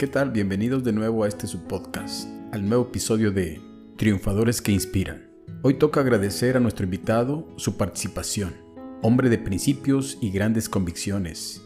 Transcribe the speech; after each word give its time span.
¿Qué 0.00 0.06
tal? 0.06 0.30
Bienvenidos 0.30 0.82
de 0.82 0.94
nuevo 0.94 1.24
a 1.24 1.28
este 1.28 1.46
subpodcast, 1.46 2.26
al 2.52 2.66
nuevo 2.66 2.84
episodio 2.84 3.32
de 3.32 3.60
Triunfadores 3.98 4.62
que 4.62 4.72
Inspiran. 4.72 5.28
Hoy 5.60 5.74
toca 5.74 6.00
agradecer 6.00 6.56
a 6.56 6.60
nuestro 6.60 6.84
invitado 6.84 7.46
su 7.56 7.76
participación, 7.76 8.54
hombre 9.02 9.28
de 9.28 9.36
principios 9.36 10.16
y 10.22 10.30
grandes 10.30 10.70
convicciones, 10.70 11.60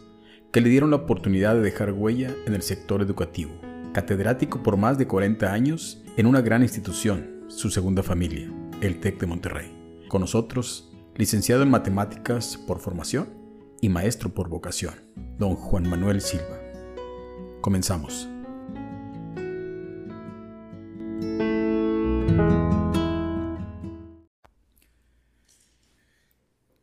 que 0.51 0.61
le 0.61 0.69
dieron 0.69 0.91
la 0.91 0.97
oportunidad 0.97 1.55
de 1.55 1.61
dejar 1.61 1.93
huella 1.93 2.35
en 2.45 2.55
el 2.55 2.63
sector 2.63 3.03
educativo. 3.03 3.53
Catedrático 3.93 4.65
por 4.65 4.77
más 4.77 4.99
de 4.99 5.07
40 5.07 5.53
años 5.53 6.03
en 6.17 6.27
una 6.27 6.41
gran 6.41 6.63
institución, 6.63 7.45
su 7.47 7.71
segunda 7.71 8.03
familia, 8.03 8.53
el 8.81 8.99
TEC 8.99 9.21
de 9.21 9.27
Monterrey. 9.29 10.07
Con 10.09 10.23
nosotros, 10.23 10.93
licenciado 11.15 11.63
en 11.63 11.71
matemáticas 11.71 12.57
por 12.57 12.81
formación 12.81 13.29
y 13.81 13.91
maestro 13.91 14.35
por 14.35 14.49
vocación, 14.49 14.95
don 15.39 15.55
Juan 15.55 15.89
Manuel 15.89 16.21
Silva. 16.21 16.65
Comenzamos. 17.65 18.29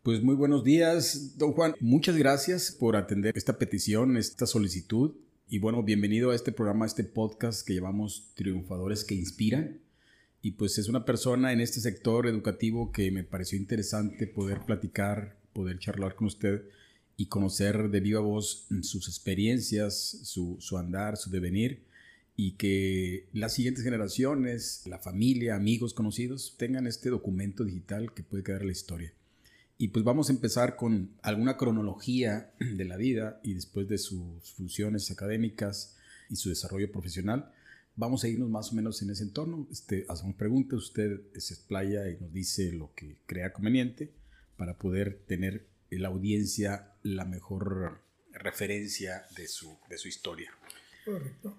Pues 0.04 0.24
muy 0.24 0.34
buenos 0.36 0.64
días, 0.64 1.38
don 1.38 1.54
Juan. 1.54 1.76
Muchas 1.80 2.18
gracias 2.18 2.72
por 2.72 2.96
atender 2.96 3.38
esta 3.38 3.60
petición, 3.60 4.18
esta 4.18 4.48
solicitud. 4.48 5.12
Y 5.48 5.60
bueno, 5.60 5.84
bienvenido 5.84 6.32
a 6.32 6.36
este 6.36 6.52
programa, 6.52 6.86
a 6.86 6.88
este 6.88 7.04
podcast 7.04 7.66
que 7.66 7.76
llamamos 7.76 8.32
Triunfadores 8.34 9.04
que 9.04 9.14
Inspiran. 9.14 9.80
Y 10.42 10.52
pues 10.54 10.80
es 10.80 10.90
una 10.90 11.06
persona 11.06 11.54
en 11.54 11.62
este 11.62 11.80
sector 11.82 12.26
educativo 12.26 12.92
que 12.92 13.12
me 13.12 13.24
pareció 13.24 13.60
interesante 13.60 14.26
poder 14.26 14.62
platicar, 14.66 15.38
poder 15.54 15.78
charlar 15.78 16.16
con 16.16 16.28
usted 16.28 16.64
y 17.16 17.28
conocer 17.28 17.90
de 17.90 18.00
viva 18.00 18.22
voz 18.22 18.66
sus 18.82 19.08
experiencias, 19.08 20.22
su, 20.24 20.58
su 20.60 20.80
andar, 20.80 21.16
su 21.16 21.30
devenir 21.30 21.84
y 22.36 22.54
que 22.54 23.30
las 23.34 23.54
siguientes 23.54 23.84
generaciones, 23.84 24.84
la 24.86 25.00
familia, 25.00 25.56
amigos, 25.56 25.94
conocidos, 25.94 26.56
tengan 26.58 26.88
este 26.88 27.10
documento 27.10 27.64
digital 27.64 28.14
que 28.14 28.24
puede 28.24 28.44
quedar 28.44 28.64
la 28.64 28.72
historia. 28.72 29.14
Y 29.78 29.90
pues 29.90 30.06
vamos 30.06 30.30
a 30.30 30.34
empezar 30.34 30.76
con 30.76 31.18
alguna 31.24 31.58
cronología 31.58 32.54
de 32.60 32.86
la 32.86 32.98
vida 32.98 33.40
y 33.44 33.54
después 33.54 33.88
de 33.88 33.98
sus 33.98 34.52
funciones 34.52 35.10
académicas 35.12 35.98
y 36.30 36.36
su 36.36 36.50
desarrollo 36.50 36.92
profesional, 36.92 37.52
vamos 37.96 38.24
a 38.24 38.28
irnos 38.28 38.50
más 38.50 38.72
o 38.72 38.76
menos 38.76 39.02
en 39.02 39.10
ese 39.10 39.24
entorno. 39.24 39.68
Este, 39.72 40.06
hacemos 40.08 40.36
preguntas, 40.36 40.80
usted 40.80 41.22
se 41.36 41.54
explaya 41.54 42.10
y 42.10 42.18
nos 42.20 42.32
dice 42.32 42.72
lo 42.72 42.94
que 42.94 43.18
crea 43.26 43.54
conveniente 43.54 44.14
para 44.56 44.78
poder 44.78 45.24
tener 45.28 45.68
la 45.90 46.08
audiencia 46.08 46.94
la 47.04 47.26
mejor 47.26 48.02
referencia 48.32 49.26
de 49.36 49.48
su, 49.48 49.78
de 49.90 49.98
su 49.98 50.08
historia. 50.08 50.52
Correcto. 51.06 51.58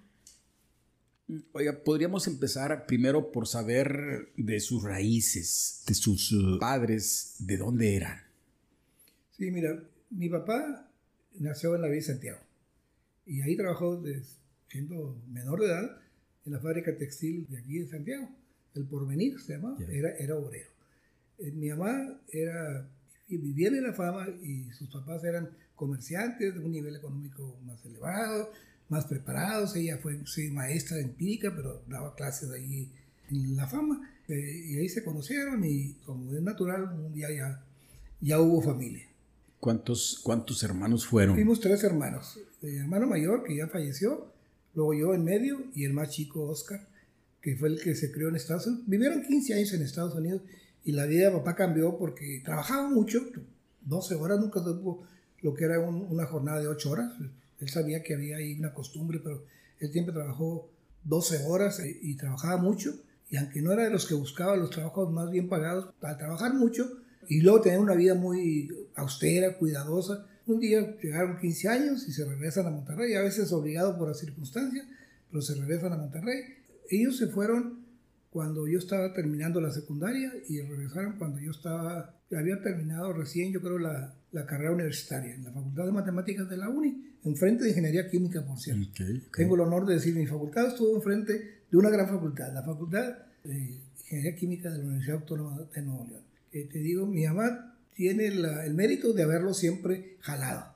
Oiga, 1.53 1.83
podríamos 1.85 2.27
empezar 2.27 2.87
primero 2.87 3.33
por 3.33 3.47
saber 3.47 4.33
de 4.37 4.61
sus 4.61 4.83
raíces, 4.83 5.83
de 5.87 5.95
sus 5.95 6.33
uh, 6.33 6.59
padres, 6.59 7.37
de 7.39 7.57
dónde 7.57 7.97
eran. 7.97 8.21
Sí, 9.31 9.51
mira, 9.51 9.83
mi 10.11 10.29
papá 10.29 10.91
nació 11.39 11.75
en 11.75 11.83
la 11.83 11.89
Villa 11.89 12.01
de 12.01 12.07
Santiago 12.07 12.41
y 13.27 13.41
ahí 13.41 13.57
trabajó 13.57 14.03
siendo 14.69 15.17
menor 15.31 15.61
de 15.61 15.67
edad 15.67 16.01
en 16.45 16.53
la 16.53 16.59
fábrica 16.59 16.97
textil 16.97 17.47
de 17.49 17.59
aquí 17.59 17.79
en 17.79 17.89
Santiago. 17.89 18.29
El 18.75 18.85
Porvenir 18.85 19.41
se 19.41 19.55
llamaba, 19.55 19.79
era, 19.89 20.11
era 20.17 20.35
obrero. 20.35 20.71
Eh, 21.39 21.51
mi 21.53 21.69
mamá 21.69 22.21
era, 22.31 22.89
vivía 23.29 23.69
en 23.69 23.85
la 23.85 23.93
fama 23.93 24.29
y 24.43 24.71
sus 24.73 24.89
papás 24.91 25.25
eran 25.25 25.51
comerciantes 25.77 26.55
de 26.55 26.61
un 26.61 26.73
nivel 26.73 26.97
económico 26.97 27.59
más 27.65 27.85
elevado 27.85 28.51
más 28.89 29.07
preparados. 29.07 29.77
Ella 29.77 29.99
fue 29.99 30.21
maestra 30.51 30.99
empírica, 30.99 31.53
pero 31.55 31.83
daba 31.89 32.15
clases 32.15 32.51
ahí 32.51 32.91
en 33.31 33.57
La 33.57 33.67
Fama. 33.67 34.09
Eh, 34.29 34.65
y 34.69 34.79
ahí 34.79 34.89
se 34.89 35.05
conocieron 35.05 35.65
y 35.65 35.95
como 36.05 36.33
es 36.33 36.43
natural, 36.43 36.85
un 36.85 37.13
día 37.13 37.29
ya, 37.31 37.65
ya 38.21 38.41
hubo 38.41 38.63
familia. 38.63 39.07
¿Cuántos, 39.59 40.21
¿Cuántos 40.23 40.63
hermanos 40.63 41.07
fueron? 41.07 41.35
Fuimos 41.35 41.61
tres 41.61 41.85
hermanos. 41.85 42.39
El 42.63 42.79
hermano 42.79 43.07
mayor, 43.07 43.45
que 43.45 43.57
ya 43.57 43.69
falleció, 43.69 44.33
luego 44.75 44.95
yo 44.95 45.15
en 45.15 45.25
medio 45.25 45.67
y 45.75 45.85
el 45.85 45.93
más 45.93 46.11
chico, 46.11 46.49
Oscar, 46.49 46.89
que 47.41 47.57
fue 47.57 47.69
el 47.69 47.81
que 47.81 47.95
se 47.95 48.11
crió 48.11 48.29
en 48.29 48.37
Estados 48.37 48.67
Unidos. 48.67 48.85
Vivieron 48.89 49.23
15 49.23 49.55
años 49.55 49.73
en 49.73 49.83
Estados 49.83 50.15
Unidos 50.15 50.43
y 50.85 50.93
la 50.93 51.07
vida 51.07 51.27
de 51.27 51.37
papá 51.37 51.55
cambió 51.55 51.97
porque 51.97 52.43
trabajaba 52.45 52.89
mucho, 52.89 53.21
12 53.83 54.15
horas, 54.17 54.41
nunca 54.41 54.63
supo 54.63 55.05
lo 55.43 55.55
que 55.55 55.65
era 55.65 55.81
una 55.81 56.27
jornada 56.27 56.61
de 56.61 56.69
8 56.69 56.91
horas. 56.91 57.13
Él 57.63 57.69
sabía 57.69 58.03
que 58.03 58.15
había 58.15 58.37
ahí 58.39 58.59
una 58.59 58.75
costumbre, 58.75 59.21
pero 59.23 59.45
él 59.79 59.93
siempre 59.93 60.13
trabajó 60.13 60.69
12 61.05 61.45
horas 61.47 61.81
eh, 61.81 61.99
y 62.03 62.17
trabajaba 62.17 62.57
mucho. 62.61 62.95
Y 63.31 63.37
aunque 63.37 63.63
no 63.63 63.73
era 63.73 63.85
de 63.85 63.91
los 63.91 64.07
que 64.07 64.15
buscaba 64.15 64.57
los 64.57 64.71
trabajos 64.71 65.11
más 65.13 65.31
bien 65.31 65.49
pagados, 65.49 65.95
al 66.03 66.19
trabajar 66.19 66.55
mucho 66.55 66.99
y 67.29 67.41
luego 67.41 67.61
tener 67.61 67.79
una 67.79 67.95
vida 67.95 68.15
muy 68.15 68.69
austera, 68.97 69.57
cuidadosa, 69.57 70.27
un 70.47 70.59
día 70.59 70.97
llegaron 71.01 71.39
15 71.39 71.69
años 71.69 72.09
y 72.09 72.13
se 72.13 72.25
regresan 72.25 72.67
a 72.67 72.71
Monterrey, 72.71 73.15
a 73.15 73.23
veces 73.23 73.53
obligado 73.53 73.97
por 73.97 74.09
las 74.09 74.19
circunstancias, 74.19 74.85
pero 75.31 75.41
se 75.41 75.55
regresan 75.55 75.93
a 75.93 75.97
Monterrey. 75.97 76.43
Ellos 76.91 77.17
se 77.17 77.29
fueron 77.29 77.87
cuando 78.31 78.67
yo 78.67 78.79
estaba 78.79 79.13
terminando 79.15 79.61
la 79.61 79.71
secundaria 79.71 80.33
y 80.49 80.61
regresaron 80.61 81.17
cuando 81.17 81.39
yo 81.39 81.53
estaba, 81.53 82.19
había 82.37 82.61
terminado 82.61 83.13
recién, 83.13 83.53
yo 83.53 83.61
creo, 83.61 83.79
la, 83.79 84.15
la 84.33 84.47
carrera 84.47 84.73
universitaria 84.73 85.35
en 85.35 85.45
la 85.45 85.53
Facultad 85.53 85.85
de 85.85 85.93
Matemáticas 85.93 86.49
de 86.49 86.57
la 86.57 86.69
UNI 86.69 87.13
enfrente 87.25 87.65
de 87.65 87.71
Ingeniería 87.71 88.09
Química, 88.09 88.45
por 88.45 88.59
cierto. 88.59 88.89
Tengo 89.37 89.55
el 89.55 89.61
honor 89.61 89.87
de 89.87 89.95
decir, 89.95 90.15
mi 90.15 90.27
facultad 90.27 90.69
estuvo 90.69 90.97
enfrente 90.97 91.63
de 91.71 91.77
una 91.77 91.91
gran 91.91 92.09
facultad, 92.09 92.53
la 92.53 92.63
Facultad 92.63 93.13
de 93.45 93.79
Ingeniería 94.01 94.35
Química 94.35 94.71
de 94.71 94.79
la 94.79 94.85
Universidad 94.85 95.21
Autónoma 95.21 95.61
de 95.75 95.83
Nuevo 95.83 96.07
León. 96.09 96.23
te 96.51 96.79
digo, 96.79 97.07
mi 97.07 97.25
mamá 97.25 97.77
tiene 97.95 98.27
el 98.27 98.75
mérito 98.75 99.13
de 99.13 99.23
haberlo 99.23 99.55
siempre 99.55 100.17
jalado 100.21 100.73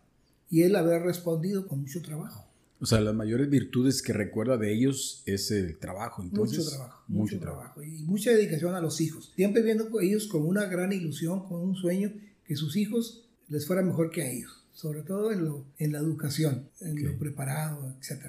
y 0.50 0.62
él 0.62 0.76
haber 0.76 1.02
respondido 1.02 1.66
con 1.66 1.80
mucho 1.80 2.02
trabajo. 2.02 2.46
O 2.78 2.84
sea, 2.84 3.00
las 3.00 3.14
mayores 3.14 3.48
virtudes 3.48 4.02
que 4.02 4.12
recuerda 4.12 4.58
de 4.58 4.72
ellos 4.72 5.22
es 5.24 5.50
el 5.50 5.78
trabajo. 5.78 6.22
Entonces, 6.22 6.58
mucho 6.58 6.70
trabajo, 6.70 7.04
mucho, 7.08 7.38
trabajo. 7.40 7.82
y 7.82 8.02
mucha 8.02 8.30
dedicación 8.32 8.74
a 8.74 8.82
los 8.82 9.00
hijos. 9.00 9.32
Siempre 9.34 9.62
viendo 9.62 9.88
ellos 10.00 10.26
con 10.26 10.46
una 10.46 10.66
gran 10.66 10.92
ilusión, 10.92 11.48
con 11.48 11.62
un 11.62 11.74
sueño 11.74 12.12
que 12.44 12.54
sus 12.54 12.76
hijos 12.76 13.25
les 13.48 13.66
fuera 13.66 13.82
mejor 13.82 14.10
que 14.10 14.22
a 14.22 14.30
ellos 14.30 14.66
sobre 14.76 15.02
todo 15.02 15.32
en, 15.32 15.42
lo, 15.46 15.64
en 15.78 15.90
la 15.90 15.98
educación, 15.98 16.68
en 16.80 17.02
lo 17.02 17.18
preparado, 17.18 17.96
etc. 17.98 18.26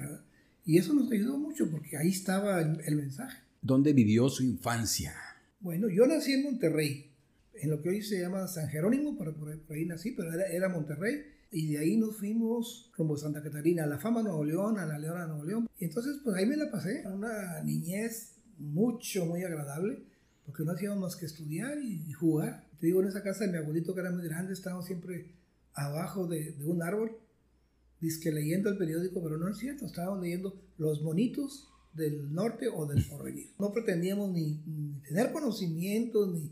Y 0.64 0.78
eso 0.78 0.94
nos 0.94 1.12
ayudó 1.12 1.36
mucho 1.36 1.70
porque 1.70 1.98
ahí 1.98 2.08
estaba 2.08 2.62
el, 2.62 2.96
mensaje. 2.96 3.42
¿Dónde 3.60 3.92
vivió 3.92 4.30
su 4.30 4.42
infancia? 4.42 5.14
Bueno, 5.60 5.88
yo 5.90 6.06
nací 6.06 6.32
en 6.32 6.44
Monterrey, 6.44 7.10
en 7.52 7.70
lo 7.70 7.82
que 7.82 7.90
hoy 7.90 8.02
se 8.02 8.18
llama 8.18 8.46
San 8.48 8.70
Jerónimo, 8.70 9.14
por, 9.18 9.34
por, 9.34 9.76
ahí 9.76 9.84
nací, 9.84 10.12
pero 10.12 10.32
era, 10.32 10.46
era, 10.46 10.70
Monterrey. 10.70 11.16
Y 11.52 11.72
de 11.72 11.78
ahí 11.80 11.98
nos 11.98 12.16
fuimos 12.16 12.90
como 12.96 13.18
Santa 13.18 13.42
Catarina, 13.42 13.84
a 13.84 13.86
la 13.86 13.98
Fama 13.98 14.22
Nuevo 14.22 14.42
León, 14.42 14.78
a 14.78 14.86
la 14.86 14.98
Leona 14.98 15.26
Nuevo 15.26 15.44
León. 15.44 15.68
Y 15.78 15.84
entonces, 15.84 16.16
pues 16.24 16.34
ahí 16.34 16.46
me 16.46 16.56
la 16.56 16.70
pasé, 16.70 17.02
una 17.06 17.62
niñez 17.62 18.36
mucho, 18.56 19.26
muy 19.26 19.42
agradable, 19.42 20.02
porque 20.48 20.64
no 20.64 20.72
hacíamos 20.72 20.98
más 20.98 21.14
que 21.14 21.26
estudiar 21.26 21.78
y, 21.78 22.10
jugar. 22.14 22.66
Te 22.80 22.86
digo, 22.86 23.02
en 23.02 23.08
esa 23.08 23.22
casa 23.22 23.44
de 23.44 23.52
mi 23.52 23.58
abuelito, 23.58 23.92
que 23.92 24.00
era 24.00 24.10
muy 24.10 24.24
grande, 24.24 24.54
estábamos 24.54 24.86
siempre 24.86 25.34
abajo 25.74 26.26
de, 26.26 26.56
un 26.64 26.82
árbol, 26.82 27.18
que 28.00 28.32
leyendo 28.32 28.70
el 28.70 28.78
periódico, 28.78 29.22
pero 29.22 29.36
no 29.36 29.50
es 29.50 29.58
cierto, 29.58 29.84
estábamos 29.84 30.22
leyendo 30.22 30.58
los 30.78 31.02
monitos 31.02 31.68
del 31.92 32.32
norte 32.32 32.66
o 32.66 32.86
del 32.86 33.04
porvenir. 33.10 33.50
No 33.58 33.74
pretendíamos 33.74 34.30
ni, 34.30 34.58
tener 35.06 35.32
conocimientos, 35.32 36.32
ni, 36.32 36.50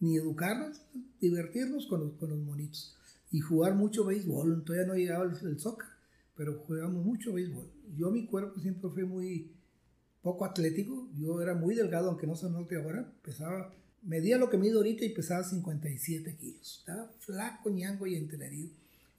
ni 0.00 0.16
educarnos, 0.16 0.82
divertirnos 1.20 1.86
con 1.86 2.00
los, 2.00 2.12
con 2.14 2.30
los 2.30 2.40
monitos 2.40 2.96
y 3.30 3.38
jugar 3.38 3.76
mucho 3.76 4.04
béisbol. 4.04 4.64
Todavía 4.64 4.88
no 4.88 4.94
llegaba 4.94 5.24
el, 5.24 5.46
el 5.46 5.60
soccer, 5.60 5.86
pero 6.36 6.64
jugamos 6.66 7.04
mucho 7.06 7.32
béisbol. 7.32 7.70
Yo 7.96 8.10
mi 8.10 8.26
cuerpo 8.26 8.58
siempre 8.58 8.90
fue 8.90 9.04
muy 9.04 9.52
poco 10.26 10.44
atlético, 10.44 11.06
yo 11.16 11.40
era 11.40 11.54
muy 11.54 11.76
delgado, 11.76 12.08
aunque 12.08 12.26
no 12.26 12.34
se 12.34 12.50
note 12.50 12.74
ahora, 12.74 13.08
pesaba 13.22 13.72
medía 14.02 14.38
lo 14.38 14.50
que 14.50 14.58
mido 14.58 14.78
ahorita 14.78 15.04
y 15.04 15.10
pesaba 15.10 15.44
57 15.44 16.34
kilos. 16.34 16.78
Estaba 16.80 17.08
flaco, 17.20 17.70
ñango 17.70 18.08
y 18.08 18.16
entenerido. 18.16 18.70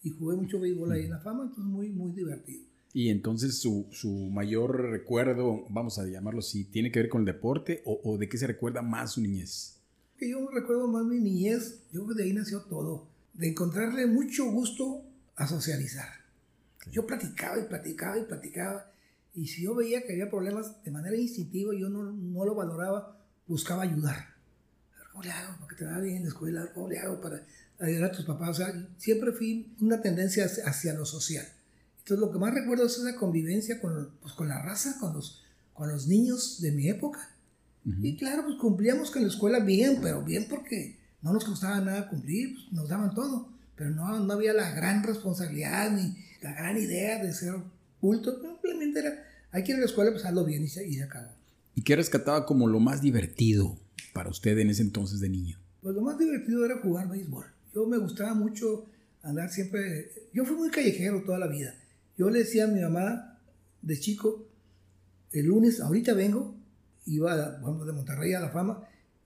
Y 0.03 0.09
jugué 0.09 0.35
mucho 0.35 0.59
béisbol 0.59 0.91
ahí 0.91 1.05
en 1.05 1.11
la 1.11 1.19
fama, 1.19 1.43
entonces 1.43 1.63
muy, 1.63 1.87
muy 1.91 2.11
divertido. 2.11 2.61
Y 2.93 3.07
entonces 3.07 3.57
su, 3.57 3.85
su 3.91 4.09
mayor 4.09 4.89
recuerdo, 4.89 5.65
vamos 5.69 5.97
a 5.97 6.05
llamarlo 6.05 6.39
así, 6.39 6.65
¿tiene 6.65 6.91
que 6.91 6.99
ver 6.99 7.09
con 7.09 7.21
el 7.21 7.25
deporte 7.25 7.81
o, 7.85 8.01
o 8.03 8.17
de 8.17 8.27
qué 8.27 8.37
se 8.37 8.47
recuerda 8.47 8.81
más 8.81 9.13
su 9.13 9.21
niñez? 9.21 9.77
Que 10.17 10.29
yo 10.29 10.45
recuerdo 10.49 10.89
más 10.89 11.05
mi 11.05 11.21
niñez, 11.21 11.83
yo 11.93 12.03
creo 12.03 12.15
que 12.15 12.21
de 12.21 12.23
ahí 12.23 12.33
nació 12.33 12.63
todo, 12.63 13.07
de 13.33 13.47
encontrarle 13.47 14.07
mucho 14.07 14.51
gusto 14.51 15.03
a 15.37 15.47
socializar. 15.47 16.09
Yo 16.91 17.07
platicaba 17.07 17.57
y 17.59 17.63
platicaba 17.63 18.19
y 18.19 18.23
platicaba, 18.23 18.91
y 19.37 19.47
si 19.47 19.63
yo 19.63 19.75
veía 19.75 20.03
que 20.05 20.13
había 20.13 20.29
problemas 20.29 20.83
de 20.83 20.91
manera 20.91 21.15
instintiva, 21.15 21.73
yo 21.73 21.87
no, 21.87 22.03
no 22.11 22.45
lo 22.45 22.55
valoraba, 22.55 23.17
buscaba 23.47 23.83
ayudar 23.83 24.37
¿cómo 25.17 25.23
le 25.23 25.31
hago 25.31 25.55
para 25.57 25.67
que 25.67 25.75
te 25.75 25.85
vaya 25.85 25.99
bien 25.99 26.17
en 26.17 26.23
la 26.23 26.29
escuela? 26.29 26.71
¿Cómo 26.75 26.89
le 26.89 26.99
hago 26.99 27.19
para 27.19 27.41
ayudar 27.79 28.11
a 28.11 28.11
tus 28.11 28.25
papás? 28.25 28.49
O 28.49 28.53
sea, 28.53 28.87
siempre 28.99 29.31
fui 29.31 29.75
una 29.81 29.99
tendencia 29.99 30.45
hacia 30.45 30.93
lo 30.93 31.07
social. 31.07 31.43
Entonces 31.99 32.19
lo 32.19 32.31
que 32.31 32.37
más 32.37 32.53
recuerdo 32.53 32.85
es 32.85 32.99
esa 32.99 33.15
convivencia 33.15 33.81
con, 33.81 34.11
pues, 34.21 34.33
con 34.33 34.47
la 34.47 34.61
raza, 34.61 34.99
con 34.99 35.13
los, 35.15 35.43
con 35.73 35.89
los 35.89 36.07
niños 36.07 36.61
de 36.61 36.71
mi 36.71 36.87
época. 36.87 37.31
Y 37.83 38.15
claro, 38.15 38.43
pues 38.45 38.57
cumplíamos 38.57 39.09
con 39.09 39.23
la 39.23 39.29
escuela 39.29 39.59
bien, 39.59 39.99
pero 40.03 40.21
bien 40.21 40.45
porque 40.47 40.99
no 41.23 41.33
nos 41.33 41.45
costaba 41.45 41.81
nada 41.81 42.09
cumplir, 42.09 42.53
pues, 42.53 42.71
nos 42.73 42.87
daban 42.87 43.15
todo, 43.15 43.49
pero 43.75 43.89
no, 43.89 44.19
no 44.19 44.33
había 44.33 44.53
la 44.53 44.71
gran 44.75 45.01
responsabilidad 45.01 45.89
ni 45.89 46.15
la 46.43 46.53
gran 46.53 46.77
idea 46.77 47.23
de 47.23 47.33
ser 47.33 47.55
culto, 47.99 48.41
simplemente 48.41 48.99
era, 48.99 49.23
hay 49.51 49.63
que 49.63 49.71
ir 49.71 49.77
a 49.77 49.79
la 49.81 49.85
escuela, 49.85 50.11
pues 50.11 50.25
hazlo 50.25 50.45
bien 50.45 50.63
y 50.63 50.67
se, 50.67 50.87
y 50.87 50.93
se 50.93 51.03
acabó. 51.03 51.31
¿Y 51.75 51.83
qué 51.83 51.95
rescataba 51.95 52.45
como 52.45 52.67
lo 52.67 52.79
más 52.79 53.01
divertido 53.01 53.77
para 54.13 54.29
usted 54.29 54.57
en 54.57 54.69
ese 54.69 54.81
entonces 54.81 55.19
de 55.19 55.29
niño? 55.29 55.59
Pues 55.81 55.95
lo 55.95 56.01
más 56.01 56.17
divertido 56.17 56.65
era 56.65 56.79
jugar 56.79 57.09
béisbol. 57.09 57.45
Yo 57.73 57.85
me 57.85 57.97
gustaba 57.97 58.33
mucho 58.33 58.85
andar 59.21 59.49
siempre, 59.51 60.11
yo 60.33 60.45
fui 60.45 60.55
muy 60.55 60.69
callejero 60.69 61.23
toda 61.23 61.39
la 61.39 61.47
vida. 61.47 61.75
Yo 62.17 62.29
le 62.29 62.39
decía 62.39 62.65
a 62.65 62.67
mi 62.67 62.81
mamá 62.81 63.39
de 63.81 63.99
chico, 63.99 64.47
el 65.31 65.45
lunes, 65.45 65.79
ahorita 65.79 66.13
vengo, 66.13 66.55
iba 67.05 67.35
de 67.35 67.91
Monterrey 67.93 68.33
a 68.33 68.39
La 68.39 68.49
Fama 68.49 68.83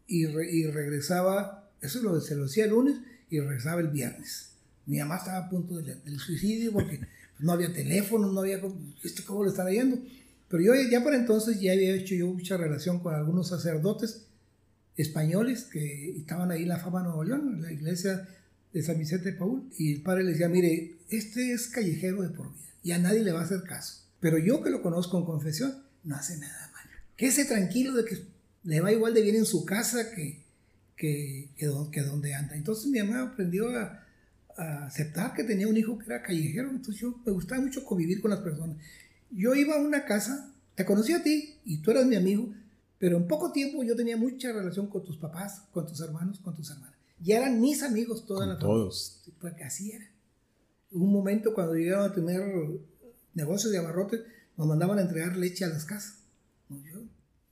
y, 0.08 0.26
y 0.26 0.68
regresaba, 0.68 1.70
eso 1.82 2.02
lo, 2.02 2.20
se 2.20 2.36
lo 2.36 2.44
decía 2.44 2.66
el 2.66 2.72
lunes 2.72 2.98
y 3.30 3.40
regresaba 3.40 3.82
el 3.82 3.88
viernes. 3.88 4.52
Mi 4.86 5.00
mamá 5.00 5.18
estaba 5.18 5.46
a 5.46 5.50
punto 5.50 5.82
del, 5.82 6.20
suicidio 6.20 6.74
porque 6.74 7.00
no 7.42 7.52
había 7.52 7.74
teléfono, 7.74 8.32
no 8.32 8.42
había, 8.42 8.62
este, 9.04 9.24
¿cómo 9.24 9.44
le 9.44 9.50
estaba 9.50 9.72
yendo? 9.72 10.00
Pero 10.50 10.64
yo 10.64 10.74
ya 10.90 11.04
para 11.04 11.16
entonces 11.16 11.60
ya 11.60 11.74
había 11.74 11.96
hecho 11.96 12.16
yo 12.16 12.28
mucha 12.28 12.58
relación 12.58 13.00
con 13.00 13.14
algunos 13.14 13.50
sacerdotes 13.50 14.26
españoles 14.98 15.64
que 15.64 16.18
estaban 16.18 16.52
ahí 16.52 16.64
en 16.64 16.70
la 16.70 16.78
Fama 16.78 17.04
Nuevo 17.04 17.24
León, 17.24 17.56
en 17.56 17.62
la 17.62 17.72
iglesia 17.72 18.28
de 18.74 18.84
San 18.84 19.00
Vicente 19.00 19.32
de 19.32 19.38
Paul. 19.38 19.64
Y 19.78 19.94
el 19.94 20.02
padre 20.02 20.24
le 20.24 20.32
decía, 20.32 20.50
mire, 20.50 20.98
este 21.10 21.54
es 21.54 21.68
callejero 21.68 22.22
de 22.22 22.30
por 22.30 22.52
vida 22.54 22.62
y 22.84 22.92
a 22.92 23.00
nadie 23.00 23.24
le 23.24 23.32
va 23.32 23.42
a 23.42 23.44
hacer 23.46 23.64
caso. 23.64 24.04
Pero 24.20 24.38
yo 24.38 24.62
que 24.64 24.70
lo 24.70 24.82
conozco 24.82 25.18
en 25.18 25.26
confesión, 25.26 25.84
no 26.04 26.16
hace 26.16 26.38
nada 26.38 26.70
mal. 26.74 26.86
Quédese 27.16 27.46
tranquilo 27.46 27.94
de 27.94 28.06
que 28.06 28.18
le 28.64 28.82
va 28.82 28.92
igual 28.92 29.14
de 29.14 29.22
bien 29.22 29.36
en 29.36 29.46
su 29.46 29.66
casa 29.66 30.12
que, 30.14 30.44
que, 30.96 31.50
que, 31.58 32.02
donde 32.02 32.34
anda. 32.34 32.56
Entonces 32.56 32.88
mi 32.88 33.00
mamá 33.00 33.24
aprendió 33.24 33.70
a, 33.78 34.00
a, 34.57 34.86
aceptar 34.86 35.33
que 35.33 35.44
tenía 35.44 35.68
un 35.68 35.77
hijo 35.77 35.98
que 35.98 36.06
era 36.06 36.21
callejero. 36.21 36.69
Entonces 36.69 37.01
yo 37.01 37.19
me 37.25 37.31
gustaba 37.31 37.62
mucho 37.62 37.83
convivir 37.83 38.21
con 38.21 38.31
las 38.31 38.42
personas. 38.42 38.77
Yo 39.30 39.56
iba 39.56 39.75
a 39.75 39.81
una 39.81 40.06
casa, 40.06 40.53
te 40.75 40.86
conocí 40.86 41.13
a 41.13 41.24
ti 41.24 41.57
y 41.65 41.81
tú 41.81 41.92
eras 41.92 42.06
mi 42.06 42.15
amigo, 42.15 42.53
pero 42.98 43.18
en 43.18 43.27
poco 43.27 43.51
tiempo 43.51 43.83
yo 43.83 43.95
tenía 43.95 44.18
mucha 44.18 44.51
relación 44.51 44.88
con 44.88 45.03
tus 45.03 45.18
papás, 45.18 45.63
con 45.71 45.88
tus 45.88 46.01
hermanos, 46.01 46.39
con 46.39 46.56
tus 46.56 46.69
hermanas. 46.69 46.95
Ya 47.19 47.38
eran 47.38 47.62
mis 47.62 47.83
amigos 47.83 48.25
toda 48.25 48.45
la 48.45 48.57
Todos. 48.57 49.21
Porque 49.39 49.63
así 49.63 49.92
era. 49.92 50.09
Un 50.92 51.12
momento 51.12 51.53
cuando 51.53 51.74
llegaban 51.74 52.12
a 52.12 52.13
tener 52.13 52.42
negocios 53.33 53.71
de 53.71 53.77
abarrotes, 53.77 54.21
nos 54.57 54.68
mandaban 54.68 55.00
a 55.00 55.01
entregar 55.01 55.38
leche 55.38 55.65
a 55.65 55.69
las 55.69 55.86
casas. 55.86 56.19
Yo 56.69 57.03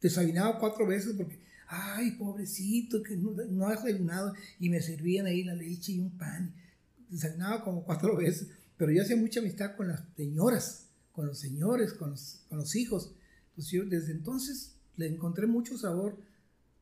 desayunaba 0.01 0.59
cuatro 0.59 0.87
veces 0.87 1.13
porque, 1.15 1.39
ay, 1.67 2.11
pobrecito, 2.11 3.01
que 3.03 3.15
no, 3.15 3.31
no 3.49 3.67
ha 3.67 3.71
desayunado. 3.71 4.33
Y 4.59 4.69
me 4.69 4.81
servían 4.81 5.25
ahí 5.25 5.43
la 5.43 5.55
leche 5.55 5.93
y 5.93 5.99
un 5.99 6.17
pan. 6.17 6.53
Desayunaba 7.09 7.63
como 7.63 7.83
cuatro 7.83 8.15
veces. 8.17 8.49
Pero 8.77 8.91
yo 8.91 9.01
hacía 9.01 9.17
mucha 9.17 9.41
amistad 9.41 9.75
con 9.75 9.89
las 9.89 10.01
señoras, 10.15 10.87
con 11.11 11.27
los 11.27 11.39
señores, 11.39 11.93
con 11.93 12.11
los, 12.11 12.45
con 12.47 12.57
los 12.57 12.75
hijos. 12.75 13.13
Entonces 13.49 13.71
yo 13.71 13.85
desde 13.85 14.13
entonces 14.13 14.75
le 14.95 15.07
encontré 15.07 15.47
mucho 15.47 15.77
sabor 15.77 16.17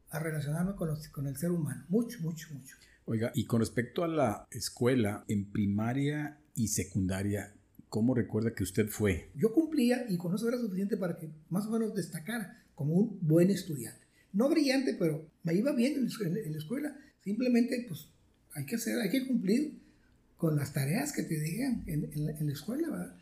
a 0.09 0.19
relacionarme 0.19 0.75
con, 0.75 0.89
los, 0.89 1.07
con 1.09 1.27
el 1.27 1.37
ser 1.37 1.51
humano. 1.51 1.85
Mucho, 1.89 2.19
mucho, 2.21 2.53
mucho. 2.53 2.75
Oiga, 3.05 3.31
y 3.33 3.45
con 3.45 3.61
respecto 3.61 4.03
a 4.03 4.07
la 4.07 4.47
escuela, 4.51 5.23
en 5.27 5.51
primaria 5.51 6.39
y 6.55 6.67
secundaria, 6.67 7.53
¿cómo 7.89 8.13
recuerda 8.13 8.53
que 8.53 8.63
usted 8.63 8.89
fue? 8.89 9.31
Yo 9.35 9.53
cumplía 9.53 10.05
y 10.09 10.17
con 10.17 10.35
eso 10.35 10.47
era 10.47 10.57
suficiente 10.57 10.97
para 10.97 11.17
que 11.17 11.29
más 11.49 11.65
o 11.65 11.71
menos 11.71 11.95
destacara 11.95 12.63
como 12.75 12.93
un 12.93 13.17
buen 13.21 13.49
estudiante. 13.49 14.05
No 14.33 14.49
brillante, 14.49 14.93
pero 14.93 15.25
me 15.43 15.55
iba 15.55 15.71
bien 15.73 15.93
en, 15.95 16.51
la 16.51 16.57
escuela. 16.57 16.95
Simplemente, 17.23 17.85
pues, 17.87 18.09
hay 18.53 18.65
que 18.65 18.75
hacer, 18.75 18.99
hay 18.99 19.09
que 19.09 19.25
cumplir 19.25 19.79
con 20.37 20.55
las 20.55 20.73
tareas 20.73 21.11
que 21.11 21.23
te 21.23 21.39
digan 21.39 21.83
en, 21.87 22.25
la, 22.25 22.51
escuela, 22.51 22.89
¿verdad? 22.89 23.15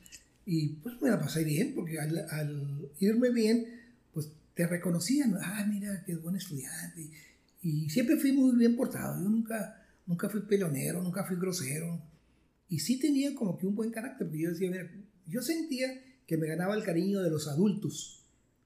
Y 0.45 0.67
pues 0.67 1.01
me 1.01 1.09
la 1.09 1.19
pasé 1.19 1.43
bien, 1.43 1.73
porque 1.73 1.99
al, 1.99 2.27
al 2.29 2.89
irme 2.99 3.31
bien, 3.31 3.65
pues 4.13 4.29
te 4.53 4.67
reconocían, 4.67 5.37
ah, 5.41 5.65
mira, 5.67 6.03
qué 6.05 6.15
buen 6.15 6.35
estudiante. 6.35 7.09
Y, 7.61 7.89
siempre 7.89 8.17
fui 8.17 8.31
muy 8.31 8.55
bien 8.57 8.75
portado, 8.75 9.21
yo 9.23 9.29
nunca, 9.29 9.83
nunca 10.05 10.29
fui 10.29 10.41
pelonero, 10.41 11.01
nunca 11.01 11.23
fui 11.23 11.37
grosero. 11.37 11.99
Y 12.69 12.79
sí 12.79 12.99
tenía 12.99 13.33
como 13.33 13.57
que 13.57 13.65
un 13.65 13.75
buen 13.75 13.91
carácter, 13.91 14.27
porque 14.27 14.43
yo 14.43 14.49
decía, 14.51 14.69
mira, 14.69 14.89
yo 15.25 15.41
sentía 15.41 15.87
que 16.27 16.37
me 16.37 16.47
ganaba 16.47 16.75
el 16.75 16.83
cariño 16.83 17.21
de 17.21 17.29
los 17.29 17.47
adultos. 17.47 18.23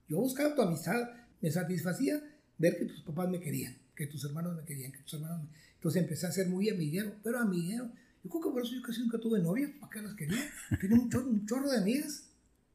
Yo 0.08 0.18
buscaba 0.18 0.56
tu 0.56 0.62
amistad, 0.62 1.10
me 1.42 1.52
satisfacía 1.52 2.22
ver 2.58 2.78
que 2.78 2.86
tus 2.86 3.02
papás 3.02 3.30
me 3.30 3.40
querían, 3.40 3.78
que 3.96 4.08
tus 4.08 4.26
hermanos 4.26 4.56
me 4.58 4.64
querían, 4.64 4.92
que 4.92 5.00
tus 5.00 5.14
hermanos 5.14 5.44
me... 5.44 5.50
Entonces 5.76 6.02
empecé 6.02 6.28
a 6.28 6.32
ser 6.32 6.50
muy 6.50 6.70
amiguero, 6.70 7.16
pero 7.24 7.40
amiguero. 7.40 7.90
Yo 8.24 8.30
creo 8.30 8.44
que 8.44 8.50
por 8.50 8.62
eso 8.62 8.76
yo 8.76 8.82
casi 8.82 9.02
nunca 9.02 9.18
tuve 9.18 9.40
novias, 9.40 9.72
¿para 9.80 9.92
qué 9.92 10.02
las 10.02 10.14
quería? 10.16 10.40
Tenía 10.82 11.00
un 11.00 11.10
chorro, 11.10 11.30
un 11.30 11.46
chorro 11.46 11.70
de 11.70 11.78
amigas. 11.78 12.26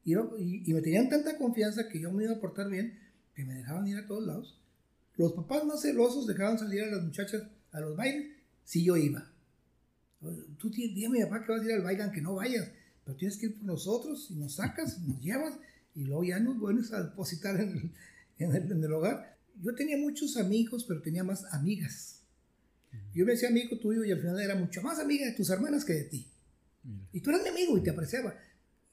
Y, 0.03 0.13
y, 0.13 0.73
me 0.73 0.81
tenían 0.81 1.09
tanta 1.09 1.37
confianza 1.37 1.89
que 1.89 1.99
yo 1.99 2.11
me 2.11 2.23
iba 2.23 2.33
a 2.33 2.39
portar 2.39 2.69
bien 2.69 2.99
que 3.33 3.43
me 3.43 3.55
dejaban 3.55 3.87
ir 3.87 3.97
a 3.97 4.05
todos 4.05 4.25
lados. 4.25 4.59
Los 5.17 5.33
papás 5.33 5.65
más 5.65 5.81
celosos 5.81 6.27
dejaban 6.27 6.57
salir 6.57 6.83
a 6.83 6.87
las 6.87 7.03
muchachas 7.03 7.43
a 7.71 7.79
los 7.79 7.95
bailes 7.95 8.33
si 8.63 8.83
yo 8.83 8.97
iba. 8.97 9.29
Tú 10.57 10.69
dígame, 10.69 11.25
papá, 11.25 11.45
que 11.45 11.51
vas 11.51 11.61
a 11.61 11.65
ir 11.65 11.71
al 11.73 11.81
baile 11.83 12.03
aunque 12.03 12.21
no 12.21 12.35
vayas, 12.35 12.69
pero 13.03 13.17
tienes 13.17 13.37
que 13.37 13.47
ir 13.47 13.55
por 13.55 13.65
nosotros 13.65 14.27
y 14.31 14.35
nos 14.35 14.55
sacas, 14.55 14.99
nos 15.01 15.21
llevas 15.21 15.53
y 15.93 16.05
luego 16.05 16.23
ya 16.23 16.39
nos 16.39 16.57
vuelves 16.59 16.91
a 16.93 17.03
depositar 17.03 17.59
en 17.59 17.91
el, 18.39 18.55
en 18.55 18.83
el, 18.83 18.93
hogar. 18.93 19.37
Yo 19.61 19.75
tenía 19.75 19.97
muchos 19.97 20.37
amigos, 20.37 20.85
pero 20.85 21.01
tenía 21.01 21.23
más 21.23 21.45
amigas. 21.53 22.21
Yo 23.13 23.25
me 23.25 23.33
decía 23.33 23.49
amigo 23.49 23.77
tuyo 23.79 24.03
y 24.03 24.11
al 24.11 24.19
final 24.19 24.39
era 24.39 24.55
mucho 24.55 24.81
más 24.81 24.99
amiga 24.99 25.25
de 25.25 25.33
tus 25.33 25.49
hermanas 25.49 25.85
que 25.85 25.93
de 25.93 26.03
ti. 26.03 26.27
Y 27.11 27.21
tú 27.21 27.29
eras 27.31 27.41
mi 27.43 27.49
amigo 27.49 27.77
y 27.77 27.83
te 27.83 27.89
apreciaba. 27.89 28.35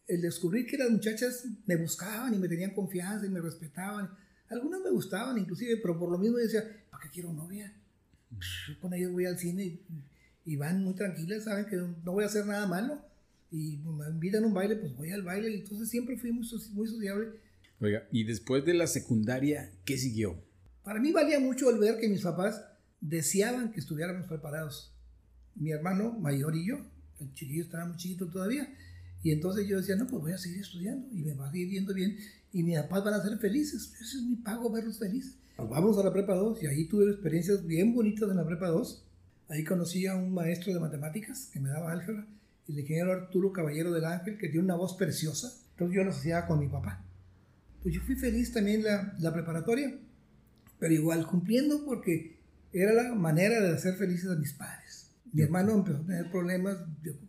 El 0.06 0.22
descubrir 0.22 0.66
que 0.66 0.78
las 0.78 0.90
muchachas 0.90 1.44
me 1.66 1.76
buscaban 1.76 2.34
y 2.34 2.38
me 2.38 2.48
tenían 2.48 2.74
confianza 2.74 3.26
y 3.26 3.30
me 3.30 3.40
respetaban 3.40 4.10
algunas 4.52 4.80
me 4.82 4.90
gustaban 4.90 5.38
inclusive, 5.38 5.78
pero 5.78 5.98
por 5.98 6.10
lo 6.10 6.18
mismo 6.18 6.38
yo 6.38 6.44
decía, 6.44 6.64
¿para 6.90 7.04
qué 7.04 7.10
quiero 7.10 7.32
novia? 7.32 7.72
Pues, 8.30 8.76
con 8.80 8.92
ellos 8.94 9.12
voy 9.12 9.26
al 9.26 9.38
cine 9.38 9.80
y, 10.44 10.56
van 10.56 10.82
muy 10.82 10.94
tranquilas, 10.94 11.44
saben 11.44 11.66
que 11.66 11.76
no 11.76 12.12
voy 12.12 12.24
a 12.24 12.26
hacer 12.26 12.46
nada 12.46 12.66
malo. 12.66 13.00
Y 13.50 13.78
me 13.78 14.08
invitan 14.08 14.44
a 14.44 14.46
un 14.46 14.54
baile, 14.54 14.76
pues 14.76 14.96
voy 14.96 15.10
al 15.10 15.22
baile. 15.22 15.50
Y 15.50 15.60
entonces 15.60 15.88
siempre 15.88 16.16
fui 16.16 16.32
muy, 16.32 16.46
muy 16.72 16.88
sociable. 16.88 17.28
Oiga, 17.80 18.06
¿y 18.10 18.24
después 18.24 18.64
de 18.64 18.74
la 18.74 18.86
secundaria, 18.86 19.70
qué 19.84 19.98
siguió? 19.98 20.42
Para 20.82 21.00
mí 21.00 21.12
valía 21.12 21.38
mucho 21.38 21.70
el 21.70 21.78
ver 21.78 21.98
que 22.00 22.08
mis 22.08 22.22
papás 22.22 22.62
deseaban 23.02 23.72
que 23.72 23.80
estuviéramos 23.80 24.26
preparados. 24.26 24.94
Mi 25.54 25.72
hermano 25.72 26.12
mayor 26.12 26.56
y 26.56 26.68
yo, 26.68 26.78
el 27.20 27.34
chiquillo 27.34 27.64
estaba 27.64 27.84
muy 27.84 27.98
chiquito 27.98 28.28
todavía. 28.28 28.72
Y 29.22 29.30
entonces 29.30 29.68
yo 29.68 29.76
decía, 29.76 29.96
no, 29.96 30.06
pues 30.06 30.22
voy 30.22 30.32
a 30.32 30.38
seguir 30.38 30.60
estudiando 30.60 31.06
y 31.12 31.22
me 31.22 31.34
va 31.34 31.50
a 31.50 31.56
ir 31.56 31.68
viendo 31.68 31.92
bien 31.92 32.16
y 32.52 32.62
mis 32.62 32.78
papás 32.80 33.04
van 33.04 33.14
a 33.14 33.22
ser 33.22 33.38
felices. 33.38 33.92
Ese 34.00 34.18
es 34.18 34.22
mi 34.22 34.36
pago, 34.36 34.70
verlos 34.70 34.98
felices. 34.98 35.38
Nos 35.58 35.68
vamos 35.68 35.98
a 35.98 36.02
la 36.02 36.12
prepa 36.12 36.34
2 36.34 36.62
y 36.62 36.66
ahí 36.66 36.86
tuve 36.86 37.10
experiencias 37.10 37.66
bien 37.66 37.94
bonitas 37.94 38.30
en 38.30 38.36
la 38.36 38.46
prepa 38.46 38.68
2. 38.68 39.04
Ahí 39.48 39.64
conocí 39.64 40.06
a 40.06 40.16
un 40.16 40.32
maestro 40.32 40.72
de 40.72 40.80
matemáticas 40.80 41.50
que 41.52 41.60
me 41.60 41.68
daba 41.68 41.92
álgebra, 41.92 42.26
el 42.68 42.78
ingeniero 42.78 43.12
Arturo 43.12 43.52
Caballero 43.52 43.92
del 43.92 44.04
Ángel, 44.04 44.38
que 44.38 44.48
tiene 44.48 44.64
una 44.64 44.76
voz 44.76 44.94
preciosa. 44.94 45.52
Entonces 45.72 45.96
yo 45.96 46.04
lo 46.04 46.10
asociaba 46.10 46.46
con 46.46 46.58
mi 46.58 46.68
papá. 46.68 47.04
Pues 47.82 47.94
yo 47.94 48.00
fui 48.02 48.16
feliz 48.16 48.52
también 48.52 48.82
la, 48.82 49.14
la 49.18 49.32
preparatoria, 49.32 49.94
pero 50.78 50.94
igual 50.94 51.26
cumpliendo 51.26 51.84
porque 51.84 52.41
era 52.72 52.92
la 52.92 53.14
manera 53.14 53.60
de 53.60 53.72
hacer 53.72 53.94
felices 53.94 54.30
a 54.30 54.36
mis 54.36 54.52
padres. 54.52 55.10
Mi 55.32 55.42
hermano 55.42 55.72
empezó 55.72 55.98
a 55.98 56.06
tener 56.06 56.30
problemas 56.30 56.78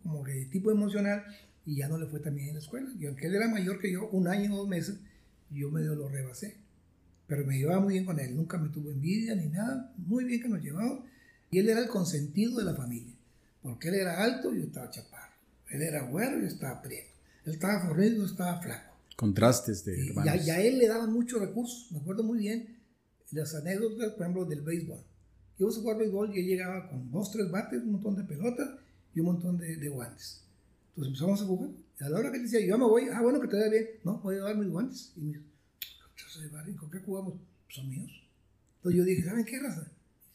como 0.02 0.24
de 0.24 0.46
tipo 0.46 0.70
emocional 0.70 1.24
y 1.64 1.76
ya 1.76 1.88
no 1.88 1.98
le 1.98 2.06
fue 2.06 2.20
también 2.20 2.48
en 2.48 2.54
la 2.54 2.60
escuela. 2.60 2.90
Y 2.98 3.06
aunque 3.06 3.26
él 3.26 3.34
era 3.34 3.48
mayor 3.48 3.78
que 3.78 3.92
yo, 3.92 4.08
un 4.10 4.28
año 4.28 4.54
o 4.54 4.58
dos 4.58 4.68
meses, 4.68 4.96
yo 5.50 5.70
medio 5.70 5.94
lo 5.94 6.08
rebasé. 6.08 6.56
Pero 7.26 7.46
me 7.46 7.56
llevaba 7.56 7.80
muy 7.80 7.94
bien 7.94 8.04
con 8.04 8.20
él, 8.20 8.36
nunca 8.36 8.58
me 8.58 8.68
tuvo 8.68 8.90
envidia 8.90 9.34
ni 9.34 9.46
nada, 9.46 9.92
muy 9.96 10.24
bien 10.24 10.42
que 10.42 10.48
nos 10.48 10.62
llevaba. 10.62 11.02
Y 11.50 11.58
él 11.58 11.68
era 11.68 11.80
el 11.80 11.88
consentido 11.88 12.58
de 12.58 12.64
la 12.64 12.74
familia, 12.74 13.14
porque 13.62 13.88
él 13.88 13.94
era 13.94 14.22
alto 14.22 14.54
y 14.54 14.58
yo 14.58 14.64
estaba 14.64 14.90
chaparro. 14.90 15.34
Él 15.70 15.82
era 15.82 16.02
güero 16.02 16.38
y 16.38 16.42
yo 16.42 16.48
estaba 16.48 16.82
prieto. 16.82 17.10
Él 17.46 17.54
estaba 17.54 17.86
fornido 17.86 18.12
y 18.12 18.16
yo 18.18 18.26
estaba 18.26 18.60
flaco. 18.60 18.94
Contrastes 19.16 19.84
de 19.84 20.08
hermanos. 20.08 20.46
Y 20.46 20.50
a, 20.50 20.60
él 20.60 20.78
le 20.78 20.88
daban 20.88 21.12
muchos 21.12 21.40
recursos. 21.40 21.90
Me 21.92 21.98
acuerdo 21.98 22.22
muy 22.22 22.38
bien 22.38 22.76
las 23.30 23.54
anécdotas, 23.54 24.12
por 24.12 24.22
ejemplo, 24.22 24.44
del 24.44 24.62
béisbol. 24.62 24.98
Yo 25.58 25.68
a 25.68 25.72
jugar 25.72 25.98
béisbol 25.98 26.34
y 26.34 26.40
él 26.40 26.46
llegaba 26.46 26.88
con 26.88 27.10
dos, 27.10 27.30
tres 27.30 27.50
bates, 27.50 27.82
un 27.82 27.92
montón 27.92 28.16
de 28.16 28.24
pelotas 28.24 28.68
y 29.14 29.20
un 29.20 29.26
montón 29.26 29.56
de, 29.56 29.76
de 29.76 29.88
guantes. 29.88 30.42
Entonces 30.90 31.08
empezamos 31.08 31.42
a 31.42 31.44
jugar. 31.44 31.70
Y 32.00 32.04
a 32.04 32.08
la 32.08 32.18
hora 32.18 32.30
que 32.30 32.38
él 32.38 32.42
decía, 32.44 32.66
yo 32.66 32.76
me 32.76 32.84
voy, 32.84 33.04
ah, 33.12 33.20
bueno, 33.22 33.40
que 33.40 33.48
te 33.48 33.56
vaya 33.56 33.70
bien. 33.70 33.86
No, 34.04 34.18
voy 34.18 34.36
a 34.36 34.42
dar 34.42 34.56
mis 34.56 34.68
guantes. 34.68 35.12
Y 35.16 35.20
me 35.20 35.32
dice, 35.32 36.76
¿con 36.76 36.90
qué 36.90 36.98
jugamos? 36.98 37.34
Pues 37.34 37.76
son 37.76 37.88
míos. 37.88 38.10
Entonces 38.76 38.98
yo 38.98 39.04
dije, 39.04 39.24
¿saben 39.24 39.44
qué 39.44 39.58
raza? 39.60 39.90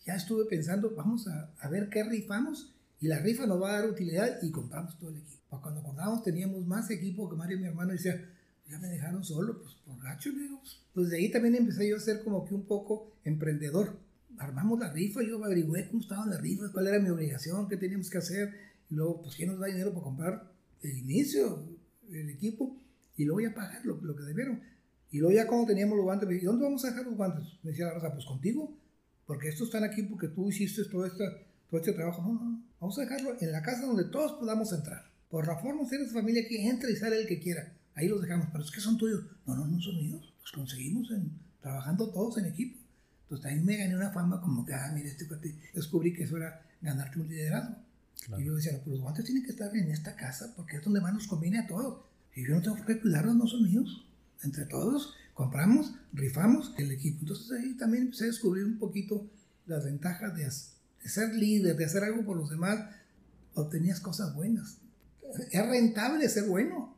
Ya 0.06 0.16
estuve 0.16 0.46
pensando, 0.46 0.94
vamos 0.96 1.28
a, 1.28 1.52
a 1.60 1.70
ver 1.70 1.90
qué 1.90 2.04
rifamos 2.04 2.74
Y 3.00 3.08
la 3.08 3.20
rifa 3.20 3.46
nos 3.46 3.62
va 3.62 3.70
a 3.70 3.82
dar 3.82 3.90
utilidad 3.90 4.42
y 4.42 4.50
compramos 4.52 4.98
todo 4.98 5.10
el 5.10 5.18
equipo. 5.18 5.44
Pues 5.50 5.62
cuando 5.62 5.84
compramos 5.84 6.24
teníamos 6.24 6.66
más 6.66 6.90
equipo 6.90 7.30
que 7.30 7.36
Mario 7.36 7.58
y 7.58 7.62
mi 7.62 7.68
hermano 7.68 7.92
decía, 7.92 8.20
ya 8.68 8.78
me 8.80 8.88
dejaron 8.88 9.24
solo, 9.24 9.62
pues 9.62 9.76
por 9.86 10.02
gacho, 10.02 10.32
digo. 10.32 10.62
Pues 10.94 11.10
de 11.10 11.18
ahí 11.18 11.32
también 11.32 11.56
empecé 11.56 11.90
yo 11.90 11.98
a 11.98 12.00
ser 12.00 12.24
como 12.24 12.46
que 12.46 12.54
un 12.54 12.66
poco 12.66 13.12
emprendedor. 13.24 13.98
Armamos 14.40 14.80
la 14.80 14.92
rifa, 14.92 15.22
yo 15.22 15.44
averigué 15.44 15.88
cómo 15.90 16.02
estaban 16.02 16.30
las 16.30 16.42
rifas, 16.42 16.72
cuál 16.72 16.88
era 16.88 17.00
mi 17.00 17.10
obligación, 17.10 17.68
qué 17.68 17.78
teníamos 17.78 18.10
que 18.10 18.18
hacer. 18.18 18.54
Y 18.90 18.96
luego, 18.96 19.22
pues, 19.22 19.36
¿quién 19.36 19.50
nos 19.50 19.60
da 19.60 19.68
dinero 19.68 19.92
para 19.94 20.04
comprar 20.04 20.52
el 20.82 20.98
inicio, 20.98 21.64
el 22.10 22.30
equipo? 22.30 22.82
Y 23.18 23.26
luego 23.26 23.42
ya 23.42 23.54
pagar 23.54 23.86
lo, 23.86 24.02
lo 24.02 24.16
que 24.16 24.24
debieron. 24.24 24.62
Y 25.12 25.20
luego 25.20 25.36
ya 25.36 25.48
cuando 25.48 25.68
teníamos 25.68 25.98
los 25.98 26.06
guantes, 26.06 26.30
me 26.30 26.40
¿dónde 26.40 26.64
vamos 26.64 26.86
a 26.86 26.90
dejar 26.90 27.06
los 27.06 27.16
guantes? 27.16 27.46
Me 27.64 27.72
decía 27.72 27.88
la 27.88 27.96
raza, 27.96 28.14
pues 28.14 28.26
contigo, 28.26 28.78
porque 29.26 29.50
estos 29.50 29.68
están 29.68 29.84
aquí 29.84 30.04
porque 30.04 30.28
tú 30.28 30.50
hiciste 30.50 30.86
todo, 30.86 31.08
todo 31.70 31.80
este 31.80 31.94
trabajo. 31.94 32.22
No, 32.22 32.34
no, 32.34 32.44
no, 32.44 32.64
vamos 32.80 32.98
a 32.98 33.02
dejarlo 33.02 33.36
en 33.40 33.52
la 33.52 33.62
casa 33.62 33.86
donde 33.86 34.06
todos 34.06 34.34
podamos 34.34 34.72
entrar. 34.72 35.04
Por 35.30 35.48
la 35.48 35.58
forma 35.58 35.88
de 35.88 35.98
esa 35.98 36.14
familia 36.14 36.48
que 36.48 36.68
entra 36.68 36.90
y 36.90 36.96
sale 36.96 37.22
el 37.22 37.28
que 37.28 37.40
quiera. 37.40 37.74
Ahí 37.96 38.08
los 38.08 38.22
dejamos, 38.22 38.48
pero 38.52 38.64
es 38.64 38.72
que 38.72 38.80
son 38.80 38.98
tuyos. 38.98 39.24
No, 39.46 39.56
no, 39.56 39.68
no 39.68 39.80
son 39.82 39.98
míos. 39.98 40.34
Los 40.42 40.52
conseguimos 40.52 41.12
trabajando 41.62 42.10
todos 42.12 42.38
en 42.38 42.46
equipo. 42.46 42.79
Entonces 43.30 43.44
también 43.44 43.66
me 43.66 43.78
gané 43.78 43.96
una 43.96 44.10
fama 44.10 44.42
como 44.42 44.66
que, 44.66 44.74
ah, 44.74 44.92
mira, 44.96 45.08
este 45.08 45.28
cuate, 45.28 45.54
descubrí 45.72 46.12
que 46.14 46.24
eso 46.24 46.38
era 46.38 46.66
ganarte 46.82 47.20
un 47.20 47.30
liderazgo. 47.30 47.76
Y 48.40 48.44
yo 48.44 48.56
decía, 48.56 48.72
pues 48.84 48.88
los 48.88 49.02
guantes 49.02 49.24
tienen 49.24 49.44
que 49.44 49.52
estar 49.52 49.76
en 49.76 49.92
esta 49.92 50.16
casa 50.16 50.52
porque 50.56 50.78
es 50.78 50.84
donde 50.84 51.00
más 51.00 51.14
nos 51.14 51.28
conviene 51.28 51.60
a 51.60 51.68
todos. 51.68 52.02
Y 52.36 52.48
yo 52.48 52.56
no 52.56 52.62
tengo 52.64 52.84
que 52.84 53.00
cuidarlos, 53.00 53.36
no 53.36 53.46
son 53.46 53.64
míos 53.64 54.08
entre 54.44 54.66
todos, 54.66 55.14
compramos, 55.36 55.94
rifamos 56.12 56.74
el 56.80 56.92
equipo. 56.92 57.20
Entonces 57.22 57.52
ahí 57.52 57.76
también 57.76 58.06
empecé 58.06 58.24
a 58.24 58.28
descubrir 58.28 58.66
un 58.66 58.80
poquito 58.80 59.30
las 59.68 59.86
ventajas 59.86 60.36
de, 60.36 60.50
ser 61.08 61.36
líder, 61.36 61.78
de 61.78 61.86
hacer 61.86 62.04
algo 62.04 62.26
por 62.26 62.36
los 62.36 62.50
demás. 62.50 62.80
Obtenías 63.54 64.00
cosas 64.00 64.34
buenas. 64.34 64.78
Es 65.52 65.68
rentable 65.68 66.28
ser 66.30 66.46
bueno. 66.46 66.96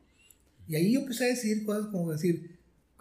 Y 0.68 0.76
ahí 0.76 0.94
yo 0.94 1.02
empecé 1.02 1.26
a 1.26 1.28
decir 1.28 1.66
cosas 1.66 1.88
como 1.88 2.12
decir, 2.12 2.51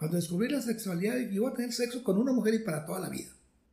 cuando 0.01 0.17
descubrí 0.17 0.49
la 0.49 0.63
sexualidad, 0.63 1.19
yo 1.29 1.43
voy 1.43 1.51
a 1.51 1.55
tener 1.55 1.71
sexo 1.71 2.03
con 2.03 2.17
una 2.17 2.33
mujer 2.33 2.55
y 2.55 2.59
para 2.59 2.87
toda 2.87 2.99
la 2.99 3.09
vida. 3.09 3.29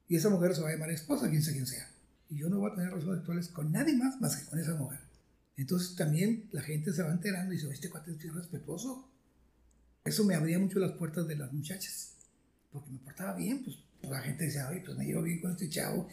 Y 0.08 0.16
esa 0.16 0.28
mujer 0.28 0.54
se 0.54 0.60
va 0.60 0.68
a 0.68 0.72
llamar 0.72 0.90
esposa, 0.90 1.30
quien 1.30 1.42
sea 1.42 1.54
quien 1.54 1.66
sea. 1.66 1.88
Y 2.28 2.36
yo 2.36 2.50
no 2.50 2.58
voy 2.58 2.70
a 2.70 2.74
tener 2.74 2.90
relaciones 2.90 3.20
sexuales 3.20 3.48
con 3.48 3.72
nadie 3.72 3.96
más 3.96 4.20
más 4.20 4.36
que 4.36 4.44
con 4.44 4.58
esa 4.58 4.74
mujer. 4.74 5.00
Entonces 5.56 5.96
también 5.96 6.44
la 6.52 6.60
gente 6.60 6.92
se 6.92 7.02
va 7.02 7.12
enterando 7.12 7.54
y 7.54 7.56
dice, 7.56 7.70
este 7.72 7.88
cuate 7.88 8.10
es 8.10 8.34
respetuoso 8.34 9.08
eso 10.04 10.24
me 10.24 10.34
abría 10.34 10.58
mucho 10.58 10.78
las 10.78 10.92
puertas 10.92 11.26
de 11.26 11.36
las 11.36 11.52
muchachas, 11.52 12.14
porque 12.70 12.90
me 12.90 12.98
portaba 12.98 13.34
bien, 13.36 13.62
pues 13.64 13.76
la 14.02 14.20
gente 14.20 14.44
decía, 14.44 14.68
oye, 14.68 14.82
pues 14.84 14.96
me 14.96 15.04
llevo 15.04 15.22
bien 15.22 15.40
con 15.40 15.52
este 15.52 15.68
chavo. 15.68 16.08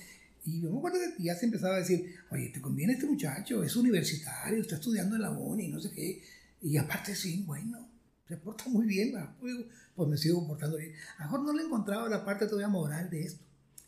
Y 0.46 0.62
yo 0.62 0.72
me 0.72 0.78
acuerdo 0.78 1.00
que 1.18 1.24
ya 1.24 1.36
se 1.36 1.46
empezaba 1.46 1.76
a 1.76 1.80
decir, 1.80 2.14
oye, 2.30 2.50
te 2.50 2.62
conviene 2.62 2.94
este 2.94 3.06
muchacho, 3.06 3.64
es 3.64 3.76
universitario, 3.76 4.62
está 4.62 4.76
estudiando 4.76 5.16
en 5.16 5.24
la 5.24 5.32
uni, 5.32 5.70
no 5.70 5.80
sé 5.80 5.92
qué. 5.92 6.22
Y 6.62 6.78
aparte, 6.78 7.16
sí, 7.16 7.44
bueno, 7.46 7.90
se 8.28 8.38
porta 8.38 8.68
muy 8.68 8.86
bien, 8.88 9.14
pues, 9.40 9.54
pues 9.96 10.10
me 10.10 10.18
sigo 10.18 10.48
portando 10.48 10.78
bien. 10.78 10.94
A 11.18 11.26
lo 11.26 11.32
mejor 11.32 11.46
no 11.46 11.54
le 11.54 11.64
encontraba 11.64 12.10
la 12.10 12.26
parte 12.26 12.48
todavía 12.48 12.68
moral 12.68 13.10
de 13.10 13.22
esto. 13.22 13.44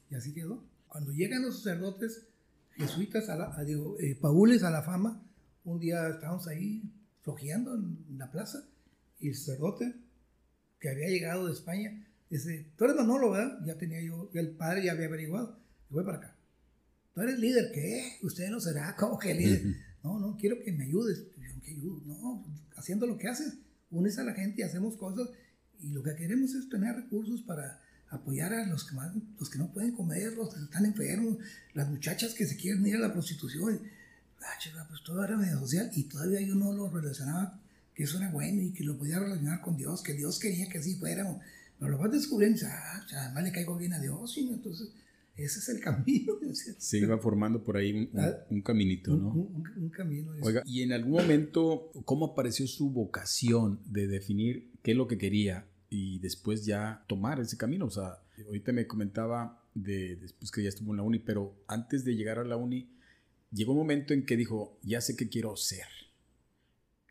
Y 0.10 0.16
así 0.16 0.34
quedó. 0.34 0.64
Cuando 0.88 1.12
llegan 1.12 1.42
los 1.42 1.58
sacerdotes 1.58 2.28
jesuitas, 2.76 3.30
a 3.30 3.36
la, 3.36 3.64
digo, 3.64 3.98
eh, 4.00 4.16
paules 4.16 4.64
a 4.64 4.70
la 4.70 4.84
fama, 4.84 5.24
un 5.66 5.80
día 5.80 6.08
estábamos 6.08 6.48
ahí 6.48 6.84
flojeando 7.24 7.76
en 7.76 8.18
la 8.18 8.32
plaza 8.32 8.64
y 9.20 9.30
el 9.30 9.36
sacerdote 9.36 9.96
que 10.80 10.90
había 10.90 11.10
llegado 11.10 11.48
de 11.48 11.54
España 11.54 12.08
dice, 12.30 12.72
tú 12.78 12.86
eres 12.86 12.96
Manolo, 12.96 13.32
¿verdad? 13.32 13.60
Ya 13.66 13.78
tenía 13.78 14.02
yo, 14.02 14.30
el 14.34 14.52
padre 14.52 14.86
ya 14.86 14.92
había 14.92 15.08
averiguado. 15.08 15.60
Y 15.90 15.94
voy 15.94 16.04
para 16.04 16.18
acá. 16.18 16.36
Tú 17.14 17.22
eres 17.22 17.40
líder, 17.40 17.72
¿qué? 17.74 18.20
Usted 18.22 18.50
no 18.50 18.60
será, 18.60 18.96
¿cómo 18.96 19.18
que 19.18 19.34
líder? 19.34 19.64
No, 20.04 20.20
no, 20.20 20.38
quiero 20.38 20.62
que 20.64 20.72
me 20.72 20.86
ayudes. 20.86 21.26
Yo, 21.36 21.62
¿qué 21.64 21.72
ayudo? 21.72 22.02
No, 22.06 22.46
haciendo 22.76 23.08
lo 23.08 23.18
que 23.18 23.28
haces. 23.28 23.58
Unes 23.92 24.18
a 24.18 24.24
la 24.24 24.34
gente 24.34 24.62
y 24.62 24.64
hacemos 24.64 24.96
cosas. 24.98 25.30
Y 25.80 25.90
lo 25.90 26.04
que 26.04 26.16
queremos 26.16 26.54
es 26.54 26.70
tener 26.70 26.96
recursos 26.96 27.42
para 27.42 27.82
apoyar 28.10 28.54
a 28.54 28.66
los 28.68 28.86
que, 28.86 28.96
más, 28.96 29.12
los 29.40 29.50
que 29.50 29.60
no 29.60 29.72
pueden 29.72 29.92
comer, 29.92 30.34
los 30.34 30.54
que 30.54 30.62
están 30.62 30.86
enfermos, 30.86 31.38
las 31.74 31.90
muchachas 31.90 32.34
que 32.34 32.46
se 32.46 32.56
quieren 32.56 32.86
ir 32.86 32.96
a 32.96 33.00
la 33.00 33.14
prostitución. 33.14 33.80
Ah, 34.42 34.58
chica, 34.60 34.86
pues 34.88 35.02
todo 35.04 35.24
era 35.24 35.36
medio 35.36 35.60
social 35.60 35.90
y 35.94 36.04
todavía 36.04 36.42
yo 36.42 36.56
no 36.56 36.72
lo 36.72 36.90
relacionaba 36.90 37.60
que 37.98 38.04
eso 38.04 38.18
era 38.18 38.30
bueno 38.30 38.62
y 38.62 38.72
que 38.72 38.84
lo 38.84 38.96
podía 38.96 39.18
relacionar 39.18 39.60
con 39.62 39.76
Dios, 39.76 40.04
que 40.04 40.14
Dios 40.14 40.40
quería 40.40 40.70
que 40.70 40.78
así 40.78 40.96
fuéramos. 40.96 41.42
Pero 41.80 41.92
lo 41.92 41.98
vas 41.98 42.12
descubriendo, 42.12 42.62
ah, 42.68 43.06
además 43.12 43.44
le 43.44 43.52
caigo 43.52 43.76
bien 43.76 43.94
a 43.94 44.00
Dios, 44.00 44.38
y 44.38 44.48
entonces 44.48 44.90
ese 45.38 45.60
es 45.60 45.70
el 45.70 45.80
camino. 45.80 46.34
Se 46.54 46.98
iba 46.98 47.18
formando 47.18 47.64
por 47.64 47.78
ahí 47.78 47.94
un, 47.94 48.10
ah, 48.20 48.38
caminito, 48.64 49.16
¿no? 49.16 49.30
Un, 49.30 49.90
camino. 49.90 50.34
Oiga, 50.42 50.64
y 50.66 50.82
en 50.82 50.94
algún 50.94 51.14
momento, 51.14 51.92
¿cómo 52.06 52.28
apareció 52.28 52.68
su 52.68 52.90
vocación 52.90 53.80
de 53.86 54.08
definir 54.08 54.72
qué 54.84 54.92
es 54.92 54.98
lo 54.98 55.08
que 55.08 55.18
quería 55.18 55.68
y 55.90 56.20
después 56.20 56.66
ya 56.66 57.06
tomar 57.08 57.40
ese 57.40 57.58
camino? 57.58 57.86
O 57.86 57.92
sea, 57.92 58.20
ahorita 58.46 58.72
me 58.72 58.88
comentaba 58.88 59.64
de 59.74 60.16
después 60.16 60.52
que 60.52 60.64
ya 60.64 60.70
estuvo 60.70 60.92
en 60.92 60.98
la 60.98 61.04
uni, 61.04 61.20
pero 61.20 61.56
antes 61.68 62.04
de 62.04 62.16
llegar 62.16 62.40
a 62.40 62.44
la 62.44 62.58
uni, 62.58 62.90
llegó 63.52 63.74
un 63.74 63.80
momento 63.80 64.14
en 64.14 64.26
que 64.26 64.36
dijo, 64.36 64.80
ya 64.84 65.02
sé 65.02 65.16
qué 65.16 65.30
quiero 65.30 65.56
ser 65.56 65.86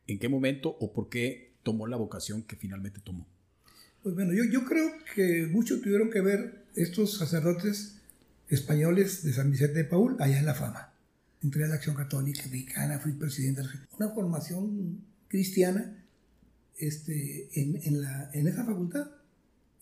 en 0.07 0.19
qué 0.19 0.29
momento 0.29 0.77
o 0.81 0.93
por 0.93 1.09
qué 1.09 1.57
tomó 1.63 1.87
la 1.87 1.97
vocación 1.97 2.43
que 2.43 2.57
finalmente 2.57 3.01
tomó? 3.01 3.29
Pues 4.03 4.15
bueno, 4.15 4.33
yo, 4.33 4.45
yo 4.45 4.65
creo 4.65 4.93
que 5.15 5.47
mucho 5.51 5.81
tuvieron 5.81 6.11
que 6.11 6.21
ver 6.21 6.67
estos 6.77 7.19
sacerdotes 7.19 7.96
españoles 8.49 9.23
de 9.23 9.33
San 9.33 9.51
Vicente 9.51 9.79
de 9.79 9.85
Paul 9.85 10.17
allá 10.19 10.39
en 10.39 10.47
la 10.47 10.55
fama. 10.55 10.93
Entré 11.43 11.65
a 11.65 11.69
la 11.69 11.75
Acción 11.77 11.97
Católica 11.97 12.43
Mexicana, 12.51 12.99
fui 12.99 13.13
presidente 13.13 13.63
de 13.63 13.69
una 13.99 14.11
formación 14.11 15.01
cristiana 15.29 16.05
este, 16.79 17.49
en, 17.61 17.81
en, 17.85 18.01
la, 18.01 18.31
en 18.33 18.47
esa 18.47 18.65
facultad 18.65 19.07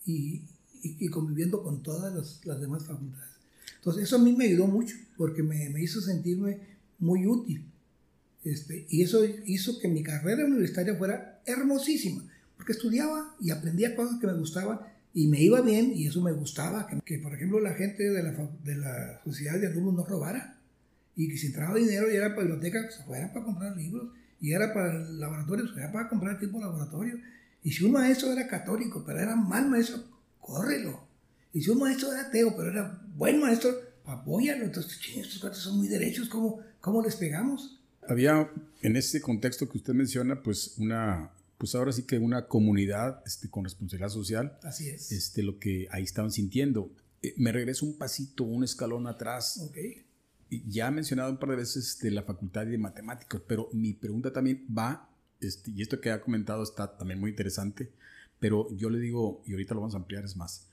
y, 0.05 0.41
y, 0.81 1.07
conviviendo 1.09 1.63
con 1.63 1.81
todas 1.81 2.13
las, 2.13 2.45
las, 2.45 2.59
demás 2.61 2.85
facultades. 2.85 3.33
Entonces 3.77 4.03
eso 4.03 4.17
a 4.17 4.19
mí 4.19 4.33
me 4.33 4.45
ayudó 4.45 4.67
mucho 4.67 4.95
porque 5.17 5.43
me, 5.43 5.69
me 5.69 5.81
hizo 5.81 6.01
sentirme 6.01 6.59
muy 6.99 7.25
útil 7.25 7.65
este, 8.45 8.85
y 8.89 9.01
eso 9.01 9.25
hizo 9.45 9.79
que 9.79 9.87
mi 9.87 10.03
carrera 10.03 10.45
universitaria 10.45 10.95
fuera 10.95 11.41
hermosísima, 11.45 12.23
porque 12.55 12.73
estudiaba 12.73 13.35
y 13.41 13.49
aprendía 13.49 13.95
cosas 13.95 14.19
que 14.19 14.27
me 14.27 14.37
gustaban 14.37 14.79
y 15.15 15.27
me 15.27 15.41
iba 15.41 15.61
bien 15.61 15.93
y 15.95 16.07
eso 16.07 16.21
me 16.21 16.33
gustaba, 16.33 16.87
que, 17.05 17.19
por 17.19 17.33
ejemplo 17.33 17.61
la 17.61 17.73
gente 17.73 18.03
de 18.03 18.21
la, 18.21 18.31
de 18.65 18.75
la 18.75 19.21
sociedad 19.23 19.57
de 19.57 19.67
alumnos 19.67 19.93
no 19.95 20.05
robara 20.05 20.59
y 21.15 21.29
que 21.29 21.37
si 21.37 21.47
entraba 21.47 21.75
dinero 21.75 22.11
y 22.11 22.17
era 22.17 22.35
para 22.35 22.41
biblioteca, 22.41 22.81
pues, 22.83 23.01
fuera 23.05 23.31
para 23.31 23.45
comprar 23.45 23.77
libros 23.77 24.09
y 24.41 24.51
era 24.51 24.73
para 24.73 24.91
el 24.91 25.17
laboratorio, 25.17 25.67
se 25.67 25.71
fuera 25.71 25.91
para 25.93 26.09
comprar 26.09 26.37
tipo 26.37 26.59
laboratorio. 26.59 27.17
Y 27.63 27.71
si 27.71 27.85
un 27.85 27.93
maestro 27.93 28.33
era 28.33 28.45
católico, 28.45 29.03
pero 29.05 29.19
era 29.19 29.37
mal 29.37 29.69
maestro, 29.69 30.03
córrelo. 30.41 31.07
Y 31.53 31.61
si 31.61 31.69
un 31.69 31.79
maestro 31.79 32.11
era 32.11 32.23
ateo, 32.23 32.53
pero 32.53 32.69
era 32.69 33.01
buen 33.15 33.39
maestro, 33.39 33.71
apóyalo. 34.03 34.65
Entonces, 34.65 34.99
estos 35.15 35.39
cuatro 35.39 35.57
son 35.57 35.77
muy 35.77 35.87
derechos, 35.87 36.27
¿cómo, 36.27 36.59
cómo 36.81 37.01
les 37.01 37.15
pegamos? 37.15 37.79
Había 38.07 38.51
en 38.81 38.97
ese 38.97 39.21
contexto 39.21 39.69
que 39.69 39.77
usted 39.77 39.93
menciona, 39.93 40.43
pues 40.43 40.75
una, 40.77 41.31
pues 41.57 41.75
ahora 41.75 41.91
sí 41.91 42.03
que 42.03 42.19
una 42.19 42.47
comunidad 42.47 43.21
este, 43.25 43.49
con 43.49 43.63
responsabilidad 43.63 44.09
social. 44.09 44.57
Así 44.63 44.89
es. 44.89 45.11
Este, 45.11 45.43
lo 45.43 45.59
que 45.59 45.87
ahí 45.91 46.03
estaban 46.03 46.31
sintiendo. 46.31 46.91
Eh, 47.21 47.33
me 47.37 47.51
regreso 47.51 47.85
un 47.85 47.97
pasito, 47.97 48.43
un 48.43 48.63
escalón 48.63 49.07
atrás. 49.07 49.61
Ok. 49.63 49.77
Ya 50.67 50.87
he 50.87 50.91
mencionado 50.91 51.31
un 51.31 51.37
par 51.37 51.49
de 51.49 51.55
veces 51.55 51.97
de 51.99 52.11
la 52.11 52.23
facultad 52.23 52.65
de 52.65 52.77
matemáticas, 52.77 53.41
pero 53.47 53.69
mi 53.73 53.93
pregunta 53.93 54.31
también 54.31 54.65
va, 54.77 55.09
este, 55.41 55.71
y 55.71 55.81
esto 55.81 55.99
que 55.99 56.11
ha 56.11 56.21
comentado 56.21 56.63
está 56.63 56.97
también 56.97 57.19
muy 57.19 57.31
interesante, 57.31 57.91
pero 58.39 58.71
yo 58.75 58.89
le 58.89 58.99
digo, 58.99 59.41
y 59.45 59.51
ahorita 59.51 59.73
lo 59.73 59.81
vamos 59.81 59.95
a 59.95 59.97
ampliar, 59.97 60.23
es 60.23 60.37
más, 60.37 60.67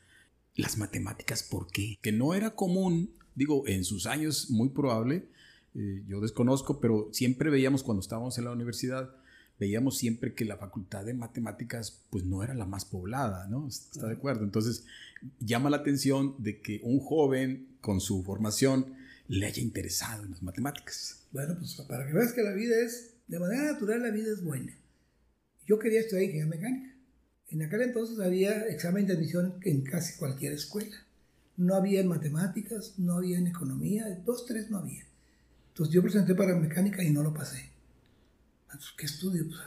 las 0.55 0.77
matemáticas, 0.77 1.43
¿por 1.43 1.69
qué? 1.69 1.99
Que 2.03 2.12
no 2.12 2.35
era 2.35 2.55
común, 2.55 3.15
digo, 3.35 3.67
en 3.67 3.85
sus 3.85 4.07
años 4.07 4.51
muy 4.51 4.69
probable, 4.69 5.27
eh, 5.75 6.05
yo 6.07 6.21
desconozco, 6.21 6.81
pero 6.81 7.09
siempre 7.12 7.51
veíamos 7.51 7.83
cuando 7.83 8.03
estábamos 8.03 8.37
en 8.37 8.45
la 8.45 8.53
universidad, 8.53 9.17
veíamos 9.59 9.99
siempre 9.99 10.35
que 10.35 10.44
la 10.44 10.56
facultad 10.56 11.04
de 11.04 11.14
matemáticas 11.14 12.02
pues 12.11 12.25
no 12.25 12.42
era 12.42 12.54
la 12.54 12.66
más 12.66 12.85
poblada, 12.85 13.47
¿no? 13.49 13.68
¿Está 13.68 14.06
de 14.06 14.14
acuerdo? 14.14 14.44
Entonces 14.44 14.85
llama 15.40 15.71
la 15.71 15.78
atención 15.78 16.35
de 16.38 16.61
que 16.61 16.80
un 16.82 17.00
joven 17.00 17.76
con 17.80 18.00
su 18.00 18.23
formación 18.23 18.94
le 19.28 19.47
haya 19.47 19.62
interesado 19.62 20.25
en 20.25 20.32
las 20.32 20.42
matemáticas. 20.42 21.25
Bueno, 21.32 21.56
pues 21.59 21.75
para 21.88 22.06
que 22.06 22.12
veas 22.12 22.32
que 22.32 22.42
la 22.42 22.52
vida 22.52 22.76
es, 22.85 23.14
de 23.28 23.38
manera 23.38 23.73
natural 23.73 24.02
la 24.02 24.11
vida 24.11 24.32
es 24.32 24.42
buena. 24.42 24.73
Yo 25.66 25.78
quería 25.78 26.00
estudiar 26.00 26.25
ingeniería 26.25 26.50
mecánica. 26.50 26.94
En 27.49 27.62
aquel 27.62 27.82
entonces 27.82 28.18
había 28.18 28.66
examen 28.66 29.06
de 29.06 29.14
admisión 29.14 29.54
en 29.62 29.82
casi 29.82 30.18
cualquier 30.18 30.52
escuela. 30.52 30.97
No 31.56 31.75
había 31.75 32.00
en 32.00 32.09
matemáticas, 32.09 32.99
no 32.99 33.14
había 33.14 33.38
en 33.38 33.47
economía, 33.47 34.23
dos, 34.25 34.47
tres 34.47 34.71
no 34.71 34.78
había. 34.78 35.04
Entonces 35.68 35.94
yo 35.94 36.02
presenté 36.02 36.35
para 36.35 36.56
mecánica 36.56 37.02
y 37.02 37.11
no 37.11 37.23
lo 37.23 37.32
pasé. 37.32 37.72
¿Qué 38.97 39.07
estudio? 39.07 39.47
Pues, 39.47 39.61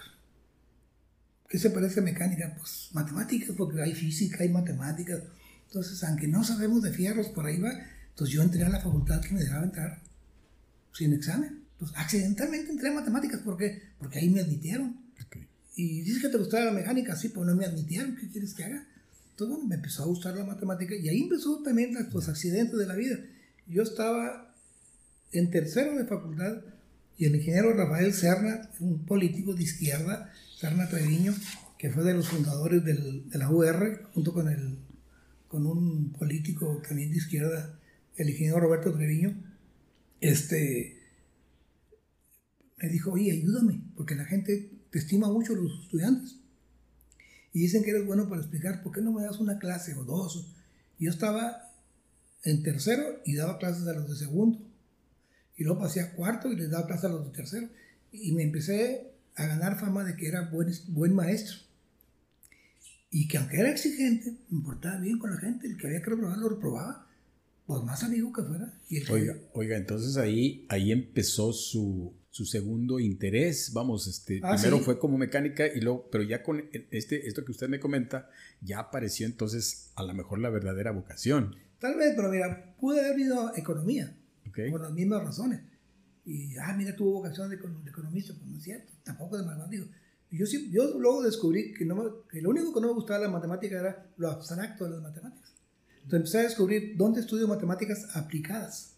¿Qué 1.50 1.59
se 1.59 1.69
parece 1.69 2.00
a 2.00 2.03
mecánica? 2.03 2.55
Pues 2.57 2.89
matemáticas, 2.93 3.55
porque 3.55 3.81
hay 3.81 3.93
física, 3.93 4.38
hay 4.41 4.50
matemáticas. 4.50 5.21
Entonces, 5.67 6.03
aunque 6.03 6.27
no 6.27 6.43
sabemos 6.43 6.81
de 6.81 6.91
fierros, 6.91 7.27
por 7.27 7.45
ahí 7.45 7.59
va. 7.59 7.71
Entonces 8.09 8.33
yo 8.33 8.41
entré 8.41 8.63
a 8.63 8.69
la 8.69 8.79
facultad 8.79 9.21
que 9.21 9.33
me 9.33 9.41
dejaba 9.41 9.65
entrar 9.65 10.01
sin 10.93 11.13
examen. 11.13 11.65
Pues 11.77 11.91
accidentalmente 11.95 12.71
entré 12.71 12.89
a 12.89 12.93
matemáticas, 12.93 13.41
¿por 13.41 13.57
qué? 13.57 13.81
Porque 14.00 14.19
ahí 14.19 14.29
me 14.29 14.41
admitieron. 14.41 15.05
Y 15.75 16.01
dices 16.01 16.21
que 16.21 16.29
te 16.29 16.38
gustaba 16.38 16.65
la 16.65 16.71
mecánica, 16.71 17.17
sí, 17.17 17.29
pues 17.29 17.45
no 17.45 17.53
me 17.53 17.65
admitieron, 17.65 18.15
¿qué 18.15 18.29
quieres 18.29 18.53
que 18.53 18.63
haga? 18.63 18.88
Entonces, 19.31 19.53
bueno, 19.53 19.67
me 19.67 19.75
empezó 19.75 20.03
a 20.03 20.05
gustar 20.05 20.33
la 20.35 20.45
matemática 20.45 20.95
y 20.95 21.09
ahí 21.09 21.24
empezó 21.24 21.62
también 21.62 21.93
los 22.13 22.29
accidentes 22.29 22.79
de 22.79 22.85
la 22.85 22.95
vida. 22.95 23.17
Yo 23.67 23.83
estaba 23.83 24.55
en 25.33 25.51
tercero 25.51 25.97
de 25.97 26.05
facultad 26.05 26.62
y 27.17 27.25
el 27.25 27.36
ingeniero 27.36 27.74
Rafael 27.74 28.13
Serna, 28.13 28.69
un 28.79 29.05
político 29.05 29.53
de 29.53 29.63
izquierda, 29.63 30.31
Serna 30.57 30.89
Treviño, 30.89 31.34
que 31.77 31.89
fue 31.89 32.03
de 32.03 32.13
los 32.13 32.27
fundadores 32.27 32.84
del, 32.84 33.29
de 33.29 33.38
la 33.38 33.50
UR, 33.50 34.10
junto 34.13 34.34
con, 34.34 34.50
el, 34.50 34.77
con 35.48 35.65
un 35.65 36.12
político 36.12 36.81
también 36.88 37.12
de 37.12 37.17
izquierda, 37.17 37.79
el 38.17 38.29
ingeniero 38.29 38.60
Roberto 38.60 38.93
Treviño, 38.93 39.36
este, 40.19 41.00
me 42.77 42.89
dijo, 42.89 43.12
oye, 43.12 43.31
ayúdame, 43.31 43.81
porque 43.95 44.15
la 44.15 44.25
gente 44.25 44.72
te 44.89 45.00
estima 45.00 45.27
mucho 45.29 45.55
los 45.55 45.84
estudiantes. 45.84 46.38
Y 47.53 47.60
dicen 47.60 47.84
que 47.84 47.91
eres 47.91 48.05
bueno 48.05 48.27
para 48.27 48.41
explicar, 48.41 48.84
¿por 48.84 48.91
qué 48.91 49.01
no 49.01 49.13
me 49.13 49.24
das 49.24 49.39
una 49.39 49.60
clase 49.60 49.95
o 49.95 50.03
dos? 50.03 50.53
Yo 51.00 51.10
estaba 51.10 51.72
en 52.43 52.63
tercero 52.63 53.22
y 53.25 53.36
daba 53.36 53.57
clases 53.57 53.88
a 53.88 53.93
los 53.93 54.10
de 54.10 54.15
segundo. 54.17 54.60
Y 55.57 55.63
luego 55.63 55.79
pasé 55.79 56.01
a 56.01 56.13
cuarto 56.13 56.51
y 56.51 56.55
les 56.55 56.69
daba 56.69 56.85
clases 56.85 57.05
a 57.05 57.09
los 57.09 57.25
de 57.25 57.31
tercero. 57.31 57.69
Y 58.12 58.33
me 58.33 58.43
empecé 58.43 59.12
a 59.35 59.45
ganar 59.45 59.79
fama 59.79 60.03
de 60.03 60.15
que 60.15 60.27
era 60.27 60.50
buen, 60.50 60.71
buen 60.88 61.13
maestro. 61.13 61.57
Y 63.09 63.27
que 63.27 63.38
aunque 63.38 63.59
era 63.59 63.69
exigente, 63.69 64.31
me 64.50 64.57
importaba 64.57 65.00
bien 65.00 65.17
con 65.17 65.31
la 65.31 65.38
gente. 65.38 65.67
El 65.67 65.77
que 65.77 65.88
había 65.88 66.01
que 66.01 66.09
reprobar 66.09 66.38
lo 66.38 66.50
reprobaba. 66.50 67.07
Pues 67.65 67.83
más 67.83 68.03
amigo 68.03 68.31
que 68.31 68.43
fuera. 68.43 68.74
Y 68.89 69.09
oiga, 69.09 69.38
oiga, 69.53 69.77
entonces 69.77 70.17
ahí, 70.17 70.65
ahí 70.69 70.91
empezó 70.91 71.51
su, 71.51 72.13
su 72.29 72.45
segundo 72.45 73.00
interés. 73.00 73.71
Vamos, 73.74 74.07
este, 74.07 74.39
ah, 74.43 74.55
primero 74.55 74.79
fue 74.79 75.00
como 75.00 75.17
mecánica 75.17 75.65
y 75.65 75.79
luego, 75.79 76.07
pero 76.12 76.24
ya 76.24 76.43
con 76.43 76.63
este, 76.91 77.27
esto 77.27 77.43
que 77.43 77.51
usted 77.51 77.67
me 77.67 77.79
comenta, 77.79 78.29
ya 78.62 78.79
apareció 78.79 79.25
entonces 79.25 79.91
a 79.95 80.03
lo 80.03 80.13
mejor 80.13 80.39
la 80.39 80.50
verdadera 80.50 80.91
vocación. 80.91 81.55
Tal 81.79 81.95
vez, 81.95 82.13
pero 82.15 82.29
mira, 82.29 82.75
pude 82.79 83.00
haber 83.00 83.19
ido 83.19 83.47
a 83.47 83.57
economía 83.57 84.15
por 84.71 84.81
las 84.81 84.91
mismas 84.91 85.24
razones. 85.24 85.62
Y, 86.25 86.57
ah, 86.57 86.74
mira, 86.75 86.95
tuvo 86.95 87.13
vocación 87.13 87.50
de, 87.50 87.55
economista, 87.55 88.33
pues 88.33 88.47
no 88.47 88.57
es 88.57 88.63
cierto, 88.63 88.91
tampoco 89.03 89.38
de 89.38 89.43
matemático. 89.43 89.85
Yo, 90.31 90.45
yo 90.71 91.00
luego 91.00 91.24
descubrí 91.24 91.74
que, 91.74 91.85
no 91.85 92.27
que 92.27 92.41
lo 92.41 92.50
único 92.50 92.74
que 92.74 92.81
no 92.81 92.88
me 92.88 92.93
gustaba 92.93 93.19
de 93.19 93.25
la 93.25 93.31
matemática 93.31 93.79
era 93.79 94.12
lo 94.17 94.29
abstracto 94.29 94.85
de 94.85 94.91
las 94.91 95.01
matemáticas. 95.01 95.53
Entonces 96.03 96.17
empecé 96.17 96.38
a 96.39 96.43
descubrir 96.43 96.97
dónde 96.97 97.21
estudio 97.21 97.47
matemáticas 97.47 98.15
aplicadas. 98.15 98.95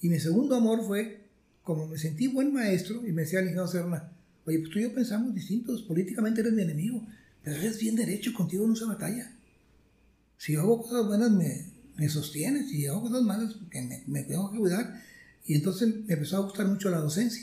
Y 0.00 0.08
mi 0.08 0.20
segundo 0.20 0.54
amor 0.54 0.84
fue, 0.84 1.28
como 1.62 1.86
me 1.86 1.96
sentí 1.98 2.28
buen 2.28 2.52
maestro, 2.52 3.06
y 3.06 3.12
me 3.12 3.22
decía 3.22 3.40
el 3.40 3.46
ingeniero 3.46 3.68
Serna, 3.68 4.12
oye, 4.44 4.58
pues 4.58 4.70
tú 4.70 4.78
y 4.78 4.82
yo 4.82 4.94
pensamos 4.94 5.34
distintos, 5.34 5.82
políticamente 5.82 6.40
eres 6.40 6.52
mi 6.52 6.62
enemigo, 6.62 7.06
pero 7.42 7.56
eres 7.56 7.78
bien 7.80 7.96
derecho, 7.96 8.32
contigo 8.34 8.66
no 8.66 8.76
se 8.76 8.84
batalla. 8.84 9.32
Si 10.36 10.56
hago 10.56 10.82
cosas 10.82 11.06
buenas, 11.06 11.30
me, 11.30 11.71
me 11.96 12.08
sostienes 12.08 12.72
y 12.72 12.86
hago 12.86 13.02
cosas 13.02 13.22
malas 13.22 13.54
porque 13.54 13.82
me, 13.82 14.02
me 14.06 14.22
tengo 14.24 14.50
que 14.50 14.58
cuidar. 14.58 15.02
Y 15.44 15.54
entonces 15.54 15.88
me 16.06 16.14
empezó 16.14 16.36
a 16.36 16.40
gustar 16.40 16.66
mucho 16.66 16.90
la 16.90 16.98
docencia. 16.98 17.42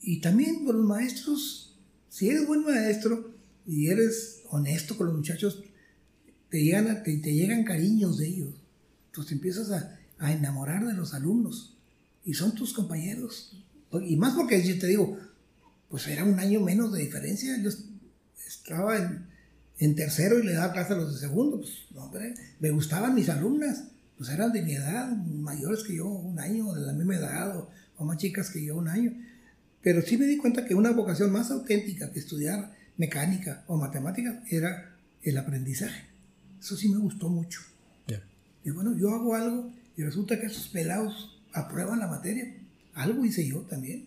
Y 0.00 0.20
también 0.20 0.64
por 0.64 0.74
los 0.74 0.86
maestros, 0.86 1.74
si 2.08 2.28
eres 2.28 2.46
buen 2.46 2.64
maestro 2.64 3.32
y 3.66 3.88
eres 3.88 4.42
honesto 4.50 4.96
con 4.96 5.06
los 5.06 5.16
muchachos, 5.16 5.62
te 6.50 6.62
llegan, 6.62 7.02
te, 7.02 7.18
llegan 7.20 7.64
cariños 7.64 8.18
de 8.18 8.28
ellos. 8.28 8.54
Entonces 9.06 9.28
te 9.28 9.34
empiezas 9.34 9.70
a, 9.70 9.98
a, 10.18 10.32
enamorar 10.32 10.86
de 10.86 10.94
los 10.94 11.14
alumnos. 11.14 11.76
Y 12.24 12.34
son 12.34 12.54
tus 12.54 12.72
compañeros. 12.72 13.56
Y 14.06 14.16
más 14.16 14.34
porque 14.34 14.62
yo 14.62 14.78
te 14.78 14.86
digo, 14.88 15.18
pues 15.88 16.06
era 16.08 16.24
un 16.24 16.38
año 16.38 16.60
menos 16.60 16.92
de 16.92 17.00
diferencia. 17.00 17.56
Yo 17.62 17.70
estaba 18.46 18.96
en, 18.98 19.26
en 19.78 19.94
tercero 19.94 20.38
y 20.38 20.46
le 20.46 20.54
daba 20.54 20.72
clase 20.72 20.92
a 20.92 20.96
los 20.96 21.14
de 21.14 21.20
segundo. 21.20 21.58
Pues, 21.58 21.72
hombre, 21.94 22.34
me 22.60 22.70
gustaban 22.70 23.14
mis 23.14 23.28
alumnas. 23.28 23.84
Pues 24.16 24.30
eran 24.30 24.52
de 24.52 24.62
mi 24.62 24.74
edad, 24.74 25.10
mayores 25.10 25.82
que 25.82 25.96
yo, 25.96 26.06
un 26.06 26.38
año, 26.38 26.72
de 26.72 26.82
la 26.82 26.92
misma 26.92 27.16
edad, 27.16 27.56
o, 27.96 28.04
más 28.04 28.16
chicas 28.16 28.50
que 28.50 28.64
yo, 28.64 28.76
un 28.76 28.88
año. 28.88 29.12
Pero 29.82 30.02
sí 30.02 30.16
me 30.16 30.26
di 30.26 30.36
cuenta 30.38 30.64
que 30.64 30.74
una 30.74 30.92
vocación 30.92 31.32
más 31.32 31.50
auténtica 31.50 32.12
que 32.12 32.20
estudiar 32.20 32.72
mecánica 32.96 33.64
o 33.66 33.76
matemática 33.76 34.42
era 34.48 34.94
el 35.22 35.36
aprendizaje. 35.36 36.04
Eso 36.60 36.76
sí 36.76 36.88
me 36.88 36.98
gustó 36.98 37.28
mucho. 37.28 37.60
Y 38.66 38.70
bueno, 38.70 38.96
yo 38.96 39.10
hago 39.10 39.34
algo 39.34 39.70
y 39.94 40.02
resulta 40.02 40.40
que 40.40 40.46
esos 40.46 40.68
pelados 40.68 41.38
aprueban 41.52 41.98
la 41.98 42.06
materia. 42.06 42.50
Algo 42.94 43.22
hice 43.24 43.46
yo 43.46 43.60
también. 43.60 44.06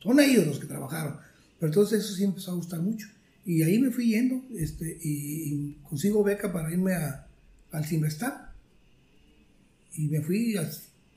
Son 0.00 0.20
ellos 0.20 0.46
los 0.46 0.60
que 0.60 0.66
trabajaron. 0.66 1.16
Pero 1.58 1.72
entonces 1.72 2.04
eso 2.04 2.14
sí 2.14 2.22
me 2.22 2.28
empezó 2.28 2.52
a 2.52 2.54
gustar 2.54 2.80
mucho. 2.80 3.08
Y 3.44 3.62
ahí 3.62 3.78
me 3.78 3.90
fui 3.90 4.08
yendo 4.08 4.42
este, 4.56 4.98
y, 5.02 5.74
consigo 5.88 6.22
beca 6.24 6.52
para 6.52 6.72
irme 6.72 6.94
a, 6.94 7.26
al 7.72 7.84
Simestar. 7.84 8.52
Y 9.94 10.08
me 10.08 10.20
fui 10.20 10.56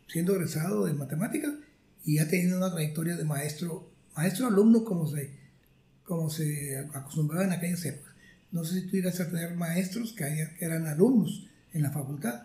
siendo 0.08 0.36
egresado 0.36 0.86
de 0.86 0.94
matemáticas 0.94 1.54
y 2.06 2.16
ya 2.16 2.28
teniendo 2.28 2.58
una 2.58 2.72
trayectoria 2.72 3.16
de 3.16 3.24
maestro, 3.24 3.90
maestro-alumno 4.16 4.84
como 4.84 5.08
se, 5.08 5.32
como 6.04 6.30
se 6.30 6.78
acostumbraba 6.94 7.46
en 7.46 7.52
aquellas 7.54 7.84
épocas. 7.86 8.14
No 8.52 8.64
sé 8.64 8.82
si 8.82 8.88
tú 8.88 9.08
a 9.08 9.12
tener 9.12 9.56
maestros 9.56 10.14
que, 10.14 10.24
que 10.58 10.66
eran 10.66 10.86
alumnos 10.88 11.48
en 11.74 11.82
la 11.82 11.92
facultad. 11.92 12.44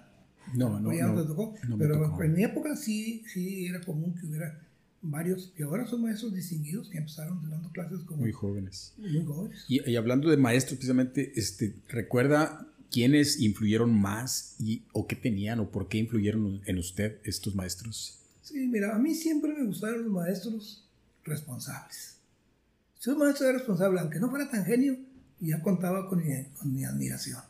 No, 0.55 0.81
no, 0.81 0.93
no, 0.93 1.25
tocó. 1.25 1.55
pero 1.79 2.23
en 2.23 2.35
mi 2.35 2.45
época 2.45 2.77
sí, 2.77 3.25
sí 3.33 3.67
era 3.67 3.81
común 3.81 4.15
que 4.15 4.27
hubiera 4.27 4.61
varios 5.03 5.53
que 5.57 5.65
ahora 5.65 5.87
son 5.87 6.03
maestros 6.03 6.33
distinguidos 6.33 6.89
que 6.89 6.99
empezaron 6.99 7.49
dando 7.51 7.71
clases 7.71 8.01
como 8.01 8.23
muy 8.23 8.33
jóvenes. 8.33 8.95
Muy 8.97 9.25
jóvenes. 9.25 9.65
Y, 9.69 9.97
hablando 9.97 10.31
de 10.31 10.37
maestros, 10.37 10.79
precisamente, 10.79 11.33
este, 11.35 11.75
¿recuerda 11.89 12.67
quiénes 12.91 13.41
influyeron 13.41 13.93
más 13.93 14.55
y, 14.61 14.83
o 14.93 15.07
qué 15.07 15.17
tenían 15.17 15.59
o 15.61 15.71
por 15.71 15.89
qué 15.89 15.99
influyeron 15.99 16.63
en 16.67 16.79
usted 16.79 17.19
estos 17.25 17.55
maestros? 17.55 18.19
Sí, 18.43 18.67
mira, 18.69 18.95
a 18.95 18.99
mí 18.99 19.15
siempre 19.15 19.53
me 19.53 19.65
gustaron 19.65 20.05
los 20.05 20.13
maestros 20.13 20.85
responsables. 21.25 22.17
Si 22.99 23.11
un 23.11 23.19
maestro 23.19 23.49
era 23.49 23.59
responsable, 23.59 24.01
aunque 24.01 24.21
no 24.21 24.31
fuera 24.31 24.49
tan 24.49 24.65
genio, 24.65 24.97
ya 25.41 25.61
contaba 25.61 26.09
con 26.09 26.25
mi, 26.25 26.45
con 26.59 26.73
mi 26.73 26.85
admiración. 26.85 27.41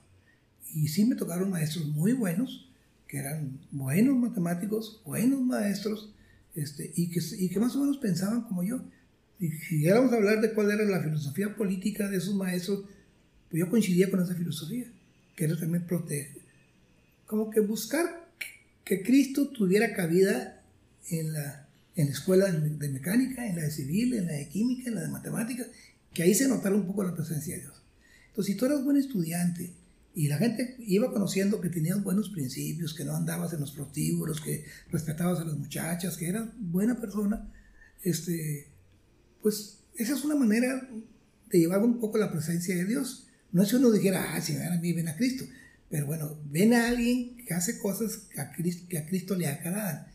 Y 0.74 0.88
sí 0.88 1.04
me 1.04 1.16
tocaron 1.16 1.50
maestros 1.50 1.86
muy 1.86 2.14
buenos, 2.14 2.70
que 3.06 3.18
eran 3.18 3.60
buenos 3.70 4.16
matemáticos, 4.16 5.02
buenos 5.04 5.42
maestros, 5.42 6.14
este, 6.54 6.92
y, 6.94 7.08
que, 7.08 7.20
y 7.38 7.48
que 7.48 7.60
más 7.60 7.74
o 7.76 7.80
menos 7.80 7.98
pensaban 7.98 8.42
como 8.42 8.62
yo. 8.62 8.82
Y 9.38 9.50
si 9.50 9.78
llegáramos 9.78 10.12
a 10.12 10.16
hablar 10.16 10.40
de 10.40 10.52
cuál 10.52 10.70
era 10.70 10.84
la 10.84 11.02
filosofía 11.02 11.54
política 11.56 12.08
de 12.08 12.18
esos 12.18 12.34
maestros, 12.34 12.84
pues 13.50 13.60
yo 13.60 13.68
coincidía 13.68 14.10
con 14.10 14.22
esa 14.22 14.34
filosofía, 14.34 14.86
que 15.34 15.44
era 15.44 15.58
también 15.58 15.86
proteger. 15.86 16.42
Como 17.26 17.50
que 17.50 17.60
buscar 17.60 18.28
que 18.84 19.02
Cristo 19.02 19.48
tuviera 19.48 19.94
cabida 19.94 20.62
en 21.10 21.32
la, 21.32 21.68
en 21.96 22.06
la 22.06 22.12
escuela 22.12 22.50
de 22.50 22.88
mecánica, 22.88 23.46
en 23.46 23.56
la 23.56 23.62
de 23.62 23.70
civil, 23.70 24.14
en 24.14 24.26
la 24.26 24.32
de 24.34 24.48
química, 24.48 24.88
en 24.88 24.96
la 24.96 25.02
de 25.02 25.08
matemáticas, 25.08 25.68
que 26.12 26.22
ahí 26.22 26.34
se 26.34 26.48
notara 26.48 26.74
un 26.74 26.86
poco 26.86 27.04
la 27.04 27.14
presencia 27.14 27.54
de 27.56 27.62
Dios. 27.62 27.82
Entonces, 28.28 28.52
si 28.52 28.58
tú 28.58 28.66
eras 28.66 28.84
buen 28.84 28.96
estudiante, 28.96 29.72
y 30.14 30.28
la 30.28 30.36
gente 30.36 30.76
iba 30.80 31.10
conociendo 31.10 31.60
que 31.60 31.70
tenías 31.70 32.02
buenos 32.02 32.28
principios, 32.28 32.92
que 32.92 33.04
no 33.04 33.16
andabas 33.16 33.52
en 33.54 33.60
los 33.60 33.72
prostíbulos, 33.72 34.40
que 34.40 34.64
respetabas 34.90 35.40
a 35.40 35.44
las 35.44 35.56
muchachas, 35.56 36.16
que 36.16 36.28
eras 36.28 36.48
buena 36.58 37.00
persona. 37.00 37.50
Este, 38.02 38.66
pues 39.40 39.78
esa 39.94 40.14
es 40.14 40.24
una 40.24 40.34
manera 40.34 40.88
de 41.50 41.58
llevar 41.58 41.82
un 41.82 41.98
poco 41.98 42.18
la 42.18 42.30
presencia 42.30 42.74
de 42.74 42.84
Dios. 42.84 43.28
No 43.52 43.62
es 43.62 43.70
que 43.70 43.76
uno 43.76 43.90
dijera, 43.90 44.34
ah, 44.34 44.40
si 44.40 44.54
ven 44.54 44.72
a 44.72 44.78
mí, 44.78 44.92
ven 44.92 45.08
a 45.08 45.16
Cristo. 45.16 45.44
Pero 45.88 46.06
bueno, 46.06 46.38
ven 46.50 46.74
a 46.74 46.88
alguien 46.88 47.36
que 47.46 47.54
hace 47.54 47.78
cosas 47.78 48.16
que 48.16 48.40
a 48.40 48.52
Cristo, 48.52 48.86
que 48.88 48.98
a 48.98 49.06
Cristo 49.06 49.34
le 49.34 49.46
agradan. 49.46 50.06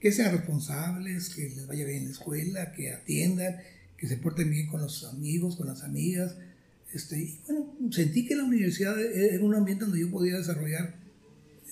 Que 0.00 0.12
sean 0.12 0.32
responsables, 0.32 1.28
que 1.30 1.42
les 1.50 1.66
vaya 1.66 1.84
bien 1.84 1.98
en 1.98 2.04
la 2.06 2.10
escuela, 2.10 2.72
que 2.72 2.90
atiendan, 2.90 3.56
que 3.98 4.08
se 4.08 4.16
porten 4.16 4.50
bien 4.50 4.66
con 4.66 4.80
los 4.80 5.04
amigos, 5.04 5.56
con 5.56 5.68
las 5.68 5.82
amigas, 5.82 6.36
este, 6.92 7.18
y 7.18 7.40
bueno, 7.46 7.74
sentí 7.90 8.26
que 8.26 8.36
la 8.36 8.44
universidad 8.44 9.00
era 9.00 9.42
un 9.44 9.54
ambiente 9.54 9.84
donde 9.84 10.00
yo 10.00 10.10
podía 10.10 10.36
desarrollar 10.36 10.96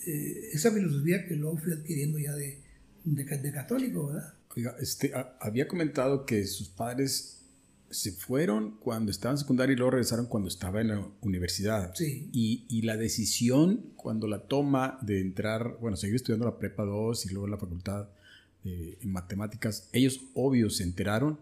eh, 0.06 0.50
esa 0.52 0.70
filosofía 0.70 1.26
que 1.26 1.36
luego 1.36 1.58
fui 1.58 1.72
adquiriendo 1.72 2.18
ya 2.18 2.34
de, 2.34 2.58
de, 3.04 3.52
católico, 3.52 4.08
¿verdad? 4.08 4.34
Oiga, 4.56 4.76
este, 4.80 5.12
había 5.40 5.68
comentado 5.68 6.24
que 6.24 6.46
sus 6.46 6.68
padres 6.68 7.36
se 7.90 8.12
fueron 8.12 8.78
cuando 8.78 9.10
estaban 9.10 9.34
en 9.34 9.38
secundaria 9.38 9.74
y 9.74 9.76
luego 9.76 9.92
regresaron 9.92 10.26
cuando 10.26 10.48
estaba 10.48 10.80
en 10.80 10.88
la 10.88 11.06
universidad. 11.20 11.92
Sí. 11.94 12.30
Y, 12.32 12.64
y, 12.68 12.82
la 12.82 12.96
decisión, 12.96 13.92
cuando 13.96 14.26
la 14.26 14.46
toma 14.46 14.98
de 15.02 15.20
entrar, 15.20 15.76
bueno, 15.80 15.96
seguir 15.96 16.16
estudiando 16.16 16.46
la 16.46 16.58
prepa 16.58 16.84
2 16.84 17.26
y 17.26 17.28
luego 17.30 17.48
la 17.48 17.58
facultad 17.58 18.08
de, 18.64 18.96
en 19.00 19.12
matemáticas, 19.12 19.88
ellos 19.92 20.20
obvio 20.34 20.70
se 20.70 20.84
enteraron 20.84 21.38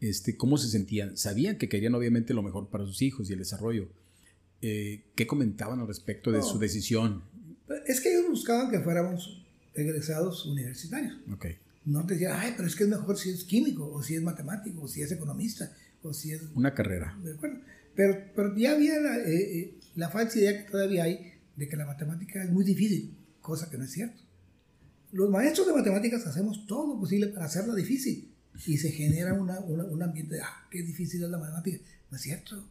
este, 0.00 0.36
cómo 0.36 0.58
se 0.58 0.68
sentían. 0.68 1.16
Sabían 1.16 1.58
que 1.58 1.68
querían 1.68 1.94
obviamente 1.94 2.34
lo 2.34 2.42
mejor 2.42 2.68
para 2.68 2.84
sus 2.84 3.02
hijos 3.02 3.28
y 3.28 3.32
el 3.32 3.40
desarrollo. 3.40 3.88
Eh, 4.60 5.04
¿Qué 5.14 5.26
comentaban 5.26 5.80
al 5.80 5.86
respecto 5.86 6.32
de 6.32 6.42
su 6.42 6.58
decisión? 6.58 7.22
Es 7.86 8.00
que 8.00 8.10
ellos 8.10 8.28
buscaban 8.28 8.70
que 8.70 8.80
fuéramos 8.80 9.44
egresados 9.74 10.46
universitarios. 10.46 11.14
Okay. 11.34 11.58
no 11.84 12.04
te 12.06 12.14
decían, 12.14 12.32
ay, 12.36 12.54
pero 12.56 12.68
es 12.68 12.74
que 12.74 12.84
es 12.84 12.88
mejor 12.88 13.18
si 13.18 13.30
es 13.30 13.44
químico, 13.44 13.88
o 13.92 14.02
si 14.02 14.16
es 14.16 14.22
matemático, 14.22 14.82
o 14.82 14.88
si 14.88 15.02
es 15.02 15.12
economista, 15.12 15.72
o 16.02 16.12
si 16.12 16.32
es... 16.32 16.42
Una 16.54 16.74
carrera. 16.74 17.16
pero, 17.94 18.18
pero 18.34 18.56
ya 18.56 18.72
había 18.72 18.98
la, 19.00 19.18
eh, 19.18 19.58
eh, 19.58 19.74
la 19.94 20.08
falsa 20.08 20.38
idea 20.38 20.64
que 20.64 20.70
todavía 20.70 21.04
hay 21.04 21.32
de 21.56 21.68
que 21.68 21.76
la 21.76 21.86
matemática 21.86 22.42
es 22.42 22.50
muy 22.50 22.64
difícil, 22.64 23.14
cosa 23.40 23.70
que 23.70 23.78
no 23.78 23.84
es 23.84 23.92
cierto. 23.92 24.20
Los 25.12 25.30
maestros 25.30 25.66
de 25.66 25.72
matemáticas 25.72 26.26
hacemos 26.26 26.66
todo 26.66 26.94
lo 26.94 27.00
posible 27.00 27.28
para 27.28 27.46
hacerla 27.46 27.74
difícil 27.74 28.28
y 28.66 28.78
se 28.78 28.90
genera 28.90 29.34
una, 29.34 29.60
un 29.60 30.02
ambiente 30.02 30.36
de, 30.36 30.42
ah, 30.42 30.66
qué 30.70 30.82
difícil 30.82 31.22
es 31.22 31.30
la 31.30 31.38
matemática. 31.38 31.78
No 32.10 32.16
es 32.16 32.22
cierto. 32.22 32.68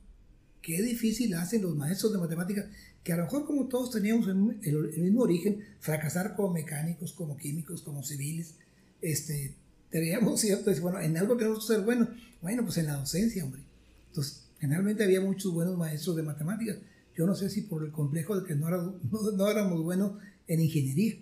Qué 0.62 0.82
difícil 0.82 1.34
hacen 1.36 1.62
los 1.62 1.76
maestros 1.76 2.12
de 2.12 2.20
matemáticas, 2.20 2.66
que 3.04 3.14
a 3.14 3.18
lo 3.18 3.24
mejor 3.24 3.46
como 3.46 3.68
todos 3.68 3.92
teníamos 3.92 4.28
el, 4.28 5.02
mismo 5.02 5.22
origen, 5.22 5.64
fracasar 5.80 6.36
como 6.36 6.54
mecánicos, 6.54 7.14
como 7.14 7.38
químicos, 7.38 7.82
como 7.82 8.04
civiles, 8.04 8.56
este, 9.02 9.54
teníamos 9.90 10.42
cierto, 10.42 10.72
bueno, 10.82 11.00
en 11.00 11.16
algo 11.18 11.38
tenemos 11.38 11.66
que 11.66 11.74
ser 11.74 11.86
bueno. 11.86 12.10
Bueno, 12.42 12.64
pues 12.64 12.78
en 12.78 12.88
la 12.88 12.98
docencia, 12.98 13.44
hombre. 13.46 13.62
Entonces, 14.10 14.44
generalmente 14.60 15.04
había 15.04 15.22
muchos 15.22 15.54
buenos 15.54 15.78
maestros 15.78 16.16
de 16.16 16.24
matemáticas. 16.24 16.78
Yo 17.16 17.26
no 17.26 17.34
sé 17.34 17.50
si 17.50 17.62
por 17.62 17.84
el 17.84 17.92
complejo 17.92 18.40
de 18.40 18.46
que 18.46 18.56
no, 18.56 18.68
era, 18.68 18.78
no, 19.38 19.50
éramos 19.50 19.82
buenos 19.82 20.14
en 20.48 20.60
ingeniería, 20.60 21.16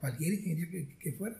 cualquier 0.00 0.34
ingeniería 0.34 0.88
que, 0.98 1.12
fuera, 1.12 1.36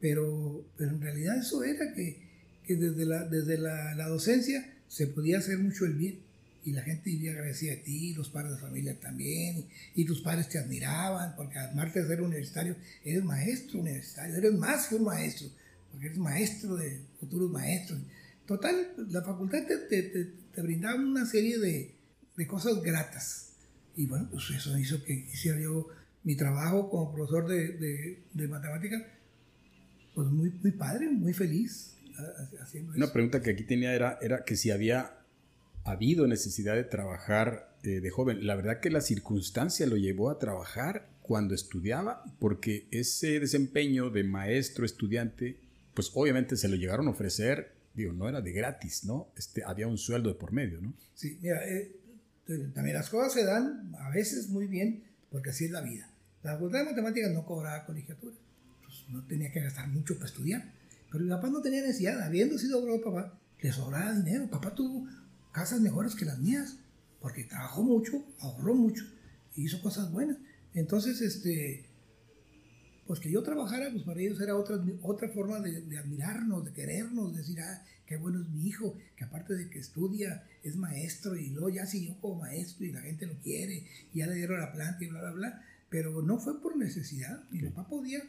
pero, 0.00 0.64
pero 0.76 0.90
en 0.90 1.00
realidad 1.00 1.38
eso 1.38 1.62
era 1.62 1.92
que, 1.94 2.16
que 2.64 2.76
desde, 2.76 3.04
la, 3.04 3.26
desde 3.26 3.58
la, 3.58 3.94
la, 3.94 4.08
docencia 4.08 4.74
se 4.88 5.06
podía 5.06 5.38
hacer 5.38 5.58
mucho 5.58 5.84
el 5.84 5.94
bien 5.94 6.20
y 6.64 6.72
la 6.72 6.82
gente 6.82 7.10
vivía 7.10 7.32
agradecida 7.32 7.74
a 7.74 7.82
ti, 7.82 8.14
los 8.14 8.30
padres 8.30 8.52
de 8.52 8.58
familia 8.58 8.98
también, 9.00 9.66
y, 9.94 10.04
tus 10.04 10.20
padres 10.20 10.48
te 10.48 10.58
admiraban, 10.58 11.34
porque 11.36 11.58
además 11.58 11.94
de 11.94 12.06
ser 12.06 12.20
universitario, 12.20 12.76
eres 13.04 13.24
maestro 13.24 13.80
universitario, 13.80 14.36
eres 14.36 14.52
más 14.54 14.88
que 14.88 14.96
un 14.96 15.04
maestro, 15.04 15.48
porque 15.90 16.06
eres 16.06 16.18
maestro 16.18 16.76
de 16.76 17.00
futuros 17.18 17.50
maestros. 17.50 18.00
Total, 18.46 18.92
la 19.08 19.22
facultad 19.22 19.66
te, 19.66 19.78
te, 19.78 20.02
te, 20.02 20.62
brindaba 20.62 20.96
una 20.96 21.24
serie 21.24 21.58
de, 21.58 21.94
de, 22.36 22.46
cosas 22.46 22.82
gratas. 22.82 23.52
Y 23.96 24.06
bueno, 24.06 24.28
pues 24.30 24.50
eso 24.50 24.76
hizo 24.76 25.02
que 25.04 25.14
hiciera 25.14 25.60
yo 25.60 25.88
mi 26.24 26.36
trabajo 26.36 26.90
como 26.90 27.14
profesor 27.14 27.48
de, 27.48 27.68
de, 27.78 28.22
de 28.34 28.48
matemáticas, 28.48 29.02
pues 30.14 30.28
muy, 30.28 30.50
muy 30.62 30.72
padre, 30.72 31.08
muy 31.08 31.32
feliz. 31.32 31.96
Haciendo 32.60 32.92
Una 32.92 33.12
pregunta 33.12 33.40
que 33.40 33.50
aquí 33.50 33.64
tenía 33.64 33.94
era, 33.94 34.18
era 34.20 34.44
que 34.44 34.56
si 34.56 34.70
había 34.70 35.20
habido 35.84 36.26
necesidad 36.26 36.74
de 36.74 36.84
trabajar 36.84 37.70
eh, 37.82 38.00
de 38.00 38.10
joven. 38.10 38.46
La 38.46 38.54
verdad 38.54 38.80
que 38.80 38.90
la 38.90 39.00
circunstancia 39.00 39.86
lo 39.86 39.96
llevó 39.96 40.30
a 40.30 40.38
trabajar 40.38 41.08
cuando 41.22 41.54
estudiaba, 41.54 42.24
porque 42.38 42.86
ese 42.90 43.40
desempeño 43.40 44.10
de 44.10 44.24
maestro 44.24 44.84
estudiante, 44.84 45.56
pues 45.94 46.10
obviamente 46.14 46.56
se 46.56 46.68
lo 46.68 46.76
llegaron 46.76 47.06
a 47.08 47.12
ofrecer, 47.12 47.72
digo, 47.94 48.12
no 48.12 48.28
era 48.28 48.40
de 48.40 48.52
gratis, 48.52 49.04
¿no? 49.04 49.28
Este, 49.36 49.62
había 49.64 49.86
un 49.86 49.96
sueldo 49.96 50.28
de 50.28 50.34
por 50.34 50.52
medio, 50.52 50.80
¿no? 50.80 50.92
Sí, 51.14 51.38
mira, 51.40 51.66
eh, 51.66 51.96
también 52.74 52.96
las 52.96 53.08
cosas 53.08 53.32
se 53.32 53.44
dan 53.44 53.94
a 53.98 54.10
veces 54.10 54.48
muy 54.48 54.66
bien, 54.66 55.04
porque 55.30 55.50
así 55.50 55.66
es 55.66 55.70
la 55.70 55.80
vida. 55.80 56.10
La 56.42 56.54
facultad 56.54 56.80
de 56.80 56.84
matemáticas 56.86 57.32
no 57.32 57.46
cobraba 57.46 57.86
colegiatura, 57.86 58.34
no 59.10 59.24
tenía 59.24 59.52
que 59.52 59.60
gastar 59.60 59.88
mucho 59.88 60.14
para 60.14 60.26
estudiar. 60.26 60.72
Pero 61.10 61.24
mi 61.24 61.30
papá 61.30 61.50
no 61.50 61.60
tenía 61.60 61.82
necesidad, 61.82 62.22
habiendo 62.22 62.56
sido 62.58 62.78
obrero 62.78 63.02
papá, 63.02 63.38
le 63.60 63.72
sobraba 63.72 64.14
dinero. 64.14 64.48
Papá 64.48 64.74
tuvo 64.74 65.06
casas 65.52 65.80
mejores 65.80 66.14
que 66.14 66.24
las 66.24 66.38
mías, 66.38 66.78
porque 67.20 67.44
trabajó 67.44 67.82
mucho, 67.82 68.24
ahorró 68.40 68.74
mucho 68.74 69.04
y 69.54 69.64
hizo 69.64 69.82
cosas 69.82 70.10
buenas. 70.10 70.38
Entonces, 70.74 71.20
este, 71.20 71.84
pues 73.06 73.18
que 73.18 73.30
yo 73.30 73.42
trabajara, 73.42 73.90
pues 73.90 74.04
para 74.04 74.20
ellos 74.20 74.40
era 74.40 74.56
otra, 74.56 74.80
otra 75.02 75.28
forma 75.30 75.58
de, 75.60 75.98
admirarnos, 75.98 76.64
de 76.64 76.72
querernos, 76.72 77.32
de 77.32 77.38
decir, 77.38 77.60
ah, 77.60 77.84
qué 78.06 78.16
bueno 78.16 78.40
es 78.40 78.48
mi 78.48 78.68
hijo, 78.68 78.96
que 79.16 79.24
aparte 79.24 79.54
de 79.54 79.68
que 79.68 79.80
estudia, 79.80 80.44
es 80.62 80.76
maestro 80.76 81.36
y 81.36 81.50
luego 81.50 81.70
ya 81.70 81.86
siguió 81.86 82.16
como 82.20 82.42
maestro 82.42 82.86
y 82.86 82.92
la 82.92 83.00
gente 83.00 83.26
lo 83.26 83.34
quiere, 83.40 83.86
y 84.12 84.18
ya 84.18 84.26
le 84.26 84.36
dieron 84.36 84.60
la 84.60 84.72
planta 84.72 85.02
y 85.04 85.08
bla, 85.08 85.20
bla, 85.22 85.32
bla. 85.32 85.64
Pero 85.88 86.22
no 86.22 86.38
fue 86.38 86.62
por 86.62 86.76
necesidad. 86.76 87.42
Mi 87.50 87.62
papá 87.62 87.88
podía 87.88 88.22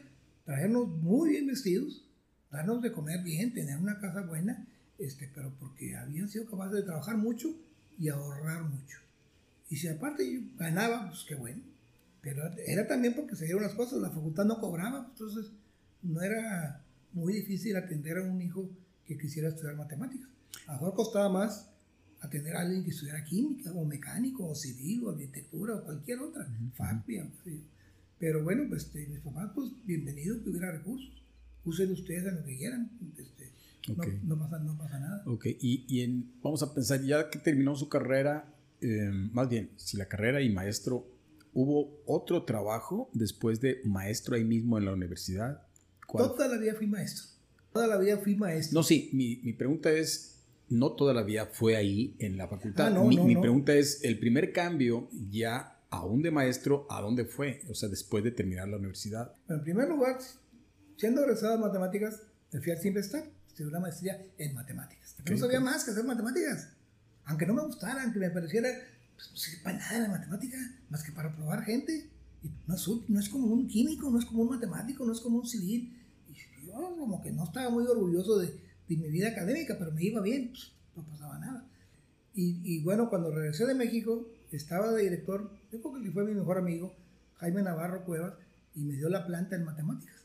traernos 0.46 0.88
muy 0.88 1.32
bien 1.32 1.48
vestidos, 1.48 2.06
darnos 2.52 2.82
de 2.82 2.92
comer 2.92 3.24
bien, 3.24 3.54
tener 3.54 3.78
una 3.78 4.00
casa 4.00 4.22
buena 4.22 4.66
este, 5.02 5.30
pero 5.34 5.52
porque 5.60 5.96
habían 5.96 6.30
sido 6.30 6.46
capaces 6.46 6.74
de 6.76 6.84
trabajar 6.84 7.18
mucho 7.18 7.50
y 7.98 8.10
ahorrar 8.10 8.64
mucho. 8.64 9.00
Y 9.70 9.78
si 9.78 9.88
aparte 9.88 10.32
yo 10.32 10.42
ganaba, 10.58 11.08
pues 11.08 11.26
qué 11.28 11.36
bueno. 11.36 11.62
Pero 12.22 12.44
era 12.68 12.88
también 12.88 13.16
porque 13.16 13.36
se 13.36 13.46
dieron 13.46 13.64
las 13.64 13.74
cosas, 13.74 14.00
la 14.00 14.12
facultad 14.12 14.46
no 14.46 14.60
cobraba, 14.60 15.08
entonces 15.12 15.52
no 16.04 16.22
era 16.22 16.84
muy 17.14 17.34
difícil 17.34 17.76
atender 17.76 18.20
a 18.20 18.24
un 18.24 18.40
hijo 18.42 18.70
que 19.08 19.18
quisiera 19.18 19.50
estudiar 19.50 19.76
matemáticas. 19.76 20.30
A 20.68 20.74
lo 20.74 20.82
mejor 20.82 20.96
costaba 20.96 21.30
más 21.30 21.68
atender 22.20 22.56
a 22.56 22.62
alguien 22.62 22.84
que 22.84 22.92
estudiara 22.92 23.24
química, 23.24 23.72
o 23.72 23.84
mecánico, 23.84 24.48
o 24.48 24.54
civil, 24.54 25.06
o 25.06 25.10
arquitectura, 25.10 25.76
o 25.76 25.84
cualquier 25.84 26.20
otra, 26.20 26.44
uh 26.46 26.82
Pero 28.22 28.44
bueno, 28.44 28.66
pues 28.70 28.84
este, 28.84 29.08
mis 29.08 29.20
papás, 29.20 29.50
pues 29.56 29.72
bienvenido 29.84 30.42
que 30.44 30.52
hubiera 30.52 30.72
recursos. 30.72 31.26
Usen 31.66 31.92
ustedes 31.92 32.24
en 32.28 32.36
lo 32.36 32.44
que 32.46 32.56
quieran. 32.56 32.92
Este, 33.18 33.52
no, 33.88 33.96
pasa, 34.38 34.60
no, 34.60 34.78
pasa, 34.78 35.00
nada. 35.00 35.24
Ok, 35.26 35.48
y, 35.60 35.86
y 35.88 36.02
en, 36.02 36.32
vamos 36.44 36.62
a 36.62 36.72
pensar, 36.72 37.02
ya 37.02 37.32
que 37.32 37.40
terminó 37.40 37.76
su 37.76 37.90
carrera, 37.90 38.54
em, 38.80 39.32
más 39.34 39.50
bien, 39.50 39.72
si 39.76 39.98
la 39.98 40.06
carrera 40.06 40.40
y 40.40 40.52
maestro, 40.52 41.08
¿hubo 41.52 42.00
otro 42.06 42.44
trabajo 42.44 43.10
después 43.14 43.60
de 43.60 43.82
maestro 43.86 44.36
ahí 44.36 44.46
mismo 44.46 44.78
en 44.78 44.86
la 44.86 44.94
universidad? 44.94 45.64
Toda 46.08 46.48
la 46.48 46.58
vida 46.58 46.76
fui 46.76 46.86
maestro. 46.86 47.26
Toda 47.74 47.88
la 47.88 47.98
vida 47.98 48.20
fui 48.20 48.36
maestro. 48.36 48.80
No, 48.80 48.84
sí, 48.84 49.10
mi, 49.14 49.38
mi 49.38 49.54
pregunta 49.54 49.92
es, 49.92 50.44
no 50.70 50.92
toda 50.92 51.16
la 51.16 51.24
vida 51.24 51.48
fue 51.48 51.76
ahí 51.76 52.16
en 52.20 52.38
la 52.38 52.48
facultad. 52.48 52.86
Ah, 52.86 52.90
no, 52.92 53.06
mi, 53.06 53.18
mi 53.18 53.36
pregunta 53.36 53.74
es, 53.74 54.04
el 54.04 54.20
primer 54.20 54.54
cambio 54.54 55.10
ya 55.32 55.81
aún 55.92 56.22
de 56.22 56.32
maestro, 56.32 56.88
¿a 56.90 57.02
dónde 57.02 57.26
fue? 57.26 57.62
O 57.70 57.76
sea, 57.76 57.90
después 57.90 58.24
de 58.24 58.32
terminar 58.32 58.68
la 58.68 58.78
universidad. 58.78 59.36
En 59.48 59.62
primer 59.62 59.88
lugar, 59.88 60.18
siendo 60.98 61.22
egresado 61.22 61.54
de 61.54 61.60
matemáticas, 61.60 62.24
me 62.52 62.62
fui 62.62 62.72
al 62.72 62.80
Siempre 62.80 63.02
Estar 63.02 63.24
estudié 63.48 63.68
una 63.68 63.82
maestría 63.82 64.26
en 64.38 64.54
matemáticas. 64.54 65.16
no 65.30 65.38
sabía 65.38 65.60
más 65.60 65.84
que 65.84 65.92
hacer 65.92 66.06
matemáticas. 66.06 66.70
Aunque 67.26 67.46
no 67.46 67.54
me 67.54 67.64
gustara, 67.64 68.04
aunque 68.04 68.20
me 68.20 68.30
pareciera, 68.32 68.70
pues 69.16 69.32
no 69.32 69.38
sirve 69.38 69.64
para 69.64 69.78
nada 69.78 70.00
la 70.00 70.10
matemática, 70.10 70.58
más 70.90 71.04
que 71.04 71.12
para 71.12 71.32
probar 71.36 71.64
gente. 71.64 72.10
Y 72.42 72.50
no, 72.66 72.76
es, 72.76 72.88
no 73.08 73.20
es 73.20 73.30
como 73.30 73.48
un 73.48 73.68
químico, 73.68 74.10
no 74.10 74.18
es 74.18 74.26
como 74.26 74.44
un 74.44 74.50
matemático, 74.50 75.06
no 75.06 75.12
es 75.12 75.20
como 75.20 75.40
un 75.40 75.48
civil. 75.48 75.94
Y 76.30 76.66
yo 76.66 76.74
como 76.98 77.22
que 77.22 77.32
no 77.32 77.44
estaba 77.44 77.70
muy 77.70 77.86
orgulloso 77.86 78.40
de, 78.40 78.48
de 78.48 78.96
mi 78.96 79.10
vida 79.10 79.30
académica, 79.30 79.76
pero 79.78 79.92
me 79.92 80.04
iba 80.04 80.22
bien, 80.22 80.50
pues, 80.50 80.72
no 80.96 81.04
pasaba 81.04 81.38
nada. 81.38 81.68
Y, 82.34 82.62
y, 82.64 82.82
bueno, 82.82 83.10
cuando 83.10 83.30
regresé 83.30 83.66
de 83.66 83.76
México, 83.76 84.26
estaba 84.58 84.92
de 84.92 85.04
director, 85.04 85.52
yo 85.72 85.82
creo 85.82 86.02
que 86.02 86.12
fue 86.12 86.26
mi 86.26 86.34
mejor 86.34 86.58
amigo, 86.58 86.94
Jaime 87.38 87.62
Navarro 87.62 88.06
Cuevas, 88.06 88.34
y 88.76 88.82
me 88.82 88.96
dio 88.96 89.10
la 89.10 89.26
planta 89.26 89.56
en 89.56 89.64
matemáticas. 89.64 90.16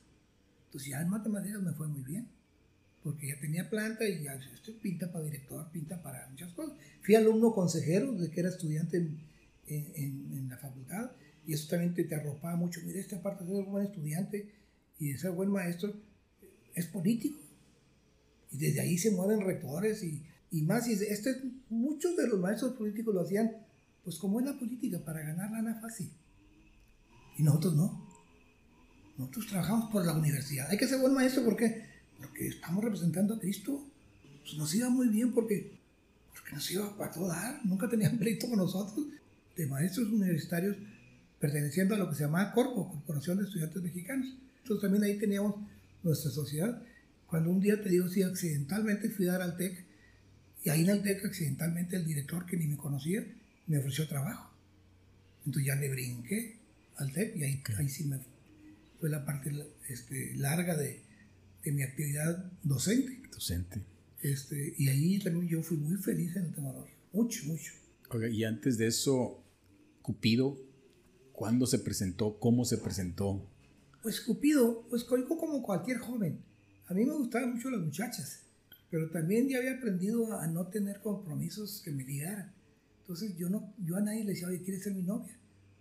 Entonces 0.66 0.90
ya 0.90 1.00
en 1.00 1.08
matemáticas 1.08 1.62
me 1.62 1.72
fue 1.72 1.88
muy 1.88 2.02
bien 2.02 2.28
porque 3.06 3.28
ya 3.28 3.38
tenía 3.38 3.70
planta 3.70 4.04
y 4.04 4.24
ya 4.24 4.34
esto 4.34 4.72
pinta 4.82 5.12
para 5.12 5.24
director, 5.24 5.70
pinta 5.70 6.02
para 6.02 6.28
muchas 6.28 6.52
cosas. 6.54 6.76
Fui 7.02 7.14
alumno 7.14 7.52
consejero 7.52 8.10
de 8.12 8.28
que 8.30 8.40
era 8.40 8.48
estudiante 8.48 8.96
en, 8.96 9.16
en, 9.68 10.32
en 10.32 10.48
la 10.48 10.58
facultad 10.58 11.12
y 11.46 11.52
eso 11.52 11.68
también 11.68 11.94
te, 11.94 12.02
te 12.02 12.16
arropaba 12.16 12.56
mucho. 12.56 12.80
Mira, 12.84 12.98
esta 12.98 13.22
parte 13.22 13.44
de 13.44 13.54
ser 13.54 13.64
buen 13.66 13.86
estudiante 13.86 14.50
y 14.98 15.12
de 15.12 15.18
ser 15.18 15.30
buen 15.30 15.50
maestro 15.50 15.94
es 16.74 16.86
político. 16.86 17.38
Y 18.50 18.58
desde 18.58 18.80
ahí 18.80 18.98
se 18.98 19.12
mueven 19.12 19.40
rectores 19.40 20.02
y, 20.02 20.24
y 20.50 20.62
más. 20.62 20.88
Y 20.88 20.94
este, 20.94 21.36
muchos 21.68 22.16
de 22.16 22.26
los 22.26 22.40
maestros 22.40 22.72
políticos 22.74 23.14
lo 23.14 23.20
hacían, 23.20 23.52
pues 24.06 24.18
como 24.18 24.38
es 24.38 24.46
la 24.46 24.56
política, 24.56 25.00
para 25.04 25.20
ganar 25.20 25.50
lana 25.50 25.80
fácil. 25.80 26.08
Y 27.36 27.42
nosotros 27.42 27.74
no. 27.74 28.06
Nosotros 29.18 29.48
trabajamos 29.48 29.90
por 29.90 30.06
la 30.06 30.12
universidad. 30.12 30.70
Hay 30.70 30.78
que 30.78 30.86
ser 30.86 31.00
buen 31.00 31.12
maestro 31.12 31.44
porque 31.44 31.84
porque 32.20 32.46
estamos 32.46 32.84
representando 32.84 33.34
a 33.34 33.40
Cristo. 33.40 33.84
Pues 34.42 34.56
nos 34.56 34.72
iba 34.76 34.88
muy 34.90 35.08
bien 35.08 35.32
porque, 35.32 35.76
porque 36.32 36.52
nos 36.52 36.70
iba 36.70 36.86
a 36.86 37.10
todo 37.10 37.26
dar. 37.26 37.66
Nunca 37.66 37.88
tenían 37.88 38.16
pleito 38.20 38.48
con 38.48 38.58
nosotros 38.58 39.08
de 39.56 39.66
maestros 39.66 40.06
universitarios 40.06 40.76
perteneciendo 41.40 41.96
a 41.96 41.98
lo 41.98 42.08
que 42.08 42.14
se 42.14 42.22
llamaba 42.22 42.52
Corpo, 42.52 42.88
Corporación 42.88 43.38
de 43.38 43.44
Estudiantes 43.46 43.82
Mexicanos. 43.82 44.36
Entonces 44.62 44.82
también 44.82 45.02
ahí 45.02 45.18
teníamos 45.18 45.56
nuestra 46.04 46.30
sociedad. 46.30 46.80
Cuando 47.26 47.50
un 47.50 47.58
día 47.58 47.82
te 47.82 47.88
digo, 47.88 48.08
sí, 48.08 48.22
accidentalmente 48.22 49.10
fui 49.10 49.26
a 49.26 49.32
dar 49.32 49.42
al 49.42 49.56
TEC, 49.56 49.84
y 50.62 50.70
ahí 50.70 50.82
en 50.82 50.90
el 50.90 51.02
TEC 51.02 51.24
accidentalmente 51.24 51.96
el 51.96 52.06
director 52.06 52.46
que 52.46 52.56
ni 52.56 52.68
me 52.68 52.76
conocía 52.76 53.26
me 53.66 53.78
ofreció 53.78 54.06
trabajo. 54.08 54.52
Entonces 55.44 55.66
ya 55.66 55.74
le 55.76 55.88
brinqué 55.88 56.58
al 56.96 57.12
TEC 57.12 57.36
y 57.36 57.44
ahí, 57.44 57.62
ahí 57.78 57.88
sí 57.88 58.04
me 58.04 58.18
fue 58.98 59.10
la 59.10 59.24
parte 59.24 59.52
este, 59.88 60.34
larga 60.36 60.76
de, 60.76 61.00
en 61.64 61.76
mi 61.76 61.82
actividad 61.82 62.50
docente. 62.62 63.20
Docente. 63.30 63.82
Este, 64.22 64.74
y 64.78 64.88
ahí 64.88 65.18
también 65.18 65.46
yo 65.48 65.62
fui 65.62 65.76
muy 65.76 65.96
feliz 65.98 66.34
en 66.36 66.46
el 66.46 66.52
tomador. 66.54 66.88
Mucho, 67.12 67.44
mucho. 67.46 67.72
Okay, 68.08 68.34
y 68.34 68.44
antes 68.44 68.78
de 68.78 68.86
eso, 68.86 69.42
Cupido, 70.02 70.58
¿cuándo 71.32 71.66
se 71.66 71.78
presentó? 71.78 72.38
¿Cómo 72.38 72.64
se 72.64 72.78
presentó? 72.78 73.48
Pues 74.02 74.20
Cupido, 74.20 74.86
pues 74.88 75.04
como 75.04 75.62
cualquier 75.62 75.98
joven. 75.98 76.40
A 76.86 76.94
mí 76.94 77.04
me 77.04 77.12
gustaban 77.12 77.54
mucho 77.54 77.68
las 77.70 77.80
muchachas, 77.80 78.44
pero 78.90 79.10
también 79.10 79.48
ya 79.48 79.58
había 79.58 79.74
aprendido 79.74 80.38
a 80.38 80.46
no 80.46 80.68
tener 80.68 81.00
compromisos 81.00 81.82
que 81.84 81.90
me 81.90 82.04
ligaran. 82.04 82.55
Entonces 83.06 83.36
yo, 83.36 83.48
no, 83.48 83.72
yo 83.84 83.96
a 83.96 84.00
nadie 84.00 84.24
le 84.24 84.32
decía, 84.32 84.48
oye, 84.48 84.60
¿quieres 84.62 84.82
ser 84.82 84.92
mi 84.92 85.04
novia? 85.04 85.32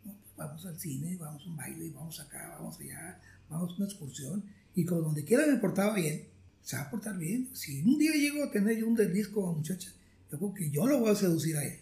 No, 0.03 0.13
pues 0.13 0.37
vamos 0.37 0.63
al 0.67 0.79
cine, 0.79 1.17
vamos 1.17 1.41
a 1.43 1.49
un 1.49 1.57
baile, 1.57 1.89
vamos 1.89 2.19
acá, 2.19 2.55
vamos 2.59 2.79
allá, 2.79 3.19
vamos 3.49 3.73
a 3.73 3.77
una 3.77 3.85
excursión. 3.85 4.43
Y 4.75 4.85
como 4.85 5.01
donde 5.01 5.23
quiera 5.23 5.47
me 5.47 5.57
portaba 5.57 5.95
bien, 5.95 6.27
se 6.61 6.75
va 6.75 6.83
a 6.83 6.89
portar 6.91 7.17
bien. 7.17 7.49
Si 7.53 7.81
un 7.81 7.97
día 7.97 8.11
llego 8.11 8.43
a 8.43 8.51
tener 8.51 8.77
yo 8.77 8.87
un 8.87 8.93
desliz 8.93 9.29
con 9.29 9.57
muchacha, 9.57 9.91
yo 10.31 10.37
creo 10.37 10.53
que 10.53 10.69
yo 10.69 10.85
lo 10.85 10.99
voy 10.99 11.09
a 11.09 11.15
seducir 11.15 11.57
a 11.57 11.63
él. 11.63 11.79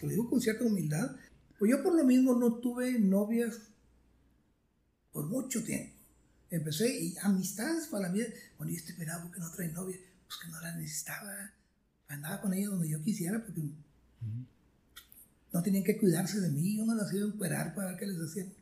Lo 0.00 0.08
digo 0.10 0.30
con 0.30 0.40
cierta 0.40 0.64
humildad. 0.64 1.16
Pues 1.58 1.72
yo 1.72 1.82
por 1.82 1.96
lo 1.96 2.04
mismo 2.04 2.36
no 2.36 2.54
tuve 2.54 3.00
novias 3.00 3.58
por 5.12 5.26
mucho 5.26 5.64
tiempo. 5.64 5.92
Empecé 6.50 6.88
y 6.88 7.16
amistades 7.20 7.88
para 7.88 8.10
vida. 8.10 8.26
Bueno, 8.56 8.70
yo 8.70 8.78
estoy 8.78 8.92
esperando 8.92 9.24
porque 9.24 9.40
no 9.40 9.50
trae 9.50 9.72
novia. 9.72 9.96
Pues 10.28 10.38
que 10.40 10.48
no 10.52 10.60
la 10.60 10.76
necesitaba. 10.76 11.50
Andaba 12.06 12.40
con 12.40 12.54
ella 12.54 12.68
donde 12.68 12.88
yo 12.88 13.02
quisiera 13.02 13.42
porque 13.44 13.62
no 15.52 15.62
tenían 15.62 15.84
que 15.84 15.98
cuidarse 15.98 16.40
de 16.40 16.50
mí. 16.50 16.76
Yo 16.76 16.84
no 16.84 16.94
las 16.94 17.12
iba 17.12 17.26
a 17.26 17.28
esperar 17.28 17.74
para 17.74 17.88
ver 17.88 17.98
qué 17.98 18.06
les 18.06 18.20
hacía. 18.20 18.44
No 18.44 18.52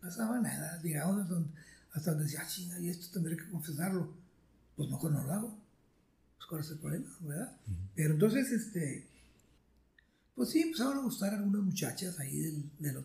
pasaba 0.00 0.40
nada. 0.40 0.80
Llegamos 0.82 1.22
hasta 1.22 1.34
donde, 1.34 1.50
hasta 1.92 2.10
donde 2.10 2.24
decía, 2.24 2.40
ah, 2.42 2.48
chinga, 2.48 2.78
y 2.80 2.88
esto 2.88 3.12
tendré 3.12 3.36
que 3.36 3.48
confesarlo. 3.48 4.12
Pues 4.76 4.90
mejor 4.90 5.12
no 5.12 5.24
lo 5.24 5.32
hago. 5.32 5.58
Pues 6.36 6.46
cuál 6.48 6.60
es 6.62 6.70
el 6.70 6.78
problema, 6.78 7.16
¿verdad? 7.20 7.56
Pero 7.94 8.14
entonces, 8.14 8.50
este, 8.50 9.06
pues 10.34 10.50
sí, 10.50 10.62
empezaron 10.62 10.98
a 10.98 11.02
gustar 11.02 11.34
algunas 11.34 11.62
muchachas 11.62 12.18
ahí 12.18 12.38
del, 12.40 12.70
de 12.78 12.92
los 12.92 13.04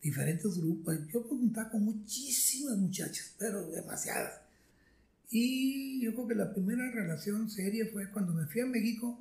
diferentes 0.00 0.56
grupos. 0.56 0.96
Yo 1.12 1.20
me 1.22 1.28
juntaba 1.28 1.70
con 1.70 1.84
muchísimas 1.84 2.76
muchachas, 2.78 3.34
pero 3.38 3.66
demasiadas. 3.70 4.40
Y 5.30 6.00
yo 6.00 6.14
creo 6.14 6.28
que 6.28 6.34
la 6.34 6.52
primera 6.52 6.90
relación 6.90 7.50
seria 7.50 7.84
fue 7.92 8.10
cuando 8.10 8.32
me 8.32 8.46
fui 8.46 8.60
a 8.60 8.66
México. 8.66 9.20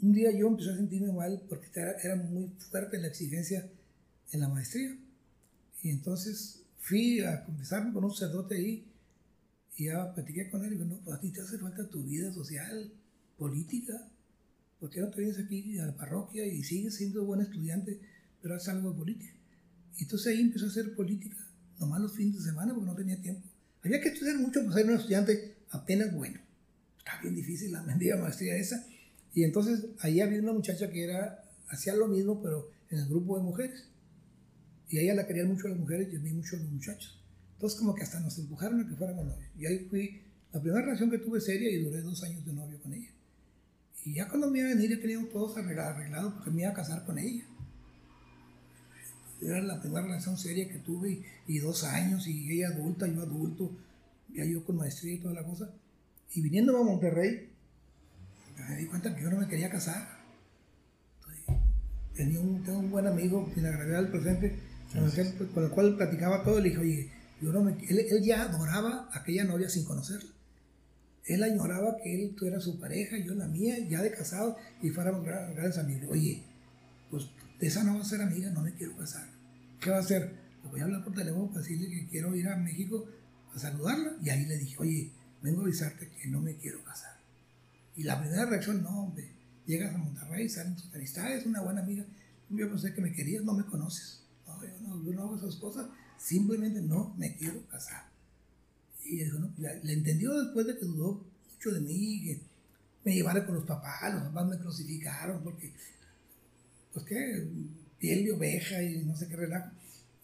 Un 0.00 0.12
día 0.12 0.30
yo 0.30 0.46
empecé 0.46 0.70
a 0.70 0.76
sentirme 0.76 1.12
mal 1.12 1.42
porque 1.48 1.68
era, 1.74 2.14
muy 2.16 2.52
fuerte 2.70 2.98
la 2.98 3.08
exigencia 3.08 3.68
en 4.32 4.40
la 4.40 4.48
maestría. 4.48 4.96
Y 5.82 5.90
entonces 5.90 6.62
fui 6.78 7.20
a 7.20 7.44
conversar 7.44 7.92
con 7.92 8.04
un 8.04 8.12
sacerdote 8.12 8.56
ahí 8.56 8.86
y 9.76 9.86
ya 9.86 10.14
platiqué 10.14 10.50
con 10.50 10.64
él 10.64 10.72
y 10.72 10.76
digo, 10.76 10.84
no, 10.84 10.98
pues 10.98 11.16
a 11.16 11.20
ti 11.20 11.30
te 11.30 11.40
hace 11.40 11.58
falta 11.58 11.88
tu 11.88 12.02
vida 12.04 12.32
social, 12.32 12.92
política. 13.36 14.08
¿Por 14.78 14.90
qué 14.90 15.00
no 15.00 15.10
te 15.10 15.20
vienes 15.20 15.38
aquí 15.38 15.78
a 15.78 15.86
la 15.86 15.96
parroquia 15.96 16.46
y 16.46 16.62
sigues 16.62 16.94
siendo 16.94 17.24
buen 17.24 17.40
estudiante, 17.40 17.98
pero 18.40 18.54
haces 18.54 18.68
algo 18.68 18.92
de 18.92 18.98
política? 18.98 19.34
Y 19.96 20.04
entonces 20.04 20.28
ahí 20.28 20.40
empezó 20.40 20.66
a 20.66 20.68
hacer 20.68 20.94
política, 20.94 21.36
nomás 21.80 22.00
los 22.00 22.14
fines 22.14 22.36
de 22.36 22.50
semana 22.50 22.72
porque 22.72 22.86
no 22.86 22.94
tenía 22.94 23.20
tiempo. 23.20 23.48
Había 23.82 24.00
que 24.00 24.10
estudiar 24.10 24.36
mucho 24.36 24.60
para 24.62 24.74
ser 24.74 24.86
un 24.86 24.96
estudiante 24.96 25.56
apenas 25.70 26.14
bueno. 26.14 26.38
Está 26.98 27.20
bien 27.20 27.34
difícil 27.34 27.72
la 27.72 27.82
mendiga 27.84 28.16
maestría 28.16 28.56
esa. 28.56 28.84
Y 29.34 29.44
entonces 29.44 29.86
ahí 30.00 30.20
había 30.20 30.40
una 30.40 30.52
muchacha 30.52 30.90
que 30.90 31.04
era, 31.04 31.44
hacía 31.68 31.94
lo 31.94 32.08
mismo, 32.08 32.42
pero 32.42 32.70
en 32.90 32.98
el 32.98 33.08
grupo 33.08 33.36
de 33.36 33.44
mujeres. 33.44 33.84
Y 34.88 34.98
a 34.98 35.02
ella 35.02 35.14
la 35.14 35.26
querían 35.26 35.48
mucho 35.48 35.68
las 35.68 35.78
mujeres 35.78 36.08
y 36.12 36.16
a 36.16 36.20
mí 36.20 36.32
mucho 36.32 36.56
los 36.56 36.70
muchachos. 36.70 37.20
Entonces 37.54 37.78
como 37.78 37.94
que 37.94 38.02
hasta 38.02 38.20
nos 38.20 38.38
empujaron 38.38 38.80
a 38.80 38.88
que 38.88 38.94
fuéramos 38.94 39.26
novios. 39.26 39.50
Y 39.58 39.66
ahí 39.66 39.86
fui, 39.90 40.22
la 40.52 40.60
primera 40.60 40.82
relación 40.82 41.10
que 41.10 41.18
tuve 41.18 41.40
seria 41.40 41.70
y 41.70 41.82
duré 41.82 42.00
dos 42.00 42.22
años 42.22 42.44
de 42.46 42.52
novio 42.52 42.80
con 42.80 42.94
ella. 42.94 43.10
Y 44.04 44.14
ya 44.14 44.28
cuando 44.28 44.50
me 44.50 44.60
iba 44.60 44.70
a 44.70 44.74
venir 44.74 44.90
ya 44.90 45.00
teníamos 45.00 45.30
todos 45.30 45.56
arreglado 45.56 46.34
porque 46.34 46.50
me 46.50 46.62
iba 46.62 46.70
a 46.70 46.74
casar 46.74 47.04
con 47.04 47.18
ella. 47.18 47.44
Era 49.40 49.60
la 49.60 49.80
primera 49.80 50.02
relación 50.02 50.36
seria 50.36 50.68
que 50.68 50.78
tuve 50.78 51.22
y, 51.46 51.58
dos 51.58 51.84
años 51.84 52.26
y 52.26 52.50
ella 52.52 52.68
adulta, 52.68 53.06
yo 53.06 53.22
adulto, 53.22 53.70
ya 54.34 54.44
yo 54.44 54.64
con 54.64 54.76
maestría 54.76 55.14
y 55.14 55.18
toda 55.18 55.34
la 55.34 55.44
cosa. 55.44 55.70
Y 56.34 56.40
viniendo 56.40 56.76
a 56.76 56.82
Monterrey, 56.82 57.50
me 58.68 58.76
di 58.76 58.86
cuenta 58.86 59.14
que 59.14 59.22
yo 59.22 59.30
no 59.30 59.38
me 59.38 59.48
quería 59.48 59.70
casar. 59.70 60.06
tenía 62.14 62.40
un, 62.40 62.62
tengo 62.62 62.80
un 62.80 62.90
buen 62.90 63.06
amigo, 63.06 63.50
sin 63.54 63.64
agradecer 63.64 63.96
al 63.96 64.10
presente, 64.10 64.58
con 65.54 65.64
el, 65.64 65.70
cual 65.70 65.96
platicaba 65.96 66.42
todo. 66.42 66.60
Le 66.60 66.70
dije, 66.70 66.80
oye, 66.80 67.10
yo 67.40 67.52
no 67.52 67.62
me, 67.62 67.72
él, 67.88 67.98
él 67.98 68.22
ya 68.22 68.42
adoraba 68.42 69.08
a 69.12 69.20
aquella 69.20 69.44
novia 69.44 69.68
sin 69.68 69.84
conocerla. 69.84 70.30
Él 71.24 71.42
añoraba 71.42 71.96
que 72.02 72.14
él 72.14 72.34
tuviera 72.34 72.60
su 72.60 72.78
pareja, 72.78 73.18
yo 73.18 73.34
la 73.34 73.46
mía, 73.46 73.76
ya 73.88 74.02
de 74.02 74.10
casado, 74.10 74.56
y 74.82 74.90
fuéramos 74.90 75.24
grandes 75.24 75.78
amigos. 75.78 76.08
Oye, 76.10 76.42
pues 77.10 77.28
de 77.60 77.66
esa 77.66 77.84
no 77.84 77.96
va 77.96 78.00
a 78.00 78.04
ser 78.04 78.22
amiga, 78.22 78.50
no 78.50 78.62
me 78.62 78.72
quiero 78.72 78.96
casar. 78.96 79.26
¿Qué 79.80 79.90
va 79.90 79.96
a 79.96 80.00
hacer? 80.00 80.32
Le 80.64 80.70
voy 80.70 80.80
a 80.80 80.84
hablar 80.84 81.04
por 81.04 81.14
teléfono 81.14 81.48
para 81.48 81.60
decirle 81.60 81.88
que 81.90 82.06
quiero 82.08 82.34
ir 82.34 82.48
a 82.48 82.56
México 82.56 83.06
a 83.54 83.58
saludarla. 83.58 84.12
Y 84.22 84.30
ahí 84.30 84.46
le 84.46 84.56
dije, 84.56 84.76
oye, 84.78 85.12
vengo 85.42 85.60
a 85.60 85.64
avisarte 85.64 86.08
que 86.08 86.28
no 86.28 86.40
me 86.40 86.56
quiero 86.56 86.82
casar. 86.82 87.17
Y 87.98 88.04
la 88.04 88.20
primera 88.20 88.46
reacción, 88.46 88.80
no, 88.84 89.06
hombre, 89.06 89.28
llegas 89.66 89.92
a 89.92 89.98
Monterrey, 89.98 90.48
salen 90.48 90.76
tus 90.76 90.94
amistades, 90.94 91.44
una 91.44 91.62
buena 91.62 91.80
amiga. 91.80 92.04
Yo 92.48 92.68
pensé 92.68 92.94
que 92.94 93.00
me 93.00 93.12
querías, 93.12 93.42
no 93.42 93.54
me 93.54 93.66
conoces. 93.66 94.22
No, 94.46 95.02
yo 95.04 95.12
no, 95.12 95.22
hago 95.22 95.36
esas 95.36 95.56
cosas, 95.56 95.88
simplemente 96.16 96.80
no 96.80 97.12
me 97.18 97.34
quiero 97.34 97.66
casar. 97.66 98.04
Y 99.04 99.24
no, 99.24 99.52
le 99.58 99.92
entendió 99.92 100.32
después 100.40 100.64
de 100.68 100.78
que 100.78 100.86
dudó 100.86 101.24
mucho 101.52 101.72
de 101.72 101.80
mí, 101.80 102.22
que 102.22 102.40
me 103.04 103.16
llevara 103.16 103.44
con 103.44 103.56
los 103.56 103.64
papás, 103.64 104.14
los 104.14 104.22
papás 104.22 104.46
me 104.46 104.58
crucificaron 104.58 105.42
porque, 105.42 105.72
pues 106.94 107.04
qué, 107.04 107.48
piel 107.98 108.26
de 108.26 108.32
oveja 108.32 108.80
y 108.80 109.02
no 109.02 109.16
sé 109.16 109.26
qué 109.26 109.34
relajo. 109.34 109.72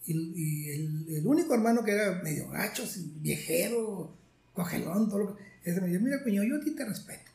Y, 0.07 0.69
el, 0.69 1.27
único 1.27 1.53
hermano 1.53 1.83
que 1.83 1.91
era 1.91 2.23
medio 2.23 2.47
gacho, 2.49 2.85
viejero, 3.21 4.15
cogelón, 4.53 5.09
todo 5.09 5.19
lo 5.19 5.35
que... 5.35 5.43
Ese 5.65 5.81
me 5.81 5.87
dijo, 5.87 6.01
mira, 6.01 6.23
cuñado, 6.23 6.47
yo 6.47 6.55
a 6.55 6.63
ti 6.63 6.71
te 6.71 6.85
respeto. 6.85 7.34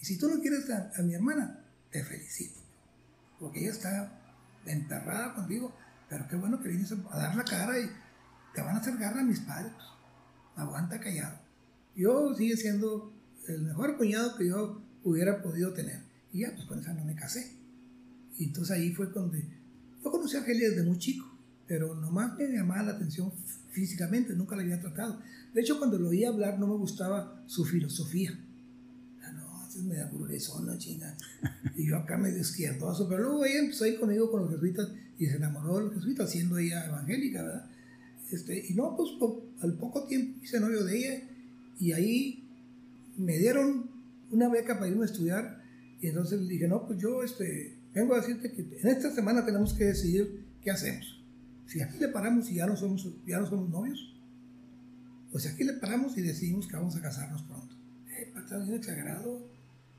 Y 0.00 0.04
si 0.04 0.18
tú 0.18 0.28
no 0.28 0.40
quieres 0.40 0.68
a, 0.70 1.02
mi 1.02 1.14
hermana, 1.14 1.60
te 1.90 2.04
felicito. 2.04 2.60
Porque 3.38 3.60
ella 3.60 3.70
está 3.70 4.20
enterrada 4.66 5.34
contigo. 5.34 5.74
Pero 6.08 6.26
qué 6.28 6.36
bueno 6.36 6.60
que 6.60 6.68
vienes 6.68 6.92
a 6.92 7.18
dar 7.18 7.36
la 7.36 7.44
cara 7.44 7.78
y 7.78 7.90
te 8.54 8.62
van 8.62 8.76
a 8.76 8.80
hacer 8.80 8.96
garra 8.96 9.20
a 9.20 9.24
mis 9.24 9.40
padres 9.40 9.72
aguanta 10.58 11.00
callado. 11.00 11.38
Yo 11.96 12.34
sigue 12.34 12.56
siendo 12.56 13.12
el 13.46 13.62
mejor 13.62 13.96
cuñado 13.96 14.36
que 14.36 14.48
yo 14.48 14.82
hubiera 15.04 15.42
podido 15.42 15.72
tener. 15.72 16.00
Y 16.32 16.40
ya, 16.40 16.52
pues 16.54 16.66
con 16.66 16.78
esa 16.80 16.92
no 16.92 17.04
me 17.04 17.14
casé. 17.14 17.52
Y 18.36 18.44
entonces 18.44 18.76
ahí 18.76 18.92
fue 18.92 19.06
donde 19.06 19.44
yo 20.04 20.10
conocí 20.10 20.36
a 20.36 20.40
Argelia 20.40 20.70
desde 20.70 20.84
muy 20.84 20.98
chico, 20.98 21.26
pero 21.66 21.94
nomás 21.94 22.36
me 22.36 22.48
llamaba 22.48 22.82
la 22.82 22.92
atención 22.92 23.32
físicamente, 23.70 24.34
nunca 24.34 24.56
la 24.56 24.62
había 24.62 24.80
tratado. 24.80 25.20
De 25.52 25.60
hecho, 25.60 25.78
cuando 25.78 25.98
lo 25.98 26.08
oía 26.10 26.28
hablar 26.28 26.58
no 26.58 26.66
me 26.66 26.76
gustaba 26.76 27.42
su 27.46 27.64
filosofía. 27.64 28.38
No, 29.78 29.82
es 29.82 29.84
media 29.84 30.10
burguesona, 30.12 30.78
china. 30.78 31.16
Y 31.76 31.86
yo 31.86 31.96
acá 31.96 32.16
medio 32.16 32.40
izquierdoso, 32.40 33.08
pero 33.08 33.22
luego 33.22 33.44
ella 33.44 33.60
empezó 33.60 33.84
a 33.84 33.88
ir 33.88 34.00
conmigo 34.00 34.30
con 34.30 34.42
los 34.42 34.50
jesuitas 34.50 34.88
y 35.18 35.26
se 35.26 35.36
enamoró 35.36 35.78
de 35.78 35.84
los 35.84 35.94
jesuitas, 35.94 36.30
siendo 36.30 36.58
ella 36.58 36.86
evangélica, 36.86 37.42
¿verdad? 37.42 37.70
Este, 38.30 38.66
y 38.68 38.74
no, 38.74 38.96
pues 38.96 39.10
al 39.60 39.74
poco 39.74 40.04
tiempo 40.04 40.40
hice 40.42 40.60
novio 40.60 40.84
de 40.84 40.98
ella 40.98 41.22
y 41.80 41.92
ahí 41.92 42.44
me 43.16 43.38
dieron 43.38 43.90
una 44.30 44.48
beca 44.48 44.74
para 44.74 44.88
irme 44.88 45.02
a 45.02 45.06
estudiar 45.06 45.62
y 46.00 46.08
entonces 46.08 46.40
le 46.40 46.48
dije, 46.48 46.68
no, 46.68 46.86
pues 46.86 47.00
yo 47.00 47.22
este, 47.22 47.76
vengo 47.94 48.14
a 48.14 48.20
decirte 48.20 48.52
que 48.52 48.62
en 48.80 48.88
esta 48.88 49.10
semana 49.12 49.44
tenemos 49.44 49.72
que 49.72 49.84
decidir 49.86 50.44
qué 50.62 50.70
hacemos. 50.70 51.22
Si 51.66 51.80
aquí 51.80 51.98
le 51.98 52.08
paramos 52.08 52.50
y 52.50 52.56
ya 52.56 52.66
no 52.66 52.76
somos, 52.76 53.08
ya 53.26 53.38
no 53.38 53.46
somos 53.46 53.68
novios, 53.70 54.14
pues 55.32 55.46
aquí 55.46 55.64
le 55.64 55.74
paramos 55.74 56.16
y 56.16 56.22
decidimos 56.22 56.66
que 56.66 56.76
vamos 56.76 56.96
a 56.96 57.02
casarnos 57.02 57.42
pronto. 57.42 57.74
Eh, 58.10 58.32
está 58.36 58.58
bien 58.58 58.74
exagerado. 58.74 59.57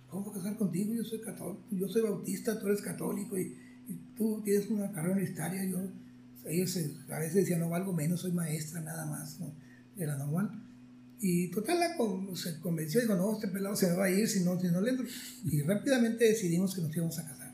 ¿Cómo 0.09 0.23
voy 0.23 0.33
a 0.33 0.37
casar 0.37 0.57
contigo? 0.57 0.93
Yo 0.93 1.03
soy 1.03 1.21
católico, 1.21 1.63
yo 1.71 1.87
soy 1.87 2.01
bautista, 2.01 2.59
tú 2.59 2.67
eres 2.67 2.81
católico 2.81 3.37
y, 3.37 3.55
y 3.87 3.93
tú 4.17 4.41
tienes 4.43 4.69
una 4.69 4.91
carrera 4.91 5.13
universitaria, 5.13 5.63
yo 5.65 5.79
ellos 6.45 6.77
a 7.11 7.19
veces 7.19 7.35
decían, 7.35 7.59
no 7.59 7.69
valgo 7.69 7.93
menos, 7.93 8.21
soy 8.21 8.31
maestra 8.31 8.81
nada 8.81 9.05
más, 9.05 9.39
¿no? 9.39 9.51
Era 9.97 10.15
normal. 10.17 10.63
Y 11.21 11.49
total, 11.49 11.79
la 11.79 12.35
se 12.35 12.59
convenció, 12.59 13.01
digo, 13.01 13.15
no, 13.15 13.33
este 13.33 13.49
pelado 13.49 13.75
se 13.75 13.87
me 13.89 13.95
va 13.95 14.05
a 14.05 14.09
ir 14.09 14.27
si 14.27 14.43
no, 14.43 14.59
si 14.59 14.67
no 14.67 14.79
le 14.81 14.91
entro. 14.91 15.05
Y 15.43 15.61
rápidamente 15.61 16.25
decidimos 16.25 16.73
que 16.73 16.81
nos 16.81 16.95
íbamos 16.95 17.19
a 17.19 17.27
casar. 17.27 17.53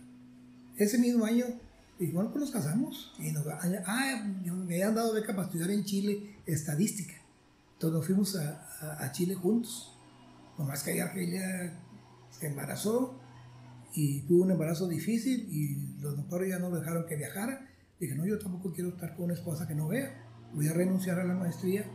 Ese 0.77 0.99
mismo 0.99 1.25
año, 1.25 1.45
y 1.97 2.11
bueno, 2.11 2.29
pues 2.29 2.41
nos 2.41 2.51
casamos. 2.51 3.13
Y 3.17 3.31
nos, 3.31 3.45
ah, 3.47 4.23
me 4.67 4.75
habían 4.75 4.93
dado 4.93 5.13
beca 5.13 5.35
para 5.35 5.47
estudiar 5.47 5.71
en 5.71 5.83
Chile 5.83 6.35
estadística. 6.45 7.15
Entonces 7.73 7.97
nos 7.97 8.05
fuimos 8.05 8.35
a, 8.35 9.03
a, 9.03 9.11
Chile 9.11 9.33
juntos. 9.33 9.97
Nomás 10.59 10.83
que 10.83 10.93
ella 10.93 11.11
se 12.39 12.47
embarazó 12.47 13.19
y 13.93 14.21
tuvo 14.27 14.43
un 14.43 14.51
embarazo 14.51 14.87
difícil 14.87 15.47
y 15.49 16.01
los 16.01 16.17
doctores 16.17 16.49
ya 16.49 16.59
no 16.59 16.69
dejaron 16.69 17.05
que 17.05 17.15
viajara 17.15 17.69
Dije, 17.99 18.15
no, 18.15 18.25
yo 18.25 18.37
tampoco 18.37 18.73
quiero 18.73 18.89
estar 18.89 19.15
con 19.15 19.25
una 19.25 19.33
esposa 19.33 19.67
que 19.67 19.75
no 19.75 19.87
vea. 19.87 20.21
Voy 20.53 20.67
a 20.67 20.73
renunciar 20.73 21.19
a 21.19 21.23
la 21.23 21.33
maestría 21.33 21.89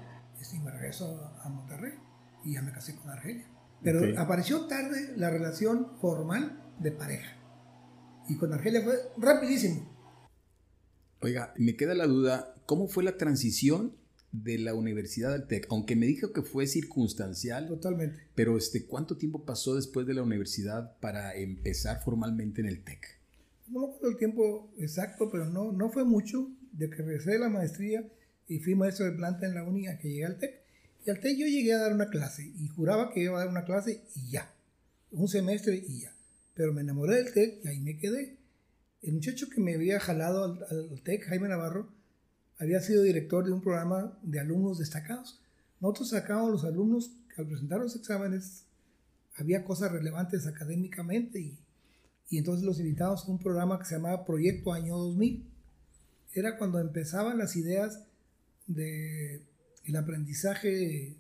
y 0.53 0.59
me 0.59 0.71
regreso 0.71 1.39
a, 1.43 1.49
Monterrey. 1.49 1.93
Y 2.45 2.55
ya 2.55 2.63
me 2.63 2.73
casé 2.73 2.97
con 2.97 3.11
Argelia. 3.11 3.47
Pero 3.83 4.19
apareció 4.19 4.67
tarde 4.67 5.15
la 5.17 5.31
relación 5.31 5.99
formal 6.01 6.75
de 6.79 6.93
pareja. 6.93 7.37
Y 8.29 8.37
con 8.37 8.53
Argelia 8.53 8.83
fue 8.83 8.95
rapidísimo. 9.19 9.89
Oiga, 11.21 11.53
me 11.59 11.77
queda 11.77 11.95
la 11.95 12.07
duda, 12.07 12.55
¿cómo 12.65 12.89
fue 12.89 13.05
la 13.05 13.19
transición 13.19 13.97
de 14.33 14.59
la 14.59 14.75
Universidad 14.75 15.33
del 15.33 15.47
TEC, 15.47 15.67
aunque 15.71 15.97
me 15.97 16.07
dijo 16.07 16.33
que 16.33 16.43
fue 16.43 16.67
circunstancial. 16.67 17.69
Totalmente. 17.69 18.21
Pero 18.35 18.57
este, 18.57 18.87
¿cuánto 18.87 19.17
tiempo 19.17 19.45
pasó 19.45 19.75
después 19.75 20.07
de 20.07 20.15
la 20.15 20.23
universidad 20.23 20.97
para 21.01 21.35
empezar 21.35 22.03
formalmente 22.03 22.61
en 22.61 22.69
el 22.69 22.83
TEC? 22.83 23.19
No 23.69 23.81
me 23.81 23.87
acuerdo 23.87 24.09
el 24.11 24.17
tiempo 24.17 24.73
exacto, 24.79 25.31
pero 25.31 25.47
no, 25.47 25.73
no 25.73 25.91
fue 25.91 26.05
mucho 26.05 26.49
de 26.73 26.89
que 26.91 26.97
regresé 26.97 27.33
de 27.33 27.39
la 27.39 27.49
maestría 27.49 28.05
y 28.49 28.59
fui 28.59 28.75
maestro 28.75 29.07
de 29.07 29.13
planta 29.13 29.47
en 29.47 29.55
la 29.55 29.65
uni 29.65 29.89
a 29.89 29.99
que 29.99 30.09
llegué 30.09 30.27
al 30.27 30.39
TEC. 30.39 30.61
Y 31.07 31.11
al 31.11 31.21
TEC 31.21 31.39
yo 31.39 31.47
llegué 31.47 31.73
a 31.73 31.79
dar 31.79 31.93
una 31.93 32.11
clase 32.11 32.53
y 32.59 32.69
juraba 32.69 33.13
que 33.13 33.21
iba 33.23 33.37
a 33.37 33.45
dar 33.45 33.49
una 33.49 33.65
clase 33.65 34.03
y 34.15 34.31
ya. 34.31 34.53
Un 35.13 35.29
semestre 35.29 35.77
y 35.77 36.03
ya. 36.03 36.13
Pero 36.55 36.73
me 36.73 36.83
enamoré 36.83 37.17
del 37.17 37.33
TEC 37.33 37.65
y 37.65 37.69
ahí 37.69 37.81
me 37.81 37.97
quedé. 37.97 38.37
El 39.03 39.15
muchacho 39.15 39.49
que 39.49 39.61
me 39.61 39.75
había 39.75 39.99
jalado 39.99 40.45
al, 40.45 40.91
al 40.93 41.01
TEC, 41.03 41.25
Jaime 41.25 41.49
Navarro, 41.49 41.89
había 42.61 42.81
sido 42.81 43.03
director 43.03 43.45
de 43.45 43.53
un 43.53 43.63
programa 43.63 44.17
de 44.23 44.39
alumnos 44.39 44.79
destacados. 44.79 45.41
Nosotros 45.81 46.11
sacábamos 46.11 46.53
los 46.53 46.65
alumnos 46.65 47.11
que 47.35 47.41
al 47.41 47.49
presentar 47.49 47.81
los 47.81 47.97
exámenes 47.97 48.65
había 49.37 49.65
cosas 49.65 49.91
relevantes 49.91 50.47
académicamente 50.47 51.41
y, 51.41 51.59
y 52.29 52.37
entonces 52.37 52.65
los 52.65 52.79
invitábamos 52.79 53.27
a 53.27 53.31
un 53.31 53.39
programa 53.39 53.79
que 53.79 53.87
se 53.87 53.95
llamaba 53.95 54.27
Proyecto 54.27 54.75
Año 54.75 54.99
2000. 54.99 55.49
Era 56.35 56.59
cuando 56.59 56.79
empezaban 56.79 57.39
las 57.39 57.57
ideas 57.57 58.05
del 58.67 59.43
el 59.87 59.97
aprendizaje, 59.97 61.17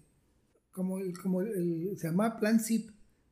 como, 0.73 0.99
el, 0.99 1.19
como 1.19 1.41
el, 1.41 1.97
se 1.97 2.09
llamaba 2.09 2.39
Plan 2.39 2.61
SIP, 2.61 2.91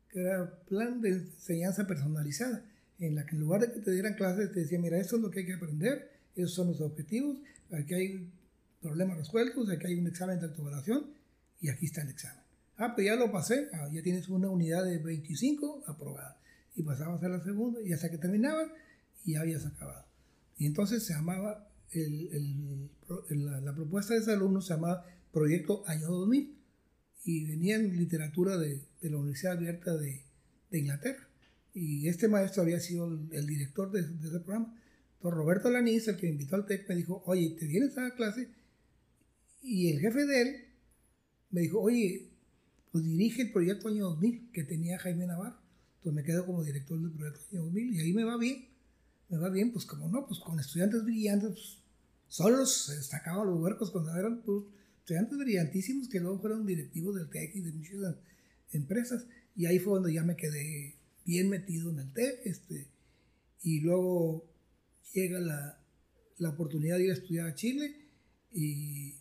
que 0.09 0.21
era 0.21 0.51
Plan 0.67 1.03
de 1.03 1.11
Enseñanza 1.11 1.87
Personalizada, 1.87 2.65
en 2.99 3.17
la 3.17 3.27
que 3.27 3.37
en 3.37 3.41
lugar 3.43 3.61
de 3.61 3.73
que 3.73 3.81
te 3.81 3.93
dieran 3.93 4.15
clases 4.15 4.51
te 4.51 4.61
decía, 4.61 4.79
mira, 4.79 4.99
esto 4.99 5.17
es 5.17 5.23
lo 5.23 5.31
que 5.31 5.41
hay 5.41 5.47
que 5.47 5.55
aprender, 5.55 6.11
esos 6.35 6.55
son 6.55 6.69
los 6.69 6.81
objetivos, 6.81 7.37
aquí 7.73 7.95
hay 7.95 8.31
problemas 8.81 9.19
resueltos, 9.19 9.71
aquí 9.71 9.87
hay 9.87 9.99
un 9.99 10.07
examen 10.07 10.39
de 10.39 10.47
autoevaluación 10.47 11.07
y 11.61 11.69
aquí 11.69 11.87
está 11.87 12.03
el 12.03 12.11
examen. 12.11 12.43
Ah, 12.77 12.95
pues 12.95 13.07
ya 13.07 13.17
lo 13.17 13.33
pasé, 13.33 13.69
ah, 13.73 13.89
ya 13.93 14.03
tienes 14.03 14.29
una 14.29 14.49
unidad 14.49 14.85
de 14.85 14.99
25 14.99 15.85
aprobada. 15.87 16.39
Y 16.77 16.83
pasabas 16.83 17.23
a 17.25 17.29
la 17.29 17.43
segunda 17.43 17.81
y 17.83 17.93
hasta 17.93 18.09
que 18.09 18.19
terminaba 18.19 18.73
y 19.25 19.33
ya 19.33 19.41
habías 19.41 19.67
acabado. 19.67 20.07
Y 20.59 20.67
entonces 20.67 21.05
se 21.05 21.13
llamaba, 21.13 21.69
el, 21.91 22.89
el, 23.29 23.45
la, 23.45 23.61
la, 23.61 23.75
propuesta 23.75 24.15
de 24.15 24.21
ese 24.21 24.33
alumno 24.33 24.61
se 24.61 24.75
llamaba 24.75 25.05
Proyecto 25.33 25.83
Año 25.87 26.07
2000 26.07 26.57
y 27.25 27.45
venía 27.47 27.77
en 27.77 27.97
literatura 27.97 28.57
de, 28.57 28.81
de 29.01 29.11
la 29.11 29.17
Universidad 29.17 29.55
Abierta 29.55 29.97
de, 29.97 30.23
de, 30.71 30.79
Inglaterra. 30.79 31.29
Y 31.75 32.09
este 32.09 32.29
maestro 32.29 32.63
había 32.63 32.81
sido 32.81 33.09
el, 33.09 33.29
el 33.33 33.47
director 33.47 33.91
de, 33.91 34.03
de 34.03 34.29
ese 34.29 34.41
programa. 34.41 34.75
Entonces 35.19 35.37
Roberto 35.37 35.69
Lanís, 35.69 36.07
el 36.07 36.17
que 36.17 36.27
me 36.27 36.33
invitó 36.33 36.55
al 36.55 36.65
TEC, 36.65 36.89
me 36.89 36.95
dijo, 36.95 37.23
oye, 37.27 37.57
¿te 37.59 37.67
vienes 37.67 37.99
a 37.99 38.03
la 38.03 38.15
clase? 38.15 38.49
Y 39.63 39.91
el 39.91 39.99
jefe 39.99 40.25
de 40.25 40.43
él 40.43 40.65
me 41.51 41.63
dijo, 41.63 41.81
oye, 41.81 42.31
pues 42.93 43.05
dirige 43.05 43.43
el 43.43 43.53
proyecto 43.53 43.89
Año 43.89 44.11
2000 44.11 44.53
que 44.53 44.63
tenía 44.63 44.97
Jaime 44.99 45.27
Navarro. 45.27 45.59
Entonces 45.97 46.13
me 46.15 46.23
quedo 46.23 46.47
como 46.47 46.63
director 46.63 47.01
del 47.01 47.11
proyecto 47.11 47.41
Año 47.51 47.65
2000 47.65 47.95
y 47.95 48.01
ahí 48.01 48.13
me 48.13 48.23
va 48.23 48.37
bien. 48.37 48.69
Me 49.29 49.39
va 49.39 49.51
bien, 49.51 49.73
pues 49.73 49.85
como 49.85 50.09
no, 50.09 50.25
pues 50.27 50.39
con 50.39 50.59
estudiantes 50.61 51.05
brillantes, 51.05 51.51
pues, 51.51 51.79
solos 52.29 52.87
se 52.87 52.97
destacaban 52.97 53.49
los 53.49 53.61
huercos 53.61 53.91
cuando 53.91 54.15
eran 54.17 54.43
pues, 54.43 54.65
estudiantes 55.01 55.37
brillantísimos 55.37 56.09
que 56.09 56.21
luego 56.21 56.39
fueron 56.39 56.65
directivos 56.65 57.17
del 57.17 57.29
TEC 57.29 57.57
y 57.57 57.61
de 57.61 57.73
muchas 57.73 58.15
empresas. 58.73 59.27
Y 59.57 59.67
ahí 59.67 59.81
fue 59.81 59.95
donde 59.95 60.15
ya 60.15 60.23
me 60.23 60.37
quedé 60.37 60.95
bien 61.27 61.51
metido 61.51 61.91
en 61.91 61.99
el 61.99 62.13
TEC. 62.13 62.41
Este, 62.45 62.87
y 63.63 63.81
luego 63.81 64.48
llega 65.13 65.41
la, 65.41 65.79
la, 66.39 66.49
oportunidad 66.51 66.97
de 66.97 67.05
ir 67.05 67.11
a 67.11 67.15
estudiar 67.15 67.47
a 67.49 67.55
Chile 67.55 67.95
y 68.53 69.13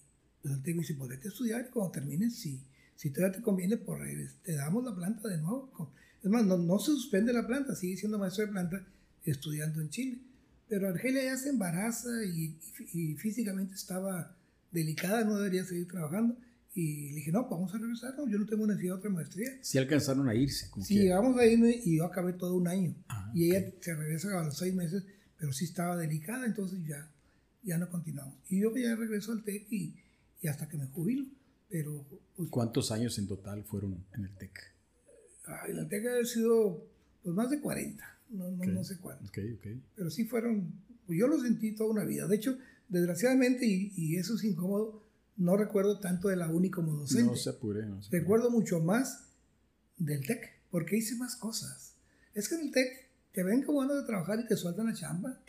pues, 0.41 0.53
el 0.53 0.63
técnico 0.63 0.81
dice, 0.81 0.93
podés 0.95 1.25
estudiar 1.25 1.67
y 1.67 1.71
cuando 1.71 1.91
termines, 1.91 2.35
si, 2.35 2.61
si 2.95 3.09
todavía 3.11 3.37
te 3.37 3.43
conviene, 3.43 3.77
pues 3.77 4.41
te 4.43 4.53
damos 4.53 4.83
la 4.83 4.95
planta 4.95 5.27
de 5.27 5.37
nuevo. 5.37 5.93
Es 6.23 6.29
más, 6.29 6.45
no, 6.45 6.57
no 6.57 6.79
se 6.79 6.91
suspende 6.91 7.33
la 7.33 7.45
planta, 7.45 7.75
sigue 7.75 7.97
siendo 7.97 8.17
maestro 8.17 8.45
de 8.45 8.51
planta 8.51 8.87
estudiando 9.23 9.81
en 9.81 9.89
Chile. 9.89 10.19
Pero 10.67 10.89
Argelia 10.89 11.23
ya 11.23 11.37
se 11.37 11.49
embaraza 11.49 12.09
y, 12.25 12.57
y, 12.93 13.11
y, 13.11 13.15
físicamente 13.15 13.75
estaba 13.75 14.35
delicada, 14.71 15.23
no 15.23 15.37
debería 15.37 15.63
seguir 15.63 15.87
trabajando. 15.87 16.37
Y 16.75 17.09
le 17.09 17.15
dije, 17.15 17.31
no, 17.31 17.47
pues 17.47 17.57
vamos 17.57 17.73
a 17.73 17.77
regresar, 17.77 18.15
no, 18.15 18.29
yo 18.29 18.37
no 18.37 18.45
tengo 18.45 18.67
necesidad 18.67 18.93
de 18.93 18.99
otra 18.99 19.09
maestría. 19.09 19.49
Sí 19.61 19.77
alcanzaron 19.77 20.29
a 20.29 20.35
irse. 20.35 20.69
Sí, 20.83 20.99
llegamos 20.99 21.37
a 21.37 21.45
irnos 21.45 21.71
y 21.83 21.97
yo 21.97 22.05
acabé 22.05 22.33
todo 22.33 22.55
un 22.55 22.67
año. 22.67 22.95
Ah, 23.07 23.31
y 23.33 23.49
ella 23.49 23.67
okay. 23.67 23.79
se 23.81 23.95
regresa 23.95 24.39
a 24.39 24.43
los 24.43 24.57
seis 24.57 24.75
meses 24.75 25.03
pero 25.37 25.53
sí 25.53 25.65
estaba 25.65 25.95
delicada, 25.95 26.45
entonces 26.45 26.79
ya, 26.85 27.09
ya 27.63 27.77
no 27.77 27.89
continuamos. 27.89 28.35
Y 28.49 28.61
yo 28.61 28.75
ya 28.75 28.95
regreso 28.95 29.31
al 29.31 29.43
TEC 29.43 29.71
y, 29.71 29.95
y 30.41 30.47
hasta 30.47 30.67
que 30.67 30.77
me 30.77 30.87
jubilo. 30.87 31.25
Pero, 31.69 32.05
pues, 32.35 32.49
¿Cuántos 32.49 32.91
años 32.91 33.17
en 33.19 33.27
total 33.27 33.63
fueron 33.63 34.03
en 34.13 34.25
el 34.25 34.35
TEC? 34.35 34.73
En 35.67 35.77
el 35.77 35.87
TEC 35.87 36.05
ha 36.07 36.25
sido 36.25 36.85
pues, 37.23 37.35
más 37.35 37.49
de 37.49 37.59
40, 37.59 38.19
no, 38.29 38.49
no, 38.51 38.57
okay. 38.57 38.73
no 38.73 38.83
sé 38.83 38.97
cuántos. 38.99 39.29
Okay, 39.29 39.53
okay. 39.53 39.81
Pero 39.95 40.09
sí 40.09 40.25
fueron, 40.25 40.73
pues 41.05 41.19
yo 41.19 41.27
lo 41.27 41.39
sentí 41.39 41.73
toda 41.73 41.89
una 41.89 42.03
vida. 42.05 42.27
De 42.27 42.35
hecho, 42.35 42.57
desgraciadamente, 42.87 43.65
y, 43.65 43.93
y 43.95 44.15
eso 44.17 44.35
es 44.35 44.43
incómodo, 44.43 45.03
no 45.35 45.55
recuerdo 45.55 45.99
tanto 45.99 46.29
de 46.29 46.35
la 46.35 46.49
uni 46.49 46.69
como 46.69 46.93
docente. 46.93 47.25
No 47.25 47.35
se 47.35 47.49
apure, 47.49 47.85
no 47.85 48.01
se 48.01 48.07
apure. 48.07 48.21
Recuerdo 48.21 48.49
mucho 48.49 48.79
más 48.79 49.29
del 49.97 50.25
TEC, 50.25 50.61
porque 50.71 50.97
hice 50.97 51.15
más 51.15 51.35
cosas. 51.35 51.95
Es 52.33 52.49
que 52.49 52.55
en 52.55 52.61
el 52.61 52.71
TEC 52.71 53.06
te 53.37 53.43
ven 53.43 53.61
como 53.61 53.83
bueno 53.83 53.93
de 53.93 54.01
trabajar 54.01 54.39
y 54.39 54.47
te 54.47 54.57
sueltan 54.57 54.87
la 54.87 54.95
chamba. 54.95 55.39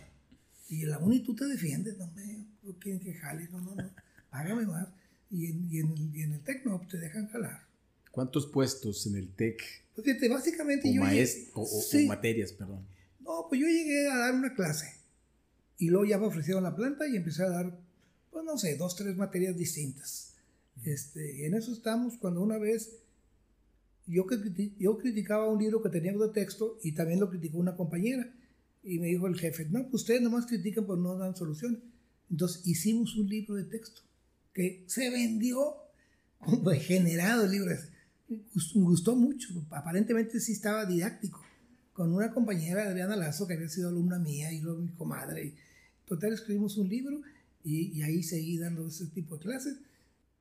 Y 0.68 0.84
la 0.84 0.98
uni 0.98 1.20
tú 1.20 1.34
te 1.34 1.46
defiendes, 1.46 1.96
no 1.96 2.06
me, 2.08 2.44
no 2.62 2.78
quieren 2.78 3.00
que 3.00 3.14
jales, 3.14 3.50
no, 3.50 3.62
no, 3.62 3.74
no, 3.74 3.90
págame 4.28 4.66
más. 4.66 4.88
Y 5.30 5.46
en, 5.46 5.72
y 5.72 5.78
en, 5.78 5.92
el, 5.92 6.14
y 6.14 6.22
en 6.22 6.34
el 6.34 6.40
TEC 6.42 6.66
no, 6.66 6.86
te 6.86 6.98
dejan 6.98 7.28
jalar. 7.28 7.62
¿Cuántos 8.10 8.46
puestos 8.48 9.06
en 9.06 9.16
el 9.16 9.30
TEC? 9.30 9.62
Pues 9.94 10.06
básicamente 10.28 10.90
o 10.90 10.92
yo 10.92 11.02
llegué, 11.02 11.50
o, 11.54 11.62
o, 11.62 11.66
sí. 11.66 12.04
o, 12.04 12.08
materias, 12.08 12.52
perdón. 12.52 12.86
No, 13.20 13.46
pues 13.48 13.58
yo 13.58 13.66
llegué 13.66 14.10
a 14.10 14.18
dar 14.18 14.34
una 14.34 14.54
clase. 14.54 14.92
Y 15.78 15.88
luego 15.88 16.04
ya 16.04 16.18
me 16.18 16.26
ofrecieron 16.26 16.64
la 16.64 16.76
planta 16.76 17.08
y 17.08 17.16
empecé 17.16 17.44
a 17.44 17.48
dar, 17.48 17.74
pues 18.30 18.44
no 18.44 18.58
sé, 18.58 18.76
dos, 18.76 18.96
tres 18.96 19.16
materias 19.16 19.56
distintas. 19.56 20.34
Este, 20.84 21.38
y 21.38 21.44
en 21.44 21.54
eso 21.54 21.72
estamos 21.72 22.18
cuando 22.18 22.42
una 22.42 22.58
vez 22.58 22.98
yo, 24.08 24.26
yo 24.78 24.98
criticaba 24.98 25.48
un 25.48 25.58
libro 25.58 25.82
que 25.82 25.90
tenía 25.90 26.12
de 26.12 26.28
texto 26.30 26.78
y 26.82 26.92
también 26.92 27.20
lo 27.20 27.28
criticó 27.28 27.58
una 27.58 27.76
compañera. 27.76 28.32
Y 28.82 28.98
me 28.98 29.08
dijo 29.08 29.26
el 29.26 29.38
jefe, 29.38 29.66
no, 29.66 29.82
pues 29.90 30.02
ustedes 30.02 30.22
nomás 30.22 30.46
critican, 30.46 30.84
pero 30.84 30.96
no 30.96 31.16
dan 31.16 31.36
soluciones. 31.36 31.80
Entonces 32.30 32.66
hicimos 32.66 33.16
un 33.16 33.28
libro 33.28 33.54
de 33.54 33.64
texto 33.64 34.00
que 34.54 34.84
se 34.86 35.10
vendió 35.10 35.76
como 36.38 36.70
generado 36.80 37.44
el 37.44 37.50
libro. 37.50 37.74
Gustó 38.74 39.14
mucho, 39.14 39.48
aparentemente 39.70 40.40
sí 40.40 40.52
estaba 40.52 40.86
didáctico. 40.86 41.42
Con 41.92 42.12
una 42.12 42.32
compañera, 42.32 42.84
Adriana 42.84 43.16
Lazo, 43.16 43.46
que 43.46 43.54
había 43.54 43.68
sido 43.68 43.88
alumna 43.88 44.18
mía 44.18 44.52
y 44.52 44.60
luego 44.60 44.80
mi 44.80 44.92
comadre. 44.92 45.54
Total, 46.06 46.32
escribimos 46.32 46.78
un 46.78 46.88
libro 46.88 47.20
y, 47.64 47.98
y, 47.98 48.02
ahí 48.02 48.22
seguí 48.22 48.56
dando 48.56 48.86
ese 48.86 49.06
tipo 49.06 49.36
de 49.36 49.42
clases. 49.42 49.78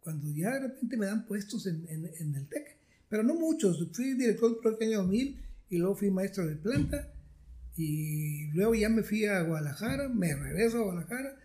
Cuando 0.02 0.32
ya 0.32 0.52
de 0.52 0.68
repente 0.68 0.96
me 0.98 1.08
dan 1.08 1.26
puestos 1.26 1.66
en, 1.66 1.86
en 1.90 2.36
el 2.36 2.48
TEC, 2.48 2.77
pero 3.10 3.24
no 3.24 3.36
muchos. 3.36 3.88
Fui 3.94 4.14
director 4.14 4.52
del 4.52 4.60
proyecto 4.60 4.86
año 4.86 4.98
2000 5.00 5.42
y 5.70 5.78
luego 5.78 5.96
fui 5.96 6.12
maestro 6.12 6.46
de 6.46 6.56
planta 6.56 7.14
y 7.76 8.48
luego 8.52 8.76
ya 8.76 8.90
me 8.90 9.04
fui 9.04 9.26
a 9.26 9.42
Guadalajara, 9.42 10.10
me 10.10 10.36
regreso 10.36 10.80
a 10.80 10.84
Guadalajara 10.84 11.38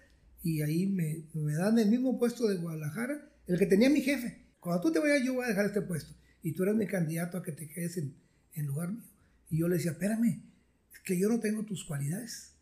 y 0.42 0.62
ahí 0.62 0.86
me, 0.86 1.24
me 1.34 1.54
dan 1.54 1.78
el 1.78 1.88
mismo 1.88 2.18
puesto 2.18 2.48
de 2.48 2.56
Guadalajara, 2.56 3.30
el 3.46 3.58
que 3.58 3.66
tenía 3.66 3.90
mi 3.90 4.00
jefe. 4.00 4.46
Cuando 4.60 4.82
tú 4.82 4.92
te 4.92 4.98
vayas 4.98 5.24
yo 5.24 5.34
voy 5.34 5.44
a 5.44 5.48
dejar 5.48 5.66
este 5.66 5.82
puesto 5.82 6.14
y 6.42 6.52
tú 6.52 6.62
eres 6.62 6.74
mi 6.74 6.86
candidato 6.86 7.38
a 7.38 7.42
que 7.42 7.52
te 7.52 7.68
quedes 7.68 7.96
en, 7.98 8.14
en 8.54 8.66
lugar 8.66 8.90
mío. 8.92 9.02
Y 9.50 9.58
yo 9.58 9.68
le 9.68 9.76
decía, 9.76 9.92
espérame, 9.92 10.42
es 10.92 11.00
que 11.00 11.18
yo 11.18 11.28
no 11.28 11.38
tengo 11.38 11.64
tus 11.64 11.84
cualidades. 11.84 12.54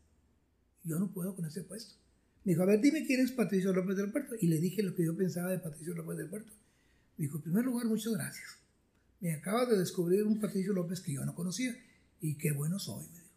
Yo 0.83 0.99
no 0.99 1.13
puedo 1.13 1.37
con 1.37 1.45
ese 1.45 1.63
puesto. 1.63 1.95
Me 2.45 2.53
dijo, 2.53 2.63
a 2.63 2.67
ver, 2.67 2.81
dime 2.81 3.07
quién 3.07 3.21
es 3.21 3.33
Patricio 3.33 3.73
López 3.73 3.97
del 3.97 4.11
Puerto. 4.11 4.35
Y 4.41 4.49
le 4.49 4.59
dije 4.59 4.83
lo 4.83 4.95
que 4.95 5.05
yo 5.05 5.17
pensaba 5.17 5.51
de 5.51 5.59
Patricio 5.59 5.95
López 5.95 6.17
del 6.17 6.29
Puerto. 6.29 6.53
Me 7.17 7.27
dijo, 7.27 7.37
en 7.37 7.43
primer 7.45 7.65
lugar, 7.65 7.87
muchas 7.87 8.13
gracias 8.13 8.60
me 9.21 9.35
acabas 9.35 9.69
de 9.69 9.79
descubrir 9.79 10.25
un 10.25 10.41
Patricio 10.41 10.73
López 10.73 11.01
que 11.01 11.13
yo 11.13 11.25
no 11.25 11.35
conocía. 11.35 11.77
Y 12.21 12.35
qué 12.37 12.53
bueno 12.53 12.79
soy, 12.79 13.07
me 13.13 13.21
dijo. 13.21 13.35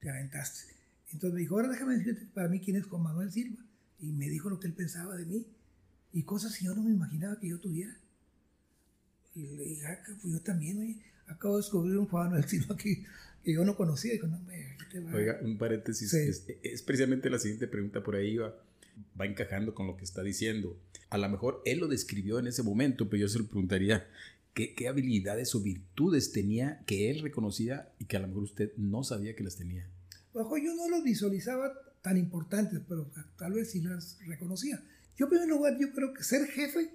Te 0.00 0.10
aventaste. 0.10 0.74
Entonces 1.12 1.34
me 1.34 1.40
dijo, 1.40 1.56
ahora 1.56 1.68
déjame 1.68 1.96
decirte 1.96 2.26
para 2.32 2.48
mí 2.48 2.60
quién 2.60 2.76
es 2.76 2.86
Juan 2.86 3.02
Manuel 3.02 3.30
Silva. 3.30 3.62
Y 3.98 4.12
me 4.12 4.28
dijo 4.28 4.48
lo 4.48 4.58
que 4.58 4.68
él 4.68 4.72
pensaba 4.72 5.16
de 5.16 5.26
mí. 5.26 5.46
Y 6.12 6.22
cosas 6.22 6.56
que 6.56 6.64
yo 6.64 6.74
no 6.74 6.82
me 6.82 6.90
imaginaba 6.90 7.38
que 7.38 7.48
yo 7.48 7.58
tuviera. 7.58 7.96
Y 9.34 9.46
le 9.46 9.64
dije, 9.64 9.86
ah, 9.86 9.98
pues 10.04 10.32
yo 10.32 10.40
también, 10.40 10.78
oye, 10.78 11.02
acabo 11.26 11.56
de 11.56 11.62
descubrir 11.62 11.96
un 11.96 12.06
Juan 12.06 12.30
Manuel 12.30 12.48
Silva 12.48 12.76
que, 12.76 13.04
que 13.44 13.52
yo 13.52 13.64
no 13.64 13.76
conocía. 13.76 14.12
Y 14.12 14.14
dijo, 14.16 14.28
no, 14.28 14.40
me, 14.40 14.76
te 14.90 15.00
va. 15.00 15.12
Oiga, 15.12 15.38
un 15.42 15.58
paréntesis. 15.58 16.10
Sí. 16.10 16.18
Es, 16.18 16.46
es, 16.62 16.82
precisamente 16.82 17.30
la 17.30 17.38
siguiente 17.38 17.66
pregunta 17.66 18.02
por 18.02 18.16
ahí 18.16 18.36
va, 18.36 18.54
va 19.20 19.26
encajando 19.26 19.74
con 19.74 19.86
lo 19.86 19.96
que 19.96 20.04
está 20.04 20.22
diciendo. 20.22 20.80
A 21.10 21.18
lo 21.18 21.28
mejor 21.28 21.62
él 21.64 21.80
lo 21.80 21.88
describió 21.88 22.38
en 22.38 22.46
ese 22.46 22.62
momento, 22.62 23.08
pero 23.08 23.22
yo 23.22 23.28
se 23.28 23.38
lo 23.38 23.46
preguntaría, 23.46 24.08
¿Qué, 24.54 24.74
¿Qué, 24.74 24.88
habilidades 24.88 25.54
o 25.54 25.62
virtudes 25.62 26.32
tenía 26.32 26.82
que 26.86 27.10
él 27.10 27.20
reconocía 27.20 27.92
y 27.98 28.06
que 28.06 28.16
a 28.16 28.20
lo 28.20 28.28
mejor 28.28 28.42
usted 28.44 28.72
no 28.76 29.04
sabía 29.04 29.36
que 29.36 29.44
las 29.44 29.56
tenía? 29.56 29.88
Bajo 30.34 30.56
yo 30.58 30.74
no 30.74 30.88
los 30.88 31.04
visualizaba 31.04 31.72
tan 32.02 32.16
importantes, 32.16 32.80
pero 32.88 33.10
tal 33.38 33.52
vez 33.52 33.70
sí 33.70 33.80
las 33.80 34.18
reconocía. 34.26 34.82
Yo, 35.16 35.26
en 35.26 35.30
primer 35.30 35.48
lugar, 35.48 35.76
yo 35.78 35.92
creo 35.92 36.14
que 36.14 36.24
ser 36.24 36.46
jefe 36.46 36.90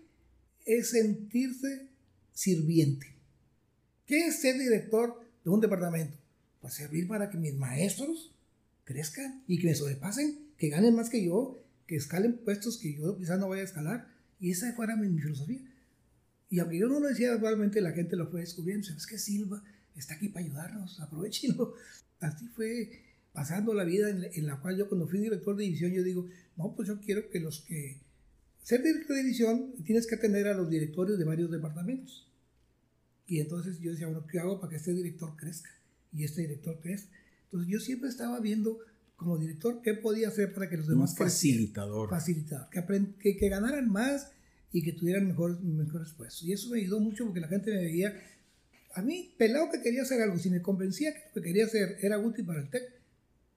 es 0.66 0.90
sentirse 0.90 1.90
sirviente. 2.34 3.16
¿Qué 4.06 4.28
es 4.28 4.42
ser 4.42 4.58
director 4.58 5.22
de 5.44 5.50
un 5.50 5.62
departamento? 5.62 6.18
Pues 6.62 6.74
servir 6.74 7.08
para 7.08 7.30
que 7.30 7.38
mis 7.38 7.56
maestros 7.56 8.34
crezcan 8.84 9.44
y 9.48 9.60
que 9.60 9.68
me 9.68 9.76
sobrepasen, 9.76 10.40
que 10.58 10.70
ganen 10.70 10.96
más 10.96 11.10
que 11.10 11.24
yo, 11.24 11.64
que 11.88 11.96
escalen 11.96 12.38
puestos 12.38 12.78
que 12.78 12.94
yo 12.94 13.18
quizás 13.18 13.40
no 13.40 13.50
vaya 13.50 13.62
a 13.62 13.66
escalar. 13.66 14.08
Y 14.40 14.52
esa 14.52 14.74
fuera 14.74 14.96
mi, 14.96 15.20
filosofía. 15.20 15.62
Y 16.50 16.60
aunque 16.60 16.78
yo 16.78 16.88
no 16.88 17.00
lo 17.00 17.08
decía 17.08 17.32
verbalmente, 17.32 17.82
la 17.82 17.92
gente 17.92 18.16
lo 18.16 18.28
fue 18.30 18.42
descubriendo. 18.42 18.86
¿Sabes 18.86 19.08
qué? 19.08 19.18
Silva 19.18 19.64
está 19.96 20.16
aquí 20.16 20.30
para 20.30 20.46
ayudarnos, 20.46 21.00
aprovechenlo. 21.00 21.74
Así 22.20 22.48
fue 22.50 23.04
pasando 23.34 23.74
la 23.74 23.84
vida 23.84 24.10
en, 24.10 24.48
la 24.48 24.62
cual 24.62 24.78
yo 24.78 24.88
cuando 24.88 25.08
fui 25.08 25.20
director 25.20 25.56
de 25.58 25.66
división, 25.66 25.92
yo 25.92 26.04
digo, 26.04 26.28
no, 26.56 26.74
pues 26.76 26.88
yo 26.88 27.00
quiero 27.02 27.30
que 27.30 27.40
los 27.40 27.62
que... 27.62 28.02
Ser 28.64 28.82
director 28.82 29.16
de 29.16 29.24
división 29.24 29.74
tienes 29.84 30.08
que 30.08 30.16
atender 30.16 30.48
a 30.48 30.54
los 30.54 30.70
directores 30.70 31.18
de 31.18 31.26
varios 31.26 31.52
departamentos. 31.52 32.32
Y 33.28 33.40
entonces 33.40 33.80
yo 33.80 33.92
decía, 33.92 34.08
bueno, 34.08 34.26
¿qué 34.26 34.40
hago 34.40 34.60
para 34.60 34.72
que 34.72 34.78
este 34.78 34.94
director 34.94 35.36
crezca? 35.36 35.70
Y 36.14 36.24
este 36.24 36.42
director 36.42 36.80
crezca. 36.82 37.12
Entonces 37.46 37.70
yo 37.70 37.80
siempre 37.80 38.10
estaba 38.10 38.40
viendo 38.40 38.80
como 39.16 39.38
director 39.38 39.82
qué 39.84 39.94
podía 39.94 40.30
hacer 40.30 40.54
para 40.54 40.70
que 40.70 40.78
los 40.78 40.88
demás... 40.88 41.12
Un 41.12 41.18
facilitador. 41.18 42.10
Facilitador. 42.10 42.70
Que, 42.70 43.38
que, 43.38 43.50
ganaran 43.50 43.90
más 43.90 44.32
y 44.76 44.84
que 44.84 44.92
tuvieran 44.92 45.26
mejores, 45.26 45.58
mejores 45.62 46.12
puestos. 46.12 46.44
Y 46.44 46.52
eso 46.52 46.70
me 46.70 46.80
ayudó 46.80 47.00
mucho 47.00 47.24
porque 47.24 47.40
la 47.40 47.48
gente 47.48 47.72
me 47.72 47.78
veía... 47.78 48.14
A 48.94 49.02
mí, 49.02 49.34
pelado 49.38 49.70
que 49.72 49.82
quería 49.82 50.02
hacer 50.02 50.22
algo, 50.22 50.38
si 50.38 50.50
me 50.50 50.62
convencía 50.62 51.14
que 51.14 51.22
lo 51.34 51.42
que 51.42 51.48
quería 51.48 51.64
hacer 51.64 51.98
era 52.02 52.20
útil 52.20 52.46
para 52.46 52.60
el 52.60 52.70
TEC, 52.70 52.84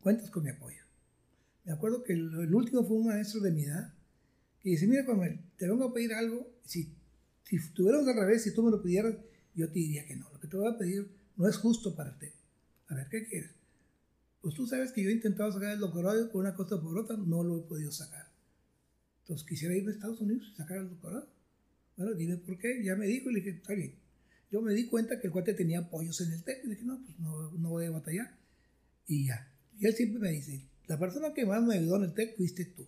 cuentas 0.00 0.30
con 0.30 0.44
mi 0.44 0.50
apoyo. 0.50 0.80
Me 1.64 1.72
acuerdo 1.72 2.04
que 2.04 2.12
el, 2.12 2.54
último 2.54 2.84
fue 2.84 2.98
un 2.98 3.06
maestro 3.06 3.40
de 3.40 3.50
mi 3.50 3.64
edad 3.64 3.92
que 4.60 4.70
dice, 4.70 4.86
mira, 4.86 5.02
Manuel, 5.02 5.40
te 5.56 5.66
vengo 5.66 5.88
a 5.88 5.92
pedir 5.92 6.14
algo, 6.14 6.48
si, 6.64 6.94
si 7.42 7.56
estuviéramos 7.56 8.06
al 8.06 8.14
revés, 8.14 8.44
si 8.44 8.54
tú 8.54 8.62
me 8.62 8.70
lo 8.70 8.80
pidieras, 8.80 9.16
yo 9.56 9.66
te 9.66 9.74
diría 9.74 10.06
que 10.06 10.14
no. 10.14 10.30
Lo 10.32 10.38
que 10.38 10.46
te 10.46 10.56
voy 10.56 10.72
a 10.72 10.78
pedir 10.78 11.08
no 11.36 11.48
es 11.48 11.56
justo 11.56 11.96
para 11.96 12.16
ti. 12.16 12.28
A 12.90 12.94
ver, 12.94 13.08
¿qué 13.10 13.26
quieres? 13.26 13.50
Pues 14.40 14.54
tú 14.54 14.68
sabes 14.68 14.92
que 14.92 15.02
yo 15.02 15.10
he 15.10 15.14
intentado 15.14 15.50
sacar 15.50 15.72
el 15.72 15.80
doctorado 15.80 16.30
por 16.30 16.42
una 16.42 16.54
cosa 16.54 16.76
o 16.76 16.80
por 16.80 16.96
otra, 16.96 17.16
no 17.16 17.42
lo 17.42 17.58
he 17.58 17.62
podido 17.62 17.90
sacar. 17.90 18.27
Entonces 19.28 19.46
quisiera 19.46 19.76
ir 19.76 19.86
a 19.86 19.92
Estados 19.92 20.22
Unidos 20.22 20.48
y 20.50 20.56
sacar 20.56 20.78
el 20.78 20.88
doctorado. 20.88 21.28
Bueno, 21.98 22.14
dime 22.14 22.38
por 22.38 22.58
qué. 22.58 22.82
Ya 22.82 22.96
me 22.96 23.06
dijo 23.06 23.28
y 23.28 23.34
le 23.34 23.40
dije, 23.40 23.58
está 23.58 23.74
bien. 23.74 23.94
Yo 24.50 24.62
me 24.62 24.72
di 24.72 24.86
cuenta 24.86 25.20
que 25.20 25.26
el 25.26 25.32
cuate 25.34 25.52
tenía 25.52 25.80
apoyos 25.80 26.18
en 26.22 26.32
el 26.32 26.42
TEC. 26.42 26.64
Y 26.64 26.70
dije, 26.70 26.84
no, 26.84 26.98
pues 27.04 27.18
no, 27.18 27.50
no 27.52 27.68
voy 27.68 27.84
a 27.84 27.90
batallar. 27.90 28.38
Y 29.06 29.26
ya. 29.26 29.52
Y 29.78 29.86
él 29.86 29.94
siempre 29.94 30.18
me 30.18 30.30
dice, 30.30 30.62
la 30.86 30.98
persona 30.98 31.34
que 31.34 31.44
más 31.44 31.62
me 31.62 31.74
ayudó 31.74 31.96
en 31.96 32.04
el 32.04 32.14
TEC 32.14 32.38
fuiste 32.38 32.64
tú. 32.64 32.86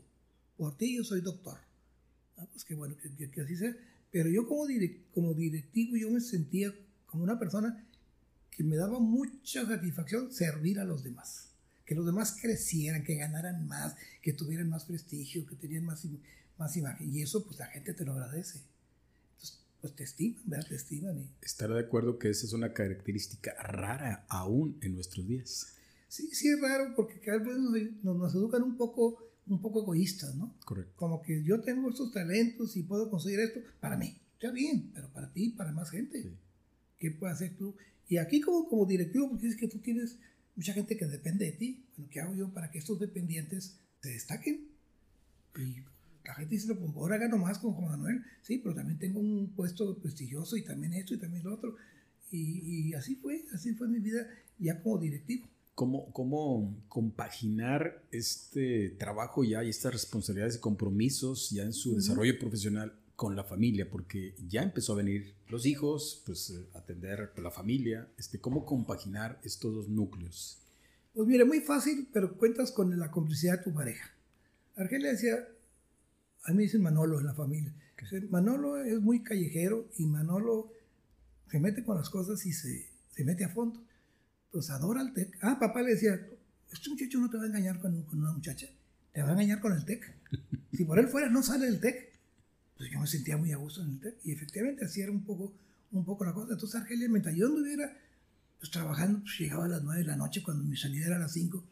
Por 0.57 0.79
ti 0.79 0.97
yo 0.97 1.05
soy 1.05 1.21
doctor. 1.21 1.59
Ah, 2.39 2.49
pues 2.51 2.65
qué 2.65 2.75
bueno 2.75 2.97
que 2.97 3.41
así 3.43 3.57
sea. 3.57 3.77
Pero 4.11 4.31
yo 4.31 4.47
como, 4.47 4.65
como 5.13 5.35
directivo 5.35 5.99
yo 5.99 6.11
me 6.11 6.23
sentía 6.23 6.75
como 7.05 7.23
una 7.23 7.39
persona 7.39 7.87
que 8.51 8.65
me 8.65 8.77
daba 8.77 8.99
mucha 8.99 9.67
satisfacción 9.67 10.33
servir 10.33 10.81
a 10.81 10.85
los 10.85 11.05
demás. 11.05 11.50
Que 11.91 11.97
los 11.97 12.07
demás 12.07 12.37
crecieran, 12.41 13.03
que 13.03 13.17
ganaran 13.17 13.67
más, 13.67 13.97
que 14.23 14.33
tuvieran 14.33 14.69
más 14.69 14.85
prestigio, 14.85 15.45
que 15.45 15.57
tenían 15.57 15.85
más, 15.85 16.07
más 16.57 16.77
imagen. 16.77 17.13
Y 17.13 17.21
eso 17.21 17.45
pues 17.45 17.59
la 17.59 17.67
gente 17.67 17.93
te 17.95 18.05
lo 18.05 18.13
agradece. 18.13 18.61
Entonces, 19.33 19.59
pues 19.81 19.97
te 19.97 20.05
estiman, 20.05 20.43
¿verdad? 20.47 20.69
Te 20.69 20.77
estiman. 20.77 21.19
Y... 21.19 21.29
Estar 21.43 21.69
de 21.69 21.81
acuerdo 21.81 22.17
que 22.17 22.31
esa 22.31 22.47
es 22.47 22.53
una 22.53 22.73
característica 22.73 23.55
rara 23.61 24.25
aún 24.29 24.79
en 24.83 24.95
nuestros 24.95 25.27
días. 25.27 25.67
Sí, 26.07 26.29
sí 26.33 26.51
es 26.51 26.61
raro 26.61 26.95
porque 26.95 27.19
cada 27.19 27.39
vez 27.39 27.59
nos, 27.59 28.17
nos 28.17 28.35
educan 28.37 28.63
un 28.63 28.77
poco 28.77 29.27
un 29.49 29.61
poco 29.61 29.83
egoístas, 29.83 30.37
¿no? 30.37 30.55
Correcto. 30.65 30.93
Como 30.95 31.21
que 31.23 31.43
yo 31.43 31.61
tengo 31.61 31.91
estos 31.91 32.13
talentos 32.13 32.77
y 32.77 32.85
puedo 32.85 33.11
conseguir 33.11 33.41
esto 33.41 33.59
para 33.81 33.97
mí. 33.97 34.17
Está 34.35 34.53
bien, 34.53 34.93
pero 34.95 35.09
para 35.09 35.33
ti, 35.33 35.49
para 35.49 35.73
más 35.73 35.91
gente. 35.91 36.25
¿Qué 37.01 37.11
puedes 37.11 37.35
hacer 37.35 37.57
tú? 37.57 37.75
Y 38.09 38.19
aquí 38.19 38.41
como, 38.41 38.69
como 38.69 38.87
directivo, 38.87 39.29
porque 39.29 39.49
es 39.49 39.57
que 39.57 39.67
tú 39.67 39.81
tienes 39.81 40.19
mucha 40.61 40.75
gente 40.75 40.99
que 40.99 41.07
depende 41.07 41.47
de 41.47 41.53
ti. 41.53 41.87
Bueno, 41.97 42.11
¿qué 42.13 42.21
hago 42.21 42.35
yo 42.35 42.53
para 42.53 42.71
que 42.71 42.81
estos 42.81 43.01
dependientes 43.01 43.81
se 44.03 44.11
destaquen? 44.11 44.69
Y 45.57 45.77
la 46.23 46.35
gente 46.35 46.55
dice, 46.55 46.75
pues 46.75 46.95
ahora 46.95 47.17
gano 47.17 47.39
más 47.39 47.59
con 47.59 47.73
Juan 47.73 47.93
Manuel. 47.93 48.23
Sí, 48.43 48.59
pero 48.59 48.75
también 48.75 48.99
tengo 48.99 49.21
un 49.21 49.55
puesto 49.57 49.97
prestigioso 49.99 50.59
y 50.59 50.63
también 50.63 50.93
esto 50.93 51.15
y 51.15 51.19
también 51.19 51.45
lo 51.45 51.55
otro. 51.55 51.77
Y, 52.31 52.91
y 52.91 52.93
así 52.93 53.15
fue, 53.15 53.47
así 53.55 53.73
fue 53.73 53.89
mi 53.89 54.01
vida 54.01 54.29
ya 54.59 54.83
como 54.83 54.99
directivo 54.99 55.49
cómo, 55.75 56.13
cómo 56.13 56.77
compaginar 56.89 58.05
este 58.11 58.91
trabajo 58.91 59.45
ya 59.45 59.65
y 59.65 59.71
estas 59.71 59.95
responsabilidades 59.95 60.57
y 60.57 60.61
compromisos 60.61 61.49
ya 61.49 61.63
en 61.63 61.73
su 61.73 61.97
desarrollo 61.97 62.39
profesional 62.39 62.93
con 63.21 63.37
la 63.37 63.45
familia, 63.45 63.87
porque 63.91 64.35
ya 64.49 64.63
empezó 64.63 64.95
a 64.95 64.97
venir 64.97 65.35
los 65.51 65.67
hijos, 65.67 66.23
pues 66.25 66.49
eh, 66.49 66.67
atender 66.73 67.33
a 67.37 67.41
la 67.43 67.51
familia, 67.51 68.09
este, 68.17 68.41
¿cómo 68.41 68.65
compaginar 68.65 69.39
estos 69.45 69.75
dos 69.75 69.89
núcleos? 69.91 70.63
Pues 71.13 71.29
mira, 71.29 71.45
muy 71.45 71.61
fácil, 71.61 72.09
pero 72.15 72.39
cuentas 72.39 72.73
con 72.73 72.99
la 72.99 73.11
complicidad 73.11 73.59
de 73.59 73.65
tu 73.65 73.75
pareja. 73.75 74.11
Argelia 74.75 75.11
decía, 75.11 75.37
a 76.45 76.53
mí 76.55 76.63
dicen 76.63 76.81
Manolo 76.81 77.21
en 77.21 77.27
la 77.27 77.35
familia, 77.35 77.75
Manolo 78.31 78.79
es 78.79 78.99
muy 79.03 79.23
callejero 79.23 79.91
y 79.99 80.07
Manolo 80.07 80.73
se 81.51 81.61
mete 81.61 81.85
con 81.85 81.99
las 81.99 82.09
cosas 82.09 82.47
y 82.47 82.55
se, 82.55 82.89
se 83.11 83.23
mete 83.23 83.45
a 83.45 83.51
fondo 83.51 83.83
pues 84.51 84.71
adora 84.71 85.03
el 85.03 85.13
TEC. 85.13 85.37
Ah, 85.43 85.59
papá 85.61 85.83
le 85.83 85.91
decía, 85.91 86.19
este 86.73 86.89
muchacho 86.89 87.19
no 87.19 87.29
te 87.29 87.37
va 87.37 87.43
a 87.43 87.49
engañar 87.49 87.81
con, 87.81 88.03
una 88.15 88.33
muchacha, 88.33 88.67
te 89.13 89.23
va 89.23 89.29
a 89.29 89.33
engañar 89.33 89.61
con 89.61 89.75
el 89.75 89.85
TEC. 89.85 90.11
Si 90.73 90.87
por 90.87 90.99
él 90.99 91.09
fuera 91.09 91.29
no 91.29 91.43
sale 91.43 91.67
el 91.67 91.81
TEC. 91.81 92.10
Pues 92.81 92.91
yo 92.91 92.99
me 92.99 93.07
sentía 93.07 93.37
muy 93.37 93.53
a 93.53 93.59
gusto 93.59 93.83
en 93.83 93.91
el 93.91 94.01
TEC. 94.01 94.15
Y 94.25 94.33
efectivamente 94.33 94.87
así 94.87 95.03
era 95.03 95.13
un 95.13 95.23
poco, 95.23 95.53
un 95.93 96.03
poco 96.03 96.25
la 96.25 96.33
cosa. 96.33 96.55
Entonces 96.55 96.81
Argelia, 96.81 97.11
mientras 97.11 97.37
yo 97.37 97.49
anduviera 97.49 97.95
pues, 98.59 98.71
trabajando, 98.71 99.21
pues 99.21 99.39
llegaba 99.39 99.67
a 99.67 99.69
las 99.69 99.83
9 99.83 100.01
de 100.01 100.07
la 100.07 100.17
noche 100.17 100.43
cuando 100.43 100.65
mi 100.65 100.79
salida 100.79 101.09
era 101.09 101.17
a 101.17 101.19
las 101.19 101.33
5. 101.35 101.63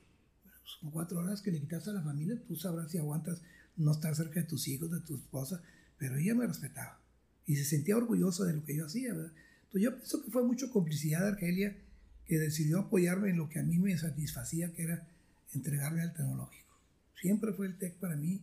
Son 0.65 0.91
cuatro 0.91 1.21
horas 1.21 1.41
que 1.41 1.51
le 1.51 1.61
quitas 1.61 1.89
a 1.89 1.95
la 1.95 2.03
familia, 2.03 2.39
tú 2.47 2.57
sabrás 2.57 2.91
si 2.91 2.99
aguantas 2.99 3.41
no 3.79 3.93
estar 3.93 4.15
cerca 4.15 4.41
de 4.41 4.47
tus 4.47 4.69
hijos, 4.69 4.91
de 4.91 5.01
tu 5.01 5.17
esposa, 5.17 5.63
pero 5.97 6.19
ella 6.19 6.35
me 6.35 6.47
respetaba 6.47 7.01
y 7.47 7.57
se 7.57 7.65
sentía 7.65 7.97
orgullosa 7.97 8.45
de 8.45 8.53
lo 8.53 8.63
que 8.67 8.77
yo 8.77 8.85
hacía, 8.85 9.15
¿verdad? 9.15 9.33
Entonces 9.63 9.83
yo 9.83 9.97
pienso 9.97 10.23
que 10.23 10.31
fue 10.31 10.45
mucho 10.45 10.71
complicidad 10.71 11.23
de 11.23 11.29
Argelia 11.29 11.75
que 12.27 12.39
decidió 12.39 12.81
apoyarme 12.81 13.31
en 13.31 13.39
lo 13.39 13.49
que 13.49 13.61
a 13.61 13.63
mí 13.63 13.79
me 13.79 13.97
satisfacía, 13.97 14.75
que 14.75 14.83
era 14.83 15.09
entregarme 15.55 16.03
al 16.03 16.13
tecnológico. 16.13 16.77
Siempre 17.19 17.55
fue 17.55 17.69
el 17.69 17.79
TEC 17.79 17.95
para 17.95 18.15
mí. 18.15 18.43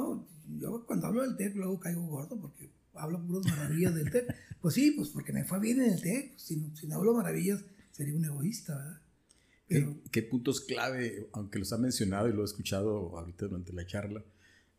No, 0.00 0.26
yo 0.58 0.84
cuando 0.86 1.06
hablo 1.06 1.22
del 1.22 1.36
TEC 1.36 1.56
luego 1.56 1.78
caigo 1.78 2.06
gordo 2.06 2.40
porque 2.40 2.70
hablo 2.94 3.20
puras 3.26 3.44
maravillas 3.46 3.94
del 3.94 4.10
TEC. 4.10 4.34
Pues 4.60 4.74
sí, 4.74 4.90
pues 4.90 5.08
porque 5.08 5.32
me 5.32 5.42
fue 5.44 5.58
bien 5.58 5.80
en 5.80 5.92
el 5.92 6.02
TEC. 6.02 6.36
Si, 6.36 6.56
no 6.86 6.96
hablo 6.96 7.14
maravillas 7.14 7.60
sería 7.92 8.14
un 8.14 8.26
egoísta, 8.26 8.76
¿verdad? 8.76 9.96
¿Qué, 10.10 10.22
puntos 10.22 10.60
clave, 10.60 11.28
aunque 11.32 11.58
los 11.58 11.72
ha 11.72 11.78
mencionado 11.78 12.28
y 12.28 12.34
lo 12.34 12.42
he 12.42 12.44
escuchado 12.44 13.16
ahorita 13.16 13.46
durante 13.46 13.72
la 13.72 13.86
charla, 13.86 14.22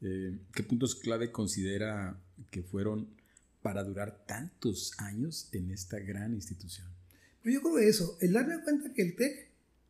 eh, 0.01 0.37
qué 0.53 0.61
puntos 0.61 0.93
clave 0.93 1.31
considera 1.31 2.15
que 2.51 2.61
fueron 2.61 3.07
para 3.63 3.83
durar 3.83 4.23
tantos 4.27 4.93
años 4.99 5.49
en 5.53 5.71
esta 5.71 5.97
gran 5.97 6.35
institución? 6.35 6.87
Pero 7.41 7.55
yo 7.55 7.61
creo 7.61 7.79
eso, 7.79 8.17
el 8.21 8.33
darme 8.33 8.61
cuenta 8.63 8.93
que 8.93 9.01
el 9.01 9.15
TEC 9.15 9.47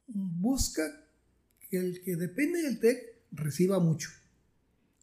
busca 0.07 1.03
que 1.69 1.77
el 1.77 2.01
que 2.01 2.15
depende 2.15 2.61
del 2.61 2.79
TEC 2.79 3.15
reciba 3.31 3.79
mucho. 3.79 4.09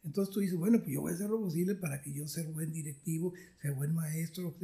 Entonces 0.08 0.32
tú 0.32 0.40
dices, 0.40 0.56
bueno, 0.56 0.78
pues 0.78 0.90
yo 0.90 1.02
voy 1.02 1.12
a 1.12 1.14
hacer 1.14 1.28
lo 1.28 1.38
posible 1.38 1.74
para 1.74 2.00
que 2.00 2.10
yo 2.14 2.26
sea 2.26 2.48
buen 2.48 2.72
directivo, 2.72 3.34
sea 3.60 3.72
buen 3.72 3.94
maestro, 3.94 4.54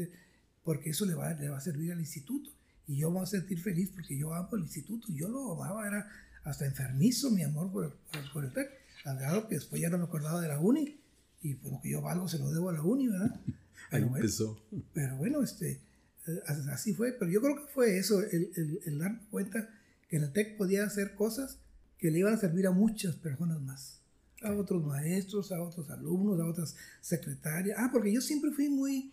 porque 0.65 0.89
eso 0.89 1.05
le 1.05 1.13
va, 1.13 1.35
le 1.35 1.51
va 1.51 1.59
a 1.59 1.61
servir 1.61 1.93
al 1.93 2.01
instituto. 2.01 2.51
Y 2.87 2.97
yo 2.97 3.11
me 3.11 3.17
voy 3.17 3.25
a 3.25 3.27
sentir 3.27 3.61
feliz 3.61 3.91
porque 3.95 4.17
yo 4.17 4.33
amo 4.33 4.49
el 4.55 4.63
instituto. 4.63 5.09
Yo 5.13 5.29
lo 5.29 5.53
amaba, 5.53 5.87
era 5.87 6.11
hasta 6.45 6.65
enfermizo 6.65 7.31
mi 7.31 7.43
amor 7.43 7.71
por, 7.71 7.95
por, 8.33 8.43
el 8.47 8.55
TEC. 8.55 8.71
Al 9.05 9.19
grado 9.19 9.47
que 9.47 9.57
después 9.57 9.83
ya 9.83 9.91
no 9.91 9.99
me 9.99 10.05
acordaba 10.05 10.41
de 10.41 10.49
la 10.49 10.59
uni. 10.59 10.99
Y 11.43 11.55
pues 11.57 11.75
lo 11.75 11.81
que 11.83 11.91
yo 11.91 12.01
valgo 12.01 12.27
se 12.27 12.39
lo 12.39 12.51
debo 12.51 12.71
a 12.71 12.73
la 12.73 12.81
uni, 12.81 13.09
¿verdad? 13.09 13.39
Ahí 13.91 14.03
empezó. 14.03 14.59
Pero 14.95 15.17
bueno, 15.17 15.43
este, 15.43 15.79
eh, 16.27 16.41
así 16.73 16.95
fue, 16.95 17.13
pero 17.13 17.31
yo 17.31 17.43
creo 17.43 17.57
que 17.57 17.71
fue 17.71 17.99
eso, 17.99 18.23
el, 18.23 18.51
el, 18.57 18.81
el 18.87 18.99
darme 18.99 19.21
cuenta 19.31 19.69
que 20.09 20.17
en 20.17 20.23
el 20.23 20.33
TEC 20.33 20.57
podía 20.57 20.85
hacer 20.85 21.15
cosas 21.15 21.59
que 21.99 22.11
le 22.11 22.21
iban 22.21 22.33
a 22.33 22.39
servir 22.39 22.67
a 22.67 22.71
muchas 22.71 23.17
personas 23.17 23.61
más, 23.61 24.01
a 24.45 24.55
otros 24.55 24.85
maestros, 24.85 25.53
a 25.53 25.63
otros 25.63 25.89
alumnos, 25.91 26.41
a 26.41 26.47
otras 26.47 26.77
secretarias. 27.01 27.77
Ah, 27.79 27.91
porque 27.93 28.13
yo 28.13 28.21
siempre 28.21 28.51
fui 28.53 28.69
muy, 28.69 29.13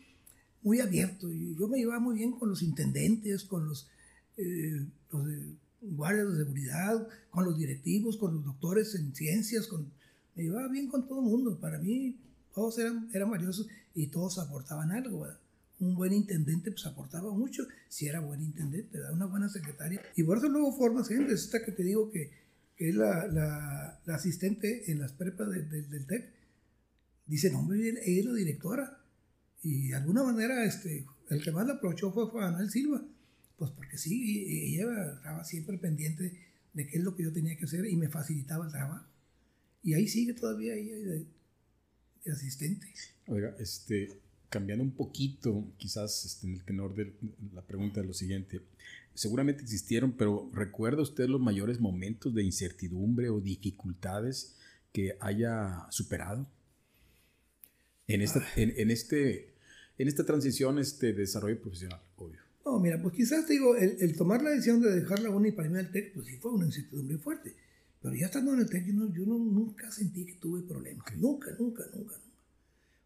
muy 0.61 0.79
abierto, 0.79 1.31
yo 1.31 1.67
me 1.67 1.77
llevaba 1.77 1.99
muy 1.99 2.15
bien 2.15 2.33
con 2.33 2.49
los 2.49 2.61
intendentes, 2.61 3.43
con 3.43 3.67
los, 3.67 3.89
eh, 4.37 4.85
guardias 5.81 6.31
de 6.31 6.43
seguridad, 6.43 7.07
con 7.29 7.45
los 7.45 7.57
directivos, 7.57 8.17
con 8.17 8.35
los 8.35 8.45
doctores 8.45 8.93
en 8.95 9.15
ciencias, 9.15 9.67
me 10.35 10.43
llevaba 10.43 10.67
bien 10.67 10.87
con 10.87 11.07
todo 11.07 11.19
el 11.19 11.25
mundo. 11.25 11.59
Para 11.59 11.79
mí 11.79 12.17
todos 12.53 12.77
eran, 12.77 13.09
eran 13.13 13.31
valiosos 13.31 13.67
y 13.95 14.07
todos 14.07 14.37
aportaban 14.37 14.91
algo. 14.91 15.21
¿verdad? 15.21 15.39
un 15.81 15.95
buen 15.95 16.13
intendente 16.13 16.71
pues 16.71 16.85
aportaba 16.85 17.31
mucho, 17.31 17.67
si 17.89 18.07
era 18.07 18.19
buen 18.19 18.41
intendente, 18.41 18.99
una 19.11 19.25
buena 19.25 19.49
secretaria. 19.49 20.01
Y 20.15 20.23
por 20.23 20.37
eso 20.37 20.47
luego 20.47 20.71
formas 20.77 21.07
gente, 21.07 21.33
esta 21.33 21.63
que 21.65 21.71
te 21.71 21.83
digo 21.83 22.09
que, 22.11 22.31
que 22.81 22.89
es 22.89 22.95
la, 22.95 23.27
la, 23.27 24.15
asistente 24.15 24.91
en 24.91 24.97
las 24.97 25.13
prepas 25.13 25.51
del 25.51 26.07
TEC. 26.07 26.33
dice, 27.27 27.51
no, 27.51 27.59
hombre, 27.59 27.77
ella 27.77 27.99
es 28.01 28.25
la 28.25 28.33
directora. 28.33 29.03
Y 29.61 29.89
de 29.89 29.95
alguna 29.97 30.23
manera, 30.23 30.65
este, 30.65 31.05
el 31.29 31.43
que 31.43 31.51
más 31.51 31.67
la 31.67 31.73
aprovechó 31.73 32.11
fue 32.11 32.25
Juan 32.25 32.53
Manuel 32.53 32.71
Silva. 32.71 33.05
Pues 33.55 33.69
porque 33.69 33.99
sí, 33.99 34.73
ella 34.73 35.13
estaba 35.13 35.43
siempre 35.43 35.77
pendiente 35.77 36.35
de 36.73 36.87
qué 36.87 36.97
es 36.97 37.03
lo 37.03 37.15
que 37.15 37.21
yo 37.21 37.31
tenía 37.31 37.55
que 37.55 37.65
hacer 37.65 37.85
y 37.85 37.95
me 37.95 38.09
facilitaba 38.09 38.65
el 38.65 38.71
trabajo. 38.71 39.05
Y 39.83 39.93
ahí 39.93 40.07
sigue 40.07 40.33
todavía 40.33 40.73
ella 40.73 40.95
de, 40.95 41.27
de 42.25 42.31
asistente. 42.31 42.87
Oiga, 43.27 43.55
este, 43.59 44.09
cambiando 44.49 44.83
un 44.83 44.95
poquito, 44.95 45.71
quizás 45.77 46.25
este, 46.25 46.47
en 46.47 46.53
el 46.53 46.63
tenor 46.63 46.95
de 46.95 47.13
la 47.53 47.61
pregunta 47.61 48.01
de 48.01 48.07
lo 48.07 48.13
siguiente, 48.15 48.59
seguramente 49.13 49.63
existieron, 49.63 50.13
pero 50.13 50.49
¿recuerda 50.53 51.01
usted 51.01 51.27
los 51.27 51.41
mayores 51.41 51.79
momentos 51.79 52.33
de 52.33 52.43
incertidumbre 52.43 53.29
o 53.29 53.39
dificultades 53.39 54.57
que 54.91 55.17
haya 55.19 55.85
superado? 55.89 56.47
En 58.07 58.21
esta, 58.21 58.45
en, 58.55 58.91
este, 58.91 59.53
en 59.97 60.07
esta 60.07 60.25
transición, 60.25 60.79
este 60.79 61.13
desarrollo 61.13 61.61
profesional, 61.61 62.01
obvio. 62.17 62.39
No, 62.65 62.79
mira, 62.79 63.01
pues 63.01 63.15
quizás 63.15 63.45
te 63.45 63.53
digo, 63.53 63.75
el, 63.75 64.15
tomar 64.15 64.41
la 64.43 64.51
decisión 64.51 64.81
de 64.81 64.93
dejar 64.93 65.19
la 65.19 65.29
uni 65.29 65.49
y 65.49 65.51
para 65.51 65.67
irme 65.67 65.79
al 65.79 65.91
TEC, 65.91 66.13
pues 66.13 66.27
sí 66.27 66.37
fue 66.37 66.51
una 66.51 66.65
incertidumbre 66.65 67.17
fuerte. 67.17 67.55
Pero 68.01 68.15
ya 68.15 68.25
estando 68.25 68.53
en 68.53 68.59
el 68.59 68.69
TEC, 68.69 68.85
yo, 68.87 68.93
no, 68.93 69.13
yo 69.13 69.25
nunca 69.25 69.91
sentí 69.91 70.25
que 70.25 70.33
tuve 70.35 70.61
problemas. 70.63 71.05
Nunca, 71.17 71.51
nunca, 71.57 71.83
nunca, 71.93 72.15
nunca. 72.15 72.15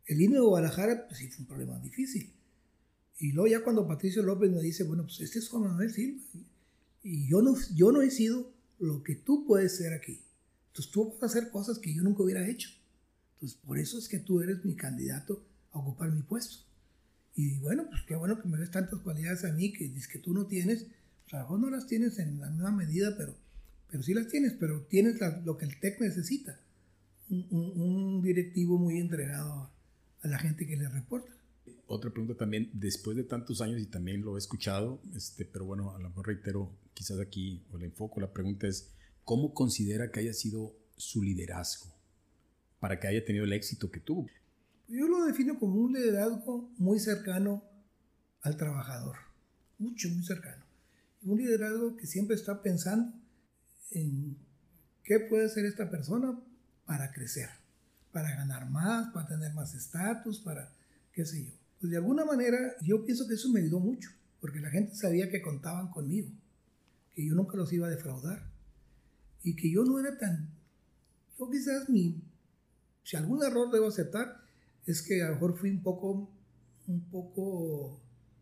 El 0.06 0.22
irme 0.22 0.36
de 0.36 0.42
Guadalajara, 0.42 1.08
pues 1.08 1.20
sí 1.20 1.28
fue 1.30 1.44
un 1.44 1.48
problema 1.48 1.80
difícil. 1.80 2.32
Y 3.18 3.32
luego 3.32 3.48
ya 3.48 3.64
cuando 3.64 3.88
Patricio 3.88 4.24
López 4.24 4.52
me 4.52 4.62
dice, 4.62 4.84
bueno, 4.84 5.04
pues 5.04 5.22
este 5.22 5.40
es 5.40 5.48
Juan 5.50 5.64
Manuel 5.64 5.92
Silva. 5.92 6.22
Y 7.04 7.28
yo 7.28 7.42
no, 7.42 7.56
yo 7.74 7.92
no 7.92 8.02
he 8.02 8.12
sido 8.12 8.52
lo 8.80 9.04
que 9.04 9.16
tú 9.16 9.46
puedes 9.46 9.78
ser 9.78 9.94
aquí. 9.94 10.22
Entonces 10.68 10.92
tú 10.92 11.10
vas 11.10 11.24
a 11.24 11.26
hacer 11.28 11.50
cosas 11.50 11.80
que 11.80 11.94
yo 11.94 12.04
nunca 12.04 12.24
hubiera 12.24 12.48
hecho. 12.48 12.70
Entonces 13.36 13.58
por 13.66 13.80
eso 13.80 13.98
es 13.98 14.10
que 14.10 14.20
tú 14.20 14.42
eres 14.42 14.66
mi 14.66 14.76
candidato 14.76 15.46
a 15.72 15.80
ocupar 15.80 16.12
mi 16.12 16.24
puesto. 16.24 16.66
Y 17.36 17.58
bueno, 17.60 17.88
pues 17.90 18.02
qué 18.08 18.16
bueno 18.16 18.42
que 18.42 18.48
me 18.48 18.58
des 18.58 18.72
tantas 18.72 19.00
cualidades 19.00 19.46
a 19.46 19.52
mí 19.54 19.72
que 19.72 19.86
dices 19.86 20.08
que 20.08 20.20
tú 20.20 20.34
no 20.34 20.48
tienes. 20.48 20.88
O 21.26 21.30
sea, 21.30 21.44
vos 21.44 21.60
no 21.60 21.70
las 21.70 21.88
tienes 21.88 22.20
en 22.20 22.40
la 22.40 22.50
misma 22.50 22.72
medida, 22.72 23.16
pero, 23.18 23.36
pero 23.90 24.04
sí 24.04 24.14
las 24.14 24.28
tienes, 24.28 24.54
pero 24.54 24.82
tienes 24.84 25.20
lo 25.46 25.58
que 25.58 25.66
el 25.66 25.80
TEC 25.80 26.02
necesita. 26.02 26.60
Un, 27.30 27.48
un, 27.52 28.22
directivo 28.22 28.78
muy 28.78 29.00
entregado 29.00 29.72
a 30.22 30.28
la 30.28 30.38
gente 30.38 30.68
que 30.68 30.78
le 30.78 30.88
reporta 30.88 31.36
otra 31.88 32.10
pregunta 32.10 32.36
también, 32.36 32.70
después 32.74 33.16
de 33.16 33.24
tantos 33.24 33.62
años 33.62 33.82
y 33.82 33.86
también 33.86 34.22
lo 34.22 34.36
he 34.36 34.40
escuchado, 34.40 35.02
este, 35.16 35.46
pero 35.46 35.66
bueno, 35.66 35.96
a 35.96 36.00
lo 36.00 36.10
mejor 36.10 36.28
reitero 36.28 36.72
quizás 36.94 37.20
aquí 37.20 37.64
o 37.72 37.78
le 37.78 37.86
enfoco, 37.86 38.20
la 38.20 38.34
pregunta 38.34 38.68
es, 38.68 38.92
¿cómo 39.24 39.54
considera 39.54 40.12
que 40.12 40.22
haya 40.22 40.34
sido 40.34 40.76
su 40.98 41.22
liderazgo 41.22 41.88
para 42.80 43.00
que 43.00 43.08
haya 43.08 43.24
tenido 43.24 43.46
el 43.46 43.54
éxito 43.54 43.92
que 43.92 44.00
tuvo? 44.00 44.28
Yo 44.88 45.08
lo 45.08 45.26
defino 45.26 45.60
como 45.60 45.76
un 45.76 45.94
liderazgo 45.94 46.72
muy 46.78 47.00
cercano 47.00 47.64
al 48.42 48.58
trabajador, 48.58 49.18
mucho, 49.78 50.10
muy 50.10 50.24
cercano. 50.24 50.64
Un 51.24 51.40
liderazgo 51.40 51.98
que 51.98 52.06
siempre 52.06 52.36
está 52.36 52.62
pensando 52.62 53.12
en 53.92 54.38
qué 55.04 55.20
puede 55.20 55.46
hacer 55.46 55.66
esta 55.66 55.90
persona 55.90 56.40
para 56.86 57.12
crecer, 57.12 57.50
para 58.12 58.30
ganar 58.36 58.70
más, 58.70 59.12
para 59.12 59.28
tener 59.28 59.54
más 59.54 59.74
estatus, 59.74 60.40
para 60.40 60.72
qué 61.14 61.26
sé 61.26 61.46
yo. 61.46 61.65
Pues 61.86 61.92
de 61.92 61.98
alguna 61.98 62.26
manera 62.26 62.58
yo 62.82 63.06
pienso 63.06 63.28
que 63.28 63.36
eso 63.36 63.48
me 63.52 63.60
ayudó 63.60 63.80
mucho, 63.80 64.10
porque 64.42 64.60
la 64.60 64.72
gente 64.72 64.96
sabía 64.96 65.30
que 65.30 65.40
contaban 65.40 65.92
conmigo, 65.92 66.32
que 67.14 67.24
yo 67.24 67.36
nunca 67.36 67.58
los 67.58 67.72
iba 67.74 67.86
a 67.86 67.92
defraudar 67.92 68.50
y 69.44 69.56
que 69.56 69.70
yo 69.70 69.86
no 69.86 70.00
era 70.00 70.18
tan, 70.18 70.50
yo 71.38 71.48
quizás 71.48 71.88
mi, 71.88 72.24
si 73.04 73.18
algún 73.18 73.44
error 73.44 73.72
debo 73.72 73.90
aceptar, 73.90 74.42
es 74.88 75.04
que 75.04 75.22
a 75.22 75.28
lo 75.28 75.34
mejor 75.36 75.60
fui 75.60 75.70
un 75.70 75.84
poco, 75.84 76.28
un 76.88 77.02
poco 77.12 78.02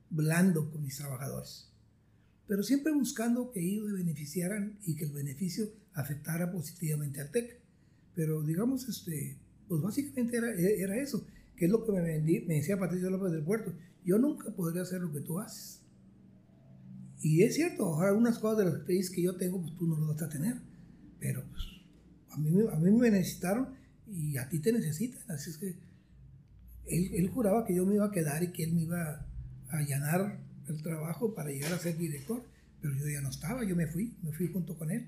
blando 0.09 0.71
con 0.71 0.81
mis 0.81 0.95
trabajadores, 0.95 1.69
pero 2.47 2.63
siempre 2.63 2.93
buscando 2.93 3.51
que 3.51 3.59
ellos 3.59 3.87
se 3.87 3.97
beneficiaran 3.97 4.79
y 4.85 4.95
que 4.95 5.03
el 5.03 5.11
beneficio 5.11 5.69
afectara 5.95 6.49
positivamente 6.49 7.19
al 7.19 7.29
TEC. 7.29 7.59
Pero 8.15 8.41
digamos, 8.41 8.87
este, 8.87 9.35
pues 9.67 9.81
básicamente 9.81 10.37
era, 10.37 10.53
era 10.53 10.95
eso 10.95 11.27
que 11.55 11.65
es 11.65 11.71
lo 11.71 11.85
que 11.85 11.91
me, 11.91 12.01
vendí, 12.01 12.41
me 12.41 12.55
decía 12.55 12.77
Patricio 12.77 13.09
López 13.09 13.31
del 13.31 13.43
Puerto, 13.43 13.73
yo 14.05 14.17
nunca 14.17 14.51
podría 14.51 14.81
hacer 14.81 15.01
lo 15.01 15.11
que 15.11 15.21
tú 15.21 15.39
haces. 15.39 15.81
Y 17.21 17.43
es 17.43 17.55
cierto, 17.55 18.01
algunas 18.01 18.37
cosas 18.37 18.57
de 18.57 18.65
las 18.65 18.85
dices 18.85 19.09
que 19.09 19.21
yo 19.21 19.37
tengo, 19.37 19.61
pues 19.61 19.75
tú 19.77 19.87
no 19.87 19.97
las 19.97 20.07
vas 20.09 20.23
a 20.23 20.29
tener. 20.29 20.57
Pero 21.19 21.41
pues, 21.49 21.63
a, 22.31 22.37
mí, 22.37 22.51
a 22.69 22.75
mí 22.77 22.91
me 22.91 23.11
necesitaron 23.11 23.69
y 24.11 24.37
a 24.37 24.49
ti 24.49 24.59
te 24.59 24.73
necesitan. 24.73 25.21
Así 25.29 25.51
es 25.51 25.57
que 25.57 25.67
él, 26.85 27.11
él, 27.13 27.29
juraba 27.29 27.65
que 27.65 27.73
yo 27.73 27.85
me 27.85 27.95
iba 27.95 28.07
a 28.07 28.11
quedar 28.11 28.43
y 28.43 28.51
que 28.51 28.65
él 28.65 28.73
me 28.73 28.81
iba 28.81 29.25
a 29.69 29.77
allanar 29.77 30.41
el 30.67 30.83
trabajo 30.83 31.33
para 31.33 31.49
llegar 31.51 31.71
a 31.71 31.79
ser 31.79 31.97
director. 31.97 32.43
Pero 32.81 32.93
yo 32.97 33.07
ya 33.07 33.21
no 33.21 33.29
estaba, 33.29 33.63
yo 33.63 33.77
me 33.77 33.87
fui, 33.87 34.17
me 34.21 34.33
fui 34.33 34.49
junto 34.49 34.77
con 34.77 34.91
él. 34.91 35.07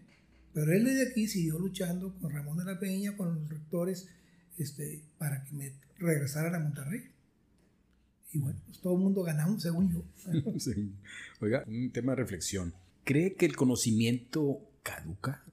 Pero 0.53 0.71
él 0.71 0.85
desde 0.85 1.09
aquí 1.09 1.27
siguió 1.27 1.59
luchando 1.59 2.17
con 2.17 2.31
Ramón 2.31 2.59
de 2.59 2.63
la 2.63 2.79
Peña, 2.79 3.17
con 3.17 3.35
los 3.35 3.49
rectores, 3.49 4.07
este, 4.57 5.03
para 5.17 5.43
que 5.43 5.53
me 5.53 5.73
regresaran 5.97 6.55
a 6.55 6.59
Monterrey. 6.59 7.03
Y 8.33 8.39
bueno, 8.39 8.59
pues 8.65 8.79
todo 8.79 8.93
el 8.93 8.99
mundo 8.99 9.23
ganamos, 9.23 9.61
según 9.61 9.91
yo. 9.91 10.03
Oiga, 11.39 11.63
un 11.67 11.91
tema 11.91 12.13
de 12.13 12.17
reflexión. 12.17 12.73
¿Cree 13.03 13.35
que 13.35 13.45
el 13.45 13.55
conocimiento 13.55 14.61
caduca? 14.83 15.43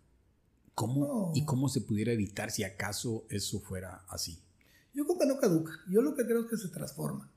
¿Cómo 0.75 1.33
y 1.35 1.45
cómo 1.45 1.69
se 1.69 1.83
pudiera 1.83 2.13
evitar 2.13 2.51
si 2.51 2.65
acaso 2.65 3.27
eso 3.29 3.61
fuera 3.61 4.05
así? 4.09 4.39
Yo 4.95 5.05
creo 5.05 5.19
que 5.19 5.27
no 5.27 5.39
caduca. 5.39 5.73
Yo 5.89 6.03
lo 6.03 6.15
que 6.17 6.25
creo 6.25 6.41
es 6.41 6.47
que 6.47 6.57
se 6.57 6.69
transforma. 6.69 7.31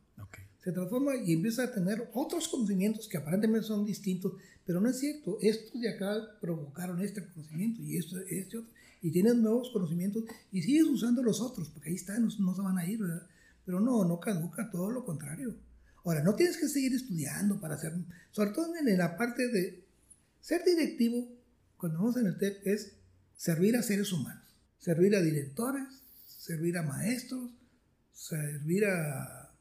Se 0.63 0.71
transforma 0.71 1.15
y 1.15 1.33
empieza 1.33 1.65
a 1.65 1.71
tener 1.71 2.09
otros 2.15 2.47
conocimientos 2.47 3.07
que 3.07 3.17
aparentemente 3.17 3.67
son 3.67 3.85
distintos, 3.85 4.33
pero 4.65 4.81
no 4.81 4.89
es 4.89 4.99
cierto. 4.99 5.37
Estos 5.39 5.79
de 5.79 5.89
acá 5.89 6.39
provocaron 6.41 6.99
este 7.01 7.23
conocimiento 7.23 7.83
y 7.83 7.97
esto, 7.97 8.17
este 8.27 8.57
otro 8.57 8.71
y 9.05 9.11
tienes 9.11 9.35
nuevos 9.35 9.69
conocimientos 9.69 10.23
y 10.51 10.63
sigues 10.63 10.85
usando 10.85 11.21
los 11.21 11.39
otros, 11.39 11.69
porque 11.69 11.89
ahí 11.89 11.95
están, 11.95 12.23
no, 12.23 12.55
se 12.55 12.61
van 12.63 12.79
a 12.79 12.87
ir, 12.87 12.97
¿verdad? 12.97 13.27
Pero 13.63 13.79
no, 13.79 14.03
no 14.03 14.19
caduca, 14.19 14.71
todo 14.71 14.89
lo 14.89 15.05
contrario. 15.05 15.55
Ahora, 16.03 16.23
no 16.23 16.33
tienes 16.33 16.57
que 16.57 16.67
seguir 16.67 16.91
estudiando 16.91 17.59
para 17.59 17.75
hacer, 17.75 17.93
sobre 18.31 18.49
todo 18.49 18.75
en 18.75 18.97
la 18.97 19.15
parte 19.15 19.47
de 19.47 19.85
ser 20.41 20.63
directivo, 20.65 21.23
cuando 21.77 21.99
vamos 21.99 22.17
en 22.17 22.25
el 22.25 22.37
TEC, 22.39 22.65
es 22.65 22.93
servir 23.37 23.77
a 23.77 23.83
seres 23.83 24.11
humanos, 24.11 24.57
servir 24.79 25.15
a 25.15 25.21
directores, 25.21 25.87
servir 26.25 26.75
a 26.79 26.81
maestros, 26.81 27.51
servir 28.11 28.85
a, 28.85 29.53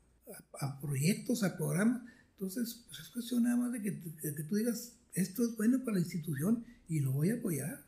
a, 0.58 0.80
proyectos, 0.80 1.42
a 1.42 1.54
programas. 1.54 2.00
Entonces, 2.32 2.82
pues 2.86 2.98
es 2.98 3.08
cuestión 3.10 3.42
nada 3.42 3.56
más 3.56 3.72
de 3.72 3.82
que, 3.82 3.90
de 3.90 4.34
que 4.34 4.42
tú 4.44 4.56
digas, 4.56 4.92
esto 5.12 5.44
es 5.44 5.54
bueno 5.54 5.84
para 5.84 5.96
la 5.96 6.02
institución 6.02 6.64
y 6.88 7.00
lo 7.00 7.12
voy 7.12 7.28
a 7.28 7.34
apoyar 7.34 7.84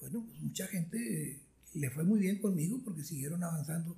bueno, 0.00 0.24
pues 0.26 0.40
mucha 0.40 0.66
gente 0.66 1.40
le 1.74 1.90
fue 1.90 2.04
muy 2.04 2.18
bien 2.18 2.40
conmigo 2.40 2.80
porque 2.84 3.04
siguieron 3.04 3.42
avanzando 3.42 3.96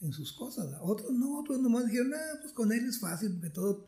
en 0.00 0.12
sus 0.12 0.32
cosas. 0.32 0.68
Otros 0.80 1.12
no, 1.12 1.38
otros 1.38 1.60
nomás 1.60 1.86
dijeron, 1.86 2.12
ah, 2.14 2.38
pues 2.40 2.52
con 2.52 2.72
él 2.72 2.86
es 2.86 3.00
fácil 3.00 3.32
porque 3.32 3.50
todo, 3.50 3.86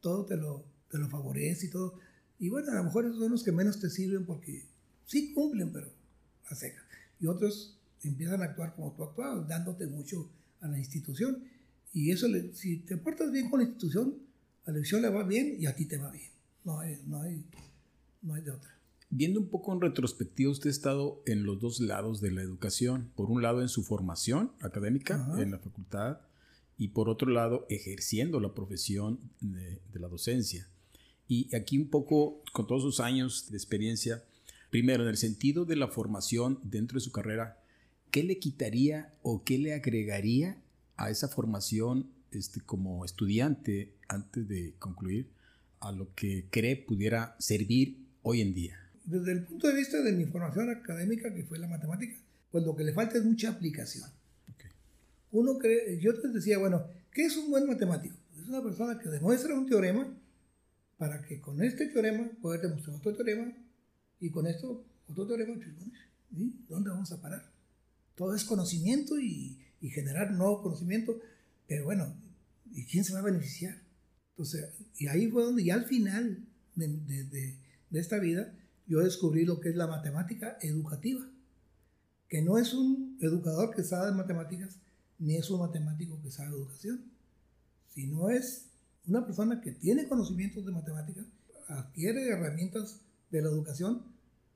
todo 0.00 0.24
te, 0.24 0.36
lo, 0.36 0.64
te 0.90 0.98
lo 0.98 1.08
favorece 1.08 1.66
y 1.66 1.70
todo. 1.70 1.98
Y 2.38 2.48
bueno, 2.48 2.72
a 2.72 2.76
lo 2.76 2.84
mejor 2.84 3.04
esos 3.04 3.18
son 3.18 3.32
los 3.32 3.42
que 3.42 3.52
menos 3.52 3.80
te 3.80 3.90
sirven 3.90 4.24
porque 4.24 4.66
sí 5.04 5.32
cumplen, 5.34 5.72
pero 5.72 5.92
a 6.46 6.54
seca. 6.54 6.82
Y 7.20 7.26
otros 7.26 7.78
empiezan 8.02 8.40
a 8.42 8.46
actuar 8.46 8.74
como 8.74 8.92
tú 8.92 9.04
actuabas, 9.04 9.46
dándote 9.46 9.86
mucho 9.86 10.30
a 10.60 10.68
la 10.68 10.78
institución. 10.78 11.44
Y 11.92 12.10
eso, 12.10 12.28
si 12.54 12.78
te 12.78 12.96
portas 12.96 13.30
bien 13.30 13.50
con 13.50 13.60
la 13.60 13.66
institución, 13.66 14.14
a 14.64 14.70
la 14.70 14.78
institución 14.78 15.02
le 15.02 15.10
va 15.10 15.24
bien 15.24 15.56
y 15.58 15.66
a 15.66 15.74
ti 15.74 15.84
te 15.84 15.98
va 15.98 16.10
bien. 16.10 16.30
No 16.64 16.78
hay, 16.78 17.00
no 17.06 17.20
hay, 17.20 17.44
no 18.22 18.34
hay 18.34 18.42
de 18.42 18.50
otra. 18.50 18.79
Viendo 19.12 19.40
un 19.40 19.48
poco 19.48 19.72
en 19.72 19.80
retrospectiva, 19.80 20.52
usted 20.52 20.68
ha 20.68 20.70
estado 20.70 21.20
en 21.26 21.42
los 21.42 21.58
dos 21.58 21.80
lados 21.80 22.20
de 22.20 22.30
la 22.30 22.42
educación. 22.42 23.10
Por 23.16 23.28
un 23.28 23.42
lado, 23.42 23.60
en 23.60 23.68
su 23.68 23.82
formación 23.82 24.52
académica 24.60 25.34
en 25.36 25.50
la 25.50 25.58
facultad 25.58 26.20
y 26.78 26.88
por 26.88 27.08
otro 27.08 27.28
lado, 27.28 27.66
ejerciendo 27.68 28.38
la 28.38 28.54
profesión 28.54 29.18
de, 29.40 29.80
la 29.92 30.06
docencia. 30.06 30.68
Y 31.26 31.54
aquí 31.54 31.76
un 31.76 31.88
poco, 31.88 32.40
con 32.52 32.68
todos 32.68 32.82
sus 32.82 33.00
años 33.00 33.50
de 33.50 33.56
experiencia, 33.56 34.22
primero, 34.70 35.02
en 35.02 35.08
el 35.08 35.16
sentido 35.16 35.64
de 35.64 35.74
la 35.74 35.88
formación 35.88 36.60
dentro 36.62 36.94
de 36.94 37.04
su 37.04 37.10
carrera, 37.10 37.60
¿qué 38.12 38.22
le 38.22 38.38
quitaría 38.38 39.12
o 39.22 39.42
qué 39.42 39.58
le 39.58 39.74
agregaría 39.74 40.62
a 40.96 41.10
esa 41.10 41.26
formación 41.26 42.08
este, 42.30 42.60
como 42.60 43.04
estudiante 43.04 43.92
antes 44.08 44.46
de 44.46 44.74
concluir 44.78 45.28
a 45.80 45.90
lo 45.90 46.14
que 46.14 46.46
cree 46.48 46.76
pudiera 46.76 47.34
servir 47.40 47.98
hoy 48.22 48.40
en 48.40 48.54
día? 48.54 48.79
Desde 49.04 49.32
el 49.32 49.44
punto 49.44 49.68
de 49.68 49.74
vista 49.74 50.00
de 50.02 50.12
mi 50.12 50.24
formación 50.26 50.70
académica, 50.70 51.32
que 51.34 51.44
fue 51.44 51.58
la 51.58 51.68
matemática, 51.68 52.14
pues 52.50 52.64
lo 52.64 52.76
que 52.76 52.84
le 52.84 52.92
falta 52.92 53.18
es 53.18 53.24
mucha 53.24 53.50
aplicación. 53.50 54.08
Uno 55.32 55.58
cree, 55.58 55.98
yo 56.00 56.18
te 56.20 56.28
decía, 56.28 56.58
bueno, 56.58 56.84
¿qué 57.12 57.26
es 57.26 57.36
un 57.36 57.50
buen 57.50 57.66
matemático? 57.66 58.16
Es 58.36 58.48
una 58.48 58.62
persona 58.62 58.98
que 58.98 59.08
demuestra 59.08 59.54
un 59.54 59.68
teorema 59.68 60.12
para 60.98 61.22
que 61.22 61.40
con 61.40 61.62
este 61.62 61.86
teorema 61.86 62.28
pueda 62.42 62.60
demostrar 62.60 62.96
otro 62.96 63.14
teorema 63.14 63.52
y 64.18 64.30
con 64.30 64.46
esto 64.46 64.84
otro 65.08 65.26
teorema. 65.26 65.54
¿Y 66.32 66.64
dónde 66.68 66.90
vamos 66.90 67.12
a 67.12 67.20
parar? 67.20 67.48
Todo 68.16 68.34
es 68.34 68.44
conocimiento 68.44 69.18
y, 69.18 69.58
y 69.80 69.90
generar 69.90 70.32
nuevo 70.32 70.62
conocimiento, 70.62 71.20
pero 71.66 71.84
bueno, 71.84 72.12
¿y 72.72 72.84
quién 72.84 73.04
se 73.04 73.12
va 73.12 73.20
a 73.20 73.22
beneficiar? 73.22 73.80
Entonces, 74.30 74.68
y 74.96 75.06
ahí 75.06 75.28
fue 75.28 75.44
donde 75.44 75.64
ya 75.64 75.74
al 75.74 75.86
final 75.86 76.44
de, 76.74 76.88
de, 76.88 77.56
de 77.90 78.00
esta 78.00 78.18
vida 78.18 78.52
yo 78.90 78.98
descubrí 78.98 79.44
lo 79.44 79.60
que 79.60 79.68
es 79.68 79.76
la 79.76 79.86
matemática 79.86 80.58
educativa, 80.60 81.24
que 82.28 82.42
no 82.42 82.58
es 82.58 82.74
un 82.74 83.16
educador 83.20 83.72
que 83.72 83.84
sabe 83.84 84.06
de 84.06 84.16
matemáticas, 84.16 84.80
ni 85.20 85.36
es 85.36 85.48
un 85.48 85.60
matemático 85.60 86.20
que 86.20 86.32
sabe 86.32 86.50
de 86.50 86.56
educación, 86.56 87.04
sino 87.86 88.30
es 88.30 88.66
una 89.06 89.24
persona 89.24 89.60
que 89.60 89.70
tiene 89.70 90.08
conocimientos 90.08 90.66
de 90.66 90.72
matemáticas, 90.72 91.24
adquiere 91.68 92.28
herramientas 92.28 93.00
de 93.30 93.42
la 93.42 93.48
educación 93.48 94.02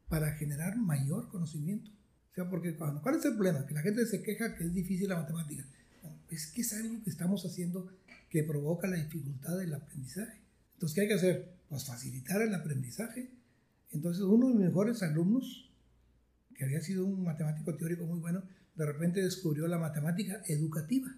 para 0.09 0.33
generar 0.33 0.77
mayor 0.79 1.29
conocimiento. 1.29 1.93
O 2.33 2.35
sea, 2.35 2.51
porque 2.51 2.77
cuando, 2.77 3.03
¿cuál 3.03 3.15
es 3.15 3.25
el 3.25 3.35
problema? 3.35 3.65
Que 3.67 3.75
la 3.75 3.83
gente 3.83 4.05
se 4.05 4.21
queja 4.21 4.57
que 4.57 4.65
es 4.65 4.75
difícil 4.75 5.09
la 5.09 5.21
matemática. 5.21 5.65
es 6.29 6.49
que 6.49 6.63
es 6.63 6.73
algo 6.73 7.05
que 7.05 7.11
estamos 7.11 7.47
haciendo 7.47 7.89
que 8.29 8.43
provoca 8.43 8.89
la 8.89 8.97
dificultad 8.97 9.57
del 9.59 9.75
aprendizaje. 9.75 10.41
Entonces, 10.73 10.95
¿qué 10.97 11.01
hay 11.03 11.09
que 11.09 11.15
hacer? 11.15 11.55
Pues 11.69 11.87
facilitar 11.87 12.43
el 12.43 12.53
aprendizaje. 12.53 13.31
Entonces, 13.95 14.23
uno 14.23 14.49
de 14.49 14.55
mis 14.55 14.67
mejores 14.67 15.03
alumnos, 15.03 15.71
que 16.55 16.65
había 16.65 16.81
sido 16.81 17.07
un 17.07 17.25
matemático 17.25 17.75
teórico 17.77 18.05
muy 18.05 18.19
bueno, 18.19 18.43
de 18.75 18.87
repente 18.87 19.23
descubrió 19.23 19.69
la 19.69 19.79
matemática 19.79 20.43
educativa. 20.49 21.09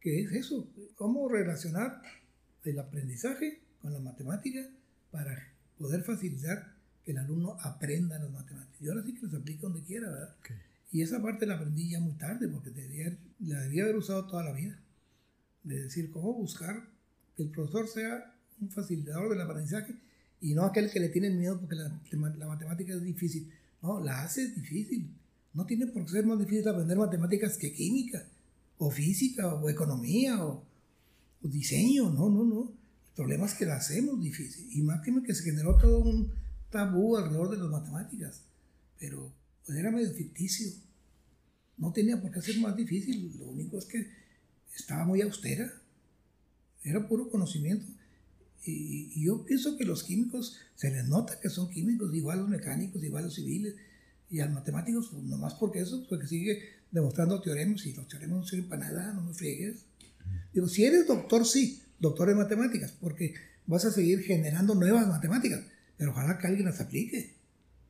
¿Qué 0.00 0.20
es 0.20 0.32
eso? 0.32 0.66
¿Cómo 0.94 1.28
relacionar 1.28 2.00
el 2.64 2.78
aprendizaje 2.78 3.60
con 3.80 3.92
la 3.92 4.00
matemática 4.00 4.60
para 5.10 5.36
poder 5.78 6.02
facilitar 6.02 6.74
que 7.04 7.12
el 7.12 7.18
alumno 7.18 7.56
aprenda 7.62 8.18
las 8.18 8.30
matemáticas. 8.30 8.80
Y 8.80 8.88
ahora 8.88 9.02
sí 9.02 9.14
que 9.14 9.26
las 9.26 9.34
aplica 9.34 9.62
donde 9.62 9.82
quiera, 9.82 10.10
¿verdad? 10.10 10.36
Y 10.92 11.02
esa 11.02 11.22
parte 11.22 11.46
la 11.46 11.54
aprendí 11.54 11.90
ya 11.90 12.00
muy 12.00 12.12
tarde 12.14 12.48
porque 12.48 12.70
la 13.40 13.60
debía 13.60 13.84
haber 13.84 13.96
usado 13.96 14.26
toda 14.26 14.44
la 14.44 14.52
vida. 14.52 14.78
De 15.62 15.82
decir, 15.84 16.10
cómo 16.10 16.34
buscar 16.34 16.88
que 17.36 17.42
el 17.42 17.50
profesor 17.50 17.88
sea 17.88 18.34
un 18.60 18.70
facilitador 18.70 19.30
del 19.30 19.40
aprendizaje 19.40 19.94
y 20.40 20.54
no 20.54 20.64
aquel 20.64 20.90
que 20.90 21.00
le 21.00 21.10
tiene 21.10 21.30
miedo 21.30 21.58
porque 21.60 21.76
la, 21.76 22.00
la 22.38 22.46
matemática 22.46 22.94
es 22.94 23.02
difícil. 23.02 23.52
No, 23.82 24.00
la 24.00 24.22
hace 24.22 24.48
difícil. 24.48 25.10
No 25.52 25.66
tiene 25.66 25.86
por 25.86 26.04
qué 26.04 26.12
ser 26.12 26.26
más 26.26 26.38
difícil 26.38 26.66
aprender 26.68 26.96
matemáticas 26.96 27.56
que 27.56 27.72
química, 27.72 28.24
o 28.78 28.90
física, 28.90 29.54
o 29.54 29.68
economía, 29.68 30.44
o, 30.44 30.64
diseño. 31.42 32.10
No, 32.10 32.28
no, 32.28 32.44
no. 32.44 32.72
El 33.10 33.14
problema 33.16 33.46
es 33.46 33.54
que 33.54 33.66
la 33.66 33.76
hacemos 33.76 34.22
difícil. 34.22 34.68
Y 34.72 34.82
más 34.82 35.00
que 35.02 35.34
se 35.34 35.42
generó 35.42 35.76
todo 35.76 36.00
un 36.00 36.32
tabú 36.70 37.16
alrededor 37.16 37.50
de 37.50 37.58
las 37.58 37.68
matemáticas. 37.68 38.42
Pero 38.98 39.32
pues, 39.66 39.76
era 39.76 39.90
medio 39.90 40.12
ficticio. 40.12 40.72
No 41.76 41.92
tenía 41.92 42.20
por 42.20 42.30
qué 42.30 42.40
ser 42.40 42.58
más 42.60 42.76
difícil. 42.76 43.36
Lo 43.38 43.46
único 43.48 43.78
es 43.78 43.86
que 43.86 44.06
estaba 44.74 45.04
muy 45.04 45.20
austera. 45.20 45.70
Era 46.82 47.06
puro 47.06 47.28
conocimiento. 47.28 47.86
Y, 48.64 49.24
yo 49.24 49.44
pienso 49.44 49.76
que 49.76 49.84
los 49.84 50.04
químicos 50.04 50.56
se 50.74 50.90
les 50.90 51.06
nota 51.08 51.40
que 51.40 51.48
son 51.48 51.70
químicos, 51.70 52.14
igual 52.14 52.40
los 52.40 52.48
mecánicos, 52.48 53.02
igual 53.02 53.24
los 53.24 53.34
civiles. 53.34 53.74
Y 54.30 54.40
a 54.40 54.46
los 54.46 54.54
matemáticos, 54.54 55.08
pues, 55.10 55.24
nomás 55.24 55.54
porque 55.54 55.80
eso, 55.80 56.06
porque 56.08 56.26
sigue 56.26 56.60
demostrando 56.90 57.40
teoremas. 57.40 57.84
Y 57.86 57.92
los 57.94 58.08
teoremas 58.08 58.38
no 58.38 58.46
sirven 58.46 58.68
para 58.68 58.88
nada, 58.88 59.12
no 59.14 59.22
me 59.22 59.34
friegues. 59.34 59.86
Digo, 60.52 60.68
si 60.68 60.84
eres 60.84 61.06
doctor, 61.06 61.46
sí, 61.46 61.82
doctor 61.98 62.28
de 62.28 62.34
matemáticas, 62.34 62.92
porque 62.92 63.34
vas 63.66 63.84
a 63.84 63.92
seguir 63.92 64.20
generando 64.22 64.74
nuevas 64.74 65.06
matemáticas, 65.06 65.62
pero 65.96 66.10
ojalá 66.10 66.38
que 66.38 66.46
alguien 66.46 66.66
las 66.66 66.80
aplique, 66.80 67.34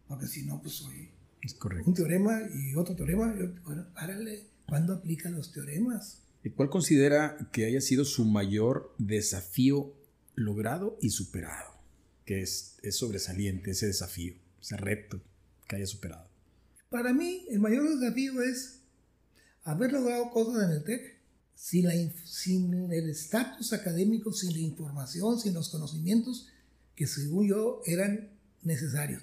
porque 0.09 0.27
si 0.27 0.43
no, 0.43 0.61
pues 0.61 0.83
oye, 0.83 1.11
es 1.43 1.55
correcto. 1.55 1.89
un 1.89 1.95
teorema 1.95 2.41
y 2.55 2.75
otro 2.75 2.95
teorema, 2.95 3.35
bueno, 3.65 3.87
párale, 3.95 4.47
¿cuándo 4.67 4.95
aplican 4.95 5.35
los 5.35 5.53
teoremas? 5.53 6.23
¿Y 6.43 6.51
cuál 6.51 6.71
considera 6.71 7.37
que 7.53 7.67
haya 7.67 7.81
sido 7.81 8.05
su 8.05 8.25
mayor 8.25 8.95
desafío 8.99 9.95
logrado 10.35 10.99
y 11.01 11.11
superado? 11.11 11.73
Que 12.25 12.43
es, 12.43 12.77
es 12.83 12.97
sobresaliente 12.97 13.73
ese 13.73 13.87
desafío, 13.87 14.35
ese 14.61 14.77
reto 14.77 15.21
que 15.69 15.77
haya 15.77 15.87
superado. 15.87 16.29
Para 16.89 17.13
mí, 17.13 17.47
el 17.51 17.61
mayor 17.61 17.89
desafío 17.89 18.43
es 18.43 18.81
haber 19.65 19.93
logrado 19.93 20.31
cosas 20.31 20.65
en 20.65 20.77
el 20.77 20.85
TEC 20.85 21.21
sin, 21.55 22.13
sin 22.25 22.93
el 22.93 23.11
estatus 23.11 23.73
académico, 23.73 24.33
sin 24.33 24.53
la 24.53 24.61
información, 24.61 25.39
sin 25.39 25.55
los 25.55 25.69
conocimientos 25.69 26.49
que 26.97 27.07
según 27.07 27.49
yo 27.49 27.83
eran 27.87 28.31
necesarios. 28.63 29.23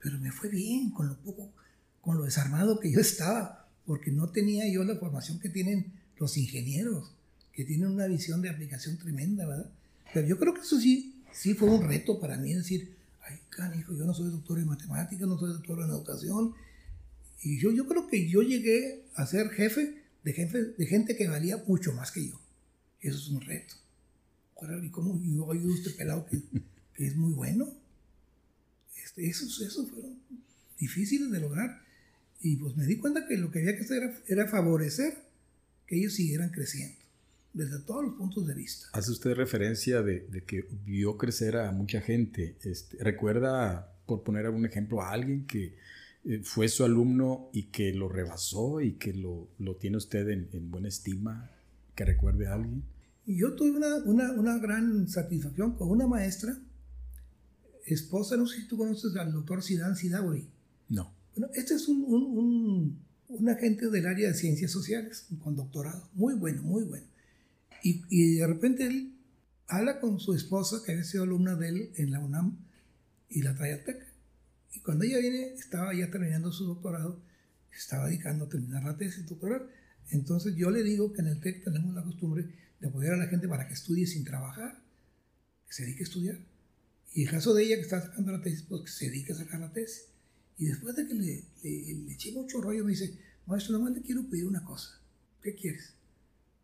Pero 0.00 0.18
me 0.18 0.32
fue 0.32 0.48
bien 0.48 0.90
con 0.90 1.08
lo 1.08 1.18
poco, 1.18 1.52
con 2.00 2.16
lo 2.16 2.24
desarmado 2.24 2.80
que 2.80 2.92
yo 2.92 3.00
estaba, 3.00 3.68
porque 3.86 4.10
no 4.10 4.30
tenía 4.30 4.66
yo 4.72 4.84
la 4.84 4.96
formación 4.96 5.40
que 5.40 5.48
tienen 5.48 5.92
los 6.16 6.36
ingenieros, 6.36 7.12
que 7.52 7.64
tienen 7.64 7.90
una 7.90 8.06
visión 8.06 8.40
de 8.40 8.50
aplicación 8.50 8.96
tremenda, 8.98 9.46
¿verdad? 9.46 9.70
Pero 10.14 10.26
yo 10.28 10.38
creo 10.38 10.54
que 10.54 10.60
eso 10.60 10.80
sí, 10.80 11.22
sí 11.32 11.54
fue 11.54 11.68
un 11.68 11.86
reto 11.86 12.20
para 12.20 12.36
mí, 12.36 12.54
decir, 12.54 12.94
ay, 13.22 13.38
canijo, 13.50 13.94
yo 13.94 14.04
no 14.04 14.14
soy 14.14 14.30
doctor 14.30 14.58
en 14.60 14.66
matemáticas, 14.66 15.28
no 15.28 15.38
soy 15.38 15.52
doctor 15.52 15.80
en 15.80 15.90
educación. 15.90 16.54
Y 17.42 17.58
yo, 17.58 17.72
yo 17.72 17.86
creo 17.86 18.06
que 18.06 18.28
yo 18.28 18.40
llegué 18.40 19.04
a 19.16 19.26
ser 19.26 19.50
jefe 19.50 20.02
de 20.22 20.32
gente, 20.32 20.64
de 20.64 20.86
gente 20.86 21.16
que 21.16 21.28
valía 21.28 21.62
mucho 21.66 21.92
más 21.92 22.12
que 22.12 22.26
yo. 22.26 22.40
Eso 23.00 23.18
es 23.18 23.28
un 23.28 23.40
reto. 23.42 23.74
¿Y 24.82 24.88
cómo 24.88 25.20
yo 25.22 25.52
ayudo 25.52 25.74
a 25.74 25.76
este 25.76 25.90
pelado 25.90 26.26
que, 26.26 26.40
es 27.04 27.16
muy 27.16 27.32
bueno? 27.32 27.70
Este, 29.04 29.26
esos, 29.26 29.58
fueron 29.90 30.18
difíciles 30.78 31.30
de 31.30 31.40
lograr. 31.40 31.82
Y 32.40 32.56
pues 32.56 32.76
me 32.76 32.86
di 32.86 32.96
cuenta 32.96 33.26
que 33.26 33.36
lo 33.36 33.50
que 33.50 33.58
había 33.58 33.76
que 33.76 33.82
hacer 33.82 34.22
era 34.26 34.46
favorecer 34.46 35.18
que 35.86 35.96
ellos 35.96 36.14
siguieran 36.14 36.50
creciendo, 36.50 36.96
desde 37.54 37.78
todos 37.78 38.04
los 38.04 38.14
puntos 38.14 38.46
de 38.46 38.54
vista. 38.54 38.88
Hace 38.92 39.12
usted 39.12 39.34
referencia 39.34 40.02
de, 40.02 40.26
de 40.28 40.42
que 40.42 40.66
vio 40.84 41.16
crecer 41.16 41.56
a 41.56 41.72
mucha 41.72 42.00
gente. 42.00 42.56
Este, 42.62 43.02
¿Recuerda, 43.02 43.96
por 44.06 44.22
poner 44.24 44.44
algún 44.44 44.66
ejemplo, 44.66 45.00
a 45.00 45.10
alguien 45.12 45.46
que 45.46 45.76
eh, 46.24 46.40
fue 46.42 46.68
su 46.68 46.84
alumno 46.84 47.50
y 47.52 47.64
que 47.64 47.92
lo 47.92 48.08
rebasó 48.08 48.80
y 48.80 48.94
que 48.94 49.14
lo, 49.14 49.48
lo 49.58 49.76
tiene 49.76 49.98
usted 49.98 50.28
en, 50.30 50.48
en, 50.52 50.70
buena 50.70 50.88
estima, 50.88 51.50
que 51.94 52.04
recuerde 52.04 52.48
a 52.48 52.54
alguien? 52.54 52.82
Yo 53.26 53.54
tuve 53.54 53.70
una, 53.70 53.96
una, 54.04 54.32
una, 54.32 54.58
gran 54.58 55.08
satisfacción 55.08 55.76
con 55.76 55.90
una 55.90 56.06
maestra, 56.06 56.58
esposa, 57.86 58.36
no 58.36 58.46
sé 58.46 58.62
si 58.62 58.68
tú 58.68 58.76
conoces 58.76 59.14
al 59.16 59.32
doctor 59.32 59.62
Sidan 59.62 59.96
Sidauri. 59.96 60.48
No. 60.88 61.14
Bueno, 61.36 61.52
este 61.54 61.74
es 61.74 61.88
un, 61.88 62.04
un, 62.04 62.98
un, 63.28 63.48
agente 63.48 63.88
del 63.90 64.06
área 64.06 64.28
de 64.28 64.34
ciencias 64.34 64.70
sociales, 64.70 65.26
con 65.42 65.54
doctorado, 65.54 66.08
muy 66.14 66.34
bueno, 66.34 66.62
muy 66.62 66.84
bueno. 66.84 67.06
Y, 67.86 68.36
de 68.38 68.46
repente 68.46 68.86
él 68.86 69.14
habla 69.66 70.00
con 70.00 70.18
su 70.18 70.34
esposa, 70.34 70.82
que 70.84 70.92
había 70.92 71.04
sido 71.04 71.24
alumna 71.24 71.54
de 71.54 71.68
él 71.68 71.92
en 71.96 72.12
la 72.12 72.20
UNAM, 72.20 72.58
y 73.28 73.42
la 73.42 73.54
trae 73.54 73.74
al 73.74 73.84
TEC 73.84 74.14
y 74.74 74.80
cuando 74.80 75.04
ella 75.04 75.18
viene, 75.18 75.54
estaba 75.54 75.94
ya 75.94 76.10
terminando 76.10 76.50
su 76.52 76.66
doctorado, 76.66 77.22
estaba 77.72 78.08
dedicando 78.08 78.46
a 78.46 78.48
terminar 78.48 78.82
la 78.82 78.96
tesis 78.96 79.26
doctoral. 79.26 79.70
Entonces 80.10 80.56
yo 80.56 80.70
le 80.70 80.82
digo 80.82 81.12
que 81.12 81.22
en 81.22 81.28
el 81.28 81.40
TEC 81.40 81.64
tenemos 81.64 81.94
la 81.94 82.02
costumbre 82.02 82.48
de 82.80 82.88
apoyar 82.88 83.14
a 83.14 83.18
la 83.18 83.28
gente 83.28 83.46
para 83.48 83.68
que 83.68 83.74
estudie 83.74 84.06
sin 84.06 84.24
trabajar, 84.24 84.82
que 85.66 85.72
se 85.72 85.84
dedique 85.84 86.02
a 86.02 86.04
estudiar. 86.04 86.38
Y 87.12 87.22
el 87.22 87.30
caso 87.30 87.54
de 87.54 87.62
ella 87.62 87.76
que 87.76 87.82
está 87.82 88.00
sacando 88.00 88.32
la 88.32 88.42
tesis, 88.42 88.62
pues 88.62 88.82
que 88.82 88.90
se 88.90 89.06
dedique 89.06 89.32
a 89.32 89.36
sacar 89.36 89.60
la 89.60 89.72
tesis. 89.72 90.06
Y 90.58 90.66
después 90.66 90.96
de 90.96 91.06
que 91.06 91.14
le, 91.14 91.44
le, 91.62 92.12
eché 92.12 92.32
mucho 92.32 92.60
rollo, 92.60 92.84
me 92.84 92.90
dice, 92.90 93.16
maestro, 93.46 93.78
nomás 93.78 93.94
le 93.94 94.02
quiero 94.02 94.28
pedir 94.28 94.46
una 94.46 94.64
cosa. 94.64 95.00
¿Qué 95.40 95.54
quieres? 95.54 95.94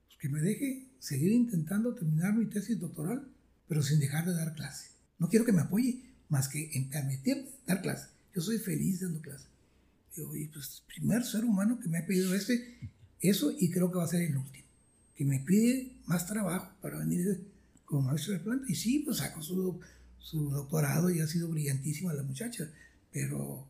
Pues 0.06 0.18
que 0.18 0.28
me 0.28 0.40
deje 0.40 0.89
seguir 1.00 1.32
intentando 1.32 1.94
terminar 1.94 2.34
mi 2.34 2.46
tesis 2.46 2.78
doctoral, 2.78 3.26
pero 3.66 3.82
sin 3.82 3.98
dejar 3.98 4.26
de 4.26 4.34
dar 4.34 4.54
clase. 4.54 4.90
No 5.18 5.28
quiero 5.28 5.44
que 5.44 5.52
me 5.52 5.62
apoye, 5.62 6.00
más 6.28 6.48
que 6.48 6.70
en 6.74 6.88
permitirme 6.88 7.48
dar 7.66 7.82
clase. 7.82 8.08
Yo 8.34 8.40
soy 8.40 8.58
feliz 8.58 9.00
dando 9.00 9.20
clase. 9.20 9.46
Digo, 10.14 10.36
y 10.36 10.46
pues, 10.46 10.82
primer 10.86 11.24
ser 11.24 11.44
humano 11.44 11.80
que 11.80 11.88
me 11.88 11.98
ha 11.98 12.06
pedido 12.06 12.34
este, 12.34 12.78
eso, 13.20 13.52
y 13.58 13.70
creo 13.70 13.90
que 13.90 13.98
va 13.98 14.04
a 14.04 14.08
ser 14.08 14.22
el 14.22 14.36
último, 14.36 14.66
que 15.16 15.24
me 15.24 15.40
pide 15.40 15.96
más 16.06 16.26
trabajo 16.26 16.72
para 16.80 16.98
venir 16.98 17.44
como 17.84 18.02
maestro 18.02 18.34
de 18.34 18.40
planta. 18.40 18.66
Y 18.68 18.74
sí, 18.74 19.00
pues 19.00 19.18
sacó 19.18 19.42
su, 19.42 19.80
su 20.18 20.50
doctorado 20.50 21.10
y 21.10 21.20
ha 21.20 21.26
sido 21.26 21.48
brillantísima 21.48 22.12
la 22.12 22.22
muchacha, 22.22 22.70
pero 23.12 23.66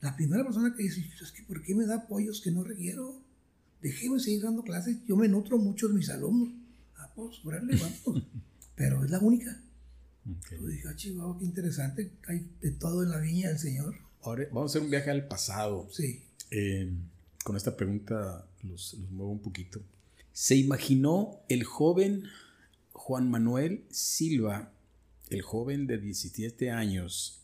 la 0.00 0.16
primera 0.16 0.42
persona 0.42 0.74
que 0.76 0.82
dice, 0.82 1.08
es 1.20 1.32
que 1.32 1.42
¿por 1.44 1.62
qué 1.62 1.74
me 1.74 1.86
da 1.86 1.96
apoyos 1.96 2.40
que 2.40 2.50
no 2.50 2.64
requiero? 2.64 3.21
Déjeme 3.82 4.20
seguir 4.20 4.42
dando 4.42 4.62
clases, 4.62 4.96
yo 5.06 5.16
me 5.16 5.28
nutro 5.28 5.58
mucho 5.58 5.88
de 5.88 5.94
mis 5.94 6.08
alumnos. 6.08 6.54
Ah, 6.96 7.10
pues, 7.16 7.44
órale, 7.44 7.76
vamos. 7.76 8.22
Pero 8.76 9.04
es 9.04 9.10
la 9.10 9.18
única. 9.18 9.60
Okay. 10.38 10.58
Yo 10.60 10.66
dije, 10.68 10.88
ah, 10.88 10.94
chihuahua, 10.94 11.38
qué 11.38 11.44
interesante, 11.44 12.12
hay 12.28 12.46
de 12.60 12.70
todo 12.70 13.02
en 13.02 13.10
la 13.10 13.18
viña 13.18 13.48
del 13.48 13.58
Señor. 13.58 13.96
Ahora 14.22 14.46
vamos 14.52 14.70
a 14.70 14.72
hacer 14.72 14.82
un 14.82 14.90
viaje 14.90 15.10
al 15.10 15.26
pasado. 15.26 15.88
Sí. 15.90 16.22
Eh, 16.52 16.92
con 17.42 17.56
esta 17.56 17.76
pregunta 17.76 18.46
los, 18.62 18.94
los, 18.94 19.10
muevo 19.10 19.32
un 19.32 19.42
poquito. 19.42 19.82
¿Se 20.32 20.54
imaginó 20.54 21.40
el 21.48 21.64
joven 21.64 22.22
Juan 22.92 23.28
Manuel 23.28 23.84
Silva, 23.90 24.72
el 25.28 25.42
joven 25.42 25.88
de 25.88 25.98
17 25.98 26.70
años, 26.70 27.40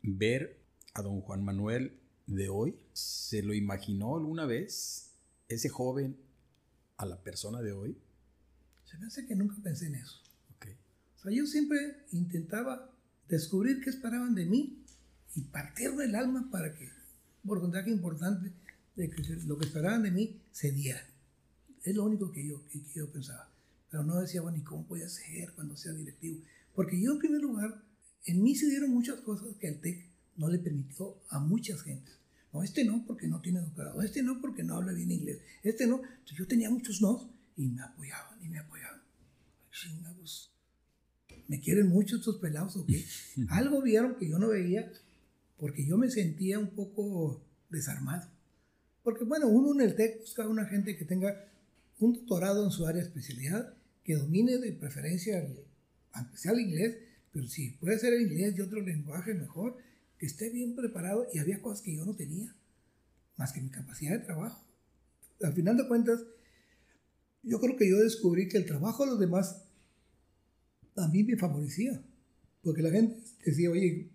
ver 0.00 0.60
a 0.94 1.02
don 1.02 1.20
Juan 1.22 1.44
Manuel 1.44 1.98
de 2.28 2.48
hoy? 2.48 2.76
¿Se 2.92 3.42
lo 3.42 3.52
imaginó 3.52 4.16
alguna 4.16 4.46
vez 4.46 5.11
ese 5.54 5.68
joven 5.68 6.16
a 6.96 7.06
la 7.06 7.22
persona 7.22 7.60
de 7.60 7.72
hoy? 7.72 7.96
Se 8.84 8.98
me 8.98 9.06
hace 9.06 9.26
que 9.26 9.34
nunca 9.34 9.56
pensé 9.62 9.86
en 9.86 9.96
eso. 9.96 10.22
O 11.22 11.22
sea, 11.22 11.32
yo 11.32 11.46
siempre 11.46 11.78
intentaba 12.10 12.90
descubrir 13.28 13.80
qué 13.80 13.90
esperaban 13.90 14.34
de 14.34 14.44
mí 14.44 14.84
y 15.36 15.42
partirme 15.42 16.04
el 16.04 16.16
alma 16.16 16.48
para 16.50 16.74
que, 16.74 16.88
porcentaje 17.46 17.92
importante 17.92 18.52
de 18.96 19.08
que 19.08 19.22
lo 19.46 19.56
que 19.56 19.66
esperaban 19.66 20.02
de 20.02 20.10
mí 20.10 20.40
se 20.50 20.72
diera. 20.72 21.00
Es 21.84 21.94
lo 21.94 22.04
único 22.04 22.32
que 22.32 22.44
yo, 22.44 22.66
que, 22.68 22.80
yo 22.94 23.08
pensaba. 23.12 23.48
Pero 23.88 24.02
no 24.02 24.20
decía, 24.20 24.40
bueno, 24.40 24.58
¿y 24.58 24.62
cómo 24.62 24.84
voy 24.84 25.02
a 25.02 25.08
ser 25.08 25.52
cuando 25.52 25.76
sea 25.76 25.92
directivo? 25.92 26.40
Porque 26.74 27.00
yo, 27.00 27.12
en 27.12 27.18
primer 27.20 27.40
lugar, 27.40 27.84
en 28.24 28.42
mí 28.42 28.56
se 28.56 28.68
dieron 28.68 28.90
muchas 28.90 29.20
cosas 29.20 29.54
que 29.60 29.68
el 29.68 29.80
TEC 29.80 30.04
no 30.36 30.48
le 30.48 30.58
permitió 30.58 31.18
a 31.28 31.38
muchas 31.38 31.82
gentes. 31.82 32.18
No, 32.52 32.62
este 32.62 32.84
no 32.84 33.04
porque 33.06 33.26
no 33.26 33.40
tiene 33.40 33.60
doctorado, 33.60 34.02
este 34.02 34.22
no 34.22 34.40
porque 34.40 34.62
no 34.62 34.76
habla 34.76 34.92
bien 34.92 35.10
inglés, 35.10 35.40
este 35.62 35.86
no. 35.86 35.96
Entonces 36.02 36.38
yo 36.38 36.46
tenía 36.46 36.70
muchos 36.70 37.00
no 37.00 37.30
y 37.56 37.68
me 37.68 37.82
apoyaban 37.82 38.42
y 38.44 38.48
me 38.48 38.58
apoyaban. 38.58 39.00
Chingados. 39.70 40.52
¿Me 41.48 41.60
quieren 41.60 41.88
mucho 41.88 42.16
estos 42.16 42.38
pelados 42.38 42.76
o 42.76 42.86
qué? 42.86 43.04
Algo 43.48 43.80
vieron 43.82 44.16
que 44.16 44.28
yo 44.28 44.38
no 44.38 44.48
veía 44.48 44.92
porque 45.58 45.86
yo 45.86 45.96
me 45.96 46.10
sentía 46.10 46.58
un 46.58 46.70
poco 46.70 47.42
desarmado. 47.70 48.28
Porque 49.02 49.24
bueno, 49.24 49.48
uno 49.48 49.72
en 49.72 49.88
el 49.88 49.96
TEC 49.96 50.20
busca 50.20 50.46
una 50.46 50.66
gente 50.66 50.96
que 50.96 51.04
tenga 51.04 51.48
un 51.98 52.14
doctorado 52.14 52.64
en 52.64 52.70
su 52.70 52.86
área 52.86 53.00
de 53.00 53.08
especialidad, 53.08 53.74
que 54.04 54.14
domine 54.14 54.58
de 54.58 54.72
preferencia, 54.72 55.46
aunque 56.12 56.36
sea 56.36 56.52
el 56.52 56.60
inglés, 56.60 56.96
pero 57.32 57.46
si 57.46 57.70
puede 57.70 57.98
ser 57.98 58.12
el 58.12 58.22
inglés 58.22 58.54
y 58.56 58.60
otro 58.60 58.80
lenguaje 58.80 59.34
mejor, 59.34 59.76
esté 60.26 60.50
bien 60.50 60.74
preparado 60.74 61.26
y 61.32 61.38
había 61.38 61.60
cosas 61.60 61.82
que 61.82 61.94
yo 61.94 62.04
no 62.04 62.14
tenía, 62.14 62.54
más 63.36 63.52
que 63.52 63.60
mi 63.60 63.70
capacidad 63.70 64.12
de 64.12 64.24
trabajo. 64.24 64.64
Al 65.42 65.52
final 65.52 65.76
de 65.76 65.88
cuentas, 65.88 66.20
yo 67.42 67.60
creo 67.60 67.76
que 67.76 67.88
yo 67.88 67.98
descubrí 67.98 68.48
que 68.48 68.56
el 68.56 68.66
trabajo 68.66 69.04
de 69.04 69.10
los 69.10 69.20
demás 69.20 69.64
a 70.96 71.08
mí 71.08 71.24
me 71.24 71.36
favorecía, 71.36 72.00
porque 72.62 72.82
la 72.82 72.90
gente 72.90 73.20
decía, 73.44 73.70
oye, 73.70 74.10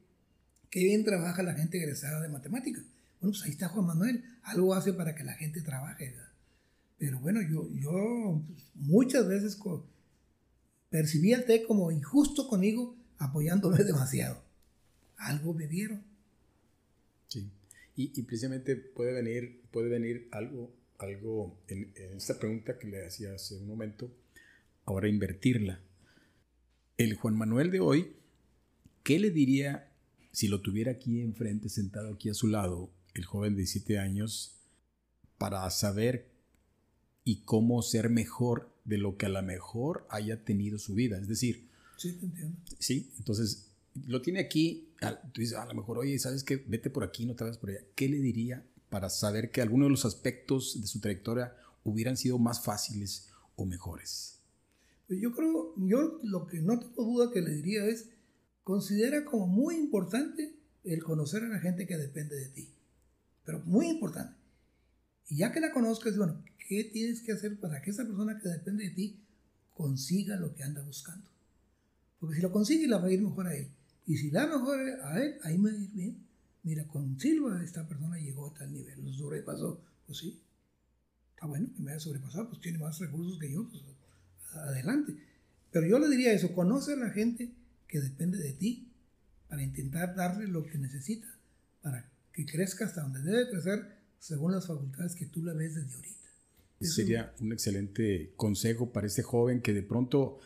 qué 0.69 0.79
bien 0.83 1.03
trabaja 1.03 1.43
la 1.43 1.53
gente 1.53 1.77
egresada 1.77 2.21
de 2.21 2.29
matemáticas. 2.29 2.83
Bueno, 3.19 3.33
pues 3.33 3.43
ahí 3.43 3.51
está 3.51 3.67
Juan 3.67 3.87
Manuel, 3.87 4.23
algo 4.43 4.73
hace 4.73 4.93
para 4.93 5.15
que 5.15 5.23
la 5.23 5.33
gente 5.33 5.61
trabaje. 5.61 6.15
Pero 6.97 7.19
bueno, 7.19 7.41
yo, 7.41 7.69
yo 7.73 8.41
pues, 8.47 8.63
muchas 8.75 9.27
veces 9.27 9.57
percibí 10.89 11.33
al 11.33 11.45
TEC 11.45 11.65
como 11.65 11.91
injusto 11.91 12.47
conmigo, 12.47 12.95
apoyándome 13.17 13.77
demasiado. 13.83 14.46
Algo 15.17 15.53
me 15.53 15.67
vieron. 15.67 16.03
Sí. 17.27 17.51
Y, 17.95 18.21
precisamente 18.23 18.75
puede 18.75 19.11
venir, 19.11 19.63
puede 19.71 19.89
venir 19.89 20.27
algo, 20.31 20.71
algo 20.99 21.59
en, 21.67 21.91
esta 22.15 22.37
pregunta 22.37 22.77
que 22.77 22.87
le 22.87 23.05
hacía 23.05 23.33
hace 23.33 23.55
un 23.55 23.67
momento, 23.67 24.15
ahora 24.85 25.09
invertirla. 25.09 25.81
El 26.97 27.15
Juan 27.15 27.35
Manuel 27.35 27.71
de 27.71 27.79
hoy, 27.79 28.15
¿qué 29.03 29.19
le 29.19 29.31
diría 29.31 29.91
si 30.31 30.47
lo 30.47 30.61
tuviera 30.61 30.91
aquí 30.91 31.21
enfrente, 31.21 31.69
sentado 31.69 32.13
aquí 32.13 32.29
a 32.29 32.35
su 32.35 32.47
lado, 32.47 32.91
el 33.15 33.25
joven 33.25 33.53
de 33.53 33.61
17 33.61 33.97
años, 33.97 34.59
para 35.39 35.67
saber 35.71 36.29
y 37.23 37.41
cómo 37.41 37.81
ser 37.81 38.11
mejor 38.11 38.71
de 38.85 38.99
lo 38.99 39.17
que 39.17 39.25
a 39.25 39.29
lo 39.29 39.41
mejor 39.41 40.05
haya 40.11 40.43
tenido 40.43 40.77
su 40.77 40.93
vida? 40.93 41.17
Es 41.17 41.27
decir, 41.27 41.67
sí, 41.97 42.13
te 42.13 42.25
entiendo. 42.25 42.57
Sí, 42.77 43.11
entonces 43.17 43.66
lo 44.05 44.21
tiene 44.21 44.39
aquí, 44.39 44.93
tú 45.33 45.41
dices, 45.41 45.57
a 45.57 45.65
lo 45.65 45.73
mejor, 45.73 45.97
oye, 45.97 46.17
¿sabes 46.19 46.43
qué? 46.43 46.57
Vete 46.57 46.89
por 46.89 47.03
aquí, 47.03 47.25
no 47.25 47.35
te 47.35 47.43
vayas 47.43 47.57
por 47.57 47.69
allá. 47.69 47.81
¿Qué 47.95 48.07
le 48.09 48.19
diría 48.19 48.65
para 48.89 49.09
saber 49.09 49.51
que 49.51 49.61
algunos 49.61 49.87
de 49.87 49.91
los 49.91 50.05
aspectos 50.05 50.79
de 50.81 50.87
su 50.87 50.99
trayectoria 50.99 51.55
hubieran 51.83 52.17
sido 52.17 52.37
más 52.37 52.63
fáciles 52.63 53.29
o 53.55 53.65
mejores? 53.65 54.39
Yo 55.09 55.33
creo, 55.33 55.73
yo 55.77 56.19
lo 56.23 56.47
que 56.47 56.61
no 56.61 56.79
tengo 56.79 57.03
duda 57.03 57.31
que 57.31 57.41
le 57.41 57.51
diría 57.51 57.85
es, 57.85 58.09
considera 58.63 59.23
como 59.23 59.47
muy 59.47 59.75
importante 59.75 60.53
el 60.83 61.03
conocer 61.03 61.43
a 61.43 61.47
la 61.47 61.59
gente 61.59 61.87
que 61.87 61.97
depende 61.97 62.35
de 62.35 62.49
ti. 62.49 62.69
Pero 63.45 63.61
muy 63.65 63.87
importante. 63.87 64.35
Y 65.29 65.37
ya 65.37 65.51
que 65.51 65.61
la 65.61 65.71
conozcas, 65.71 66.17
bueno, 66.17 66.43
¿qué 66.67 66.83
tienes 66.85 67.21
que 67.21 67.31
hacer 67.31 67.59
para 67.59 67.81
que 67.81 67.91
esa 67.91 68.05
persona 68.05 68.39
que 68.39 68.49
depende 68.49 68.85
de 68.85 68.89
ti 68.91 69.19
consiga 69.73 70.35
lo 70.35 70.53
que 70.53 70.63
anda 70.63 70.81
buscando? 70.81 71.29
Porque 72.19 72.35
si 72.35 72.41
lo 72.41 72.51
consigue, 72.51 72.87
la 72.87 72.97
va 72.97 73.07
a 73.07 73.11
ir 73.11 73.21
mejor 73.21 73.47
a 73.47 73.55
él. 73.55 73.69
Y 74.07 74.15
si 74.17 74.31
la 74.31 74.47
mejor 74.47 74.79
a 75.03 75.21
él, 75.21 75.37
ahí 75.43 75.57
me 75.57 75.69
ir 75.69 75.91
bien. 75.91 76.25
Mira, 76.63 76.87
con 76.87 77.19
Silva 77.19 77.61
esta 77.63 77.87
persona 77.87 78.17
llegó 78.17 78.47
a 78.47 78.53
tal 78.53 78.71
nivel, 78.71 79.03
lo 79.03 79.13
sobrepasó. 79.13 79.83
Pues 80.05 80.19
sí, 80.19 80.41
está 81.35 81.45
bueno 81.45 81.69
que 81.75 81.83
me 81.83 81.91
haya 81.91 81.99
sobrepasado, 81.99 82.49
pues 82.49 82.61
tiene 82.61 82.77
más 82.77 82.97
recursos 82.99 83.37
que 83.37 83.51
yo, 83.51 83.69
pues 83.69 83.83
adelante. 84.53 85.13
Pero 85.71 85.87
yo 85.87 85.99
le 85.99 86.07
diría 86.09 86.31
eso, 86.31 86.55
conoce 86.55 86.93
a 86.93 86.95
la 86.95 87.09
gente 87.09 87.51
que 87.87 87.99
depende 87.99 88.37
de 88.37 88.53
ti 88.53 88.91
para 89.49 89.61
intentar 89.61 90.15
darle 90.15 90.47
lo 90.47 90.65
que 90.65 90.77
necesita, 90.77 91.27
para 91.81 92.09
que 92.31 92.45
crezca 92.45 92.85
hasta 92.85 93.01
donde 93.01 93.21
debe 93.21 93.49
crecer 93.49 93.97
según 94.19 94.53
las 94.53 94.67
facultades 94.67 95.15
que 95.15 95.25
tú 95.25 95.43
la 95.43 95.53
ves 95.53 95.75
desde 95.75 95.93
ahorita. 95.95 96.26
Sería 96.79 97.33
un 97.39 97.51
excelente 97.53 98.33
consejo 98.35 98.91
para 98.91 99.07
ese 99.07 99.23
joven 99.23 99.61
que 99.61 99.73
de 99.73 99.81
pronto, 99.81 100.39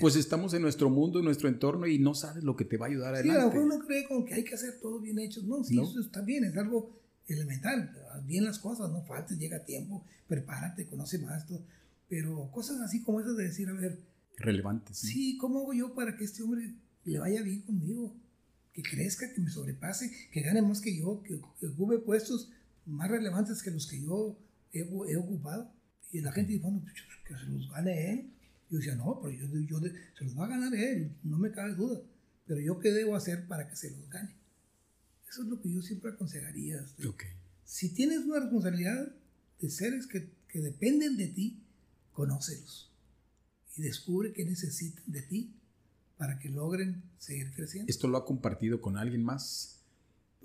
pues 0.00 0.16
estamos 0.16 0.52
en 0.54 0.62
nuestro 0.62 0.90
mundo, 0.90 1.20
en 1.20 1.24
nuestro 1.24 1.48
entorno 1.48 1.86
y 1.86 1.98
no 2.00 2.14
sabes 2.14 2.42
lo 2.42 2.56
que 2.56 2.64
te 2.64 2.76
va 2.76 2.86
a 2.86 2.88
ayudar 2.88 3.14
adelante. 3.14 3.38
Sí, 3.38 3.40
a 3.40 3.44
lo 3.44 3.52
mejor 3.52 3.76
uno 3.76 3.86
cree 3.86 4.04
como 4.04 4.24
que 4.24 4.34
hay 4.34 4.42
que 4.42 4.54
hacer 4.54 4.80
todo 4.80 4.98
bien 4.98 5.18
hecho. 5.20 5.42
No, 5.44 5.62
sí, 5.62 5.80
eso 5.80 6.00
está 6.00 6.22
bien, 6.22 6.42
es 6.42 6.56
algo 6.56 6.98
elemental. 7.28 7.92
Bien 8.24 8.44
las 8.44 8.58
cosas, 8.58 8.90
no 8.90 9.02
faltes, 9.02 9.38
llega 9.38 9.58
a 9.58 9.64
tiempo, 9.64 10.04
prepárate, 10.26 10.86
conoce 10.86 11.18
más. 11.18 11.46
Todo. 11.46 11.62
Pero 12.08 12.50
cosas 12.50 12.80
así 12.80 13.02
como 13.02 13.20
esas 13.20 13.36
de 13.36 13.44
decir, 13.44 13.68
a 13.68 13.72
ver. 13.72 14.00
Relevantes. 14.38 14.98
Sí, 14.98 15.38
¿cómo 15.38 15.60
hago 15.60 15.72
yo 15.72 15.94
para 15.94 16.16
que 16.16 16.24
este 16.24 16.42
hombre 16.42 16.74
le 17.04 17.18
vaya 17.18 17.42
bien 17.42 17.62
conmigo? 17.62 18.12
Que 18.72 18.82
crezca, 18.82 19.32
que 19.32 19.40
me 19.40 19.50
sobrepase, 19.50 20.10
que 20.32 20.42
gane 20.42 20.62
más 20.62 20.80
que 20.80 20.96
yo, 20.96 21.22
que, 21.22 21.40
ocupe 21.66 21.98
puestos 21.98 22.50
más 22.84 23.08
relevantes 23.08 23.62
que 23.62 23.70
los 23.70 23.86
que 23.86 24.02
yo 24.02 24.36
he 24.72 25.16
ocupado. 25.16 25.75
Y 26.12 26.20
la 26.20 26.32
gente 26.32 26.52
dice, 26.52 26.64
bueno, 26.64 26.80
pues, 26.82 26.94
que 27.26 27.34
se 27.34 27.50
los 27.50 27.70
gane 27.70 28.12
él. 28.12 28.32
Yo 28.70 28.78
decía, 28.78 28.94
no, 28.94 29.20
pero 29.22 29.32
yo, 29.34 29.46
yo, 29.60 29.80
se 30.18 30.24
los 30.24 30.38
va 30.38 30.46
a 30.46 30.48
ganar 30.48 30.74
él, 30.74 31.16
no 31.22 31.38
me 31.38 31.52
cabe 31.52 31.74
duda. 31.74 32.00
Pero 32.46 32.60
yo 32.60 32.78
qué 32.78 32.90
debo 32.90 33.14
hacer 33.16 33.46
para 33.46 33.68
que 33.68 33.76
se 33.76 33.90
los 33.90 34.08
gane. 34.08 34.34
Eso 35.28 35.42
es 35.42 35.48
lo 35.48 35.60
que 35.60 35.72
yo 35.72 35.82
siempre 35.82 36.10
aconsejaría. 36.10 36.84
Okay. 36.98 37.30
Si 37.64 37.90
tienes 37.90 38.20
una 38.20 38.40
responsabilidad 38.40 39.12
de 39.60 39.70
seres 39.70 40.06
que, 40.06 40.30
que 40.48 40.60
dependen 40.60 41.16
de 41.16 41.28
ti, 41.28 41.62
conócelos. 42.12 42.92
Y 43.76 43.82
descubre 43.82 44.32
qué 44.32 44.44
necesitan 44.44 45.04
de 45.06 45.22
ti 45.22 45.54
para 46.16 46.38
que 46.38 46.48
logren 46.48 47.02
seguir 47.18 47.52
creciendo. 47.52 47.90
¿Esto 47.90 48.08
lo 48.08 48.16
ha 48.16 48.24
compartido 48.24 48.80
con 48.80 48.96
alguien 48.96 49.22
más? 49.22 49.75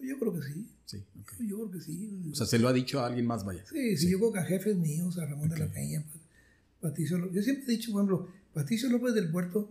Yo 0.01 0.19
creo 0.19 0.33
que 0.33 0.41
sí. 0.41 0.67
Sí, 0.85 1.03
Yo 1.47 1.57
creo 1.57 1.71
que 1.71 1.81
sí. 1.81 2.29
O 2.31 2.35
sea, 2.35 2.45
se 2.45 2.59
lo 2.59 2.67
ha 2.67 2.73
dicho 2.73 2.99
a 2.99 3.07
alguien 3.07 3.25
más, 3.25 3.45
vaya. 3.45 3.63
Sí, 3.69 3.97
sí, 3.97 4.09
yo 4.09 4.17
creo 4.17 4.33
que 4.33 4.39
a 4.39 4.43
jefes 4.43 4.75
míos, 4.75 5.17
a 5.17 5.25
Ramón 5.25 5.49
de 5.49 5.57
la 5.57 5.67
Peña, 5.67 6.03
Patricio 6.81 7.17
López. 7.17 7.35
Yo 7.35 7.43
siempre 7.43 7.65
he 7.65 7.77
dicho, 7.77 7.91
por 7.91 8.01
ejemplo, 8.01 8.29
Patricio 8.53 8.89
López 8.89 9.13
del 9.13 9.29
Puerto 9.29 9.69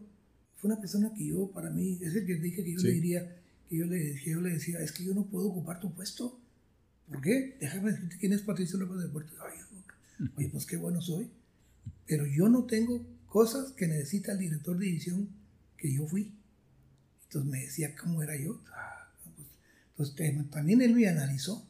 fue 0.57 0.71
una 0.71 0.81
persona 0.81 1.13
que 1.15 1.27
yo, 1.27 1.51
para 1.51 1.71
mí, 1.71 1.99
es 2.01 2.15
el 2.15 2.27
que 2.27 2.35
dije 2.37 2.63
que 2.63 2.73
yo 2.73 2.81
le 2.81 2.93
diría, 2.93 3.37
que 3.69 3.77
yo 3.77 3.87
le, 3.87 4.15
que 4.23 4.31
yo 4.31 4.41
le 4.41 4.51
decía, 4.51 4.79
es 4.81 4.93
que 4.93 5.05
yo 5.05 5.15
no 5.15 5.25
puedo 5.27 5.49
ocupar 5.49 5.81
tu 5.81 5.93
puesto. 5.93 6.39
¿Por 7.09 7.21
qué? 7.21 7.57
Déjame 7.61 7.93
decirte 7.93 8.17
quién 8.19 8.33
es 8.33 8.43
Patricio 8.43 8.79
López 8.79 8.99
del 8.99 9.11
Puerto. 9.11 9.35
Ay, 9.45 9.59
oye, 10.37 10.49
pues 10.49 10.67
qué 10.67 10.77
bueno 10.77 11.01
soy. 11.01 11.29
Pero 12.07 12.27
yo 12.27 12.49
no 12.49 12.65
tengo 12.65 13.05
cosas 13.27 13.73
que 13.73 13.87
necesita 13.87 14.33
el 14.33 14.39
director 14.39 14.79
de 14.79 14.87
división 14.87 15.29
que 15.77 15.93
yo 15.93 16.07
fui. 16.07 16.33
Entonces 17.25 17.51
me 17.51 17.61
decía 17.61 17.95
cómo 17.97 18.23
era 18.23 18.37
yo. 18.37 18.61
Entonces 20.01 20.51
también 20.51 20.81
él 20.81 20.95
me 20.95 21.07
analizó. 21.07 21.67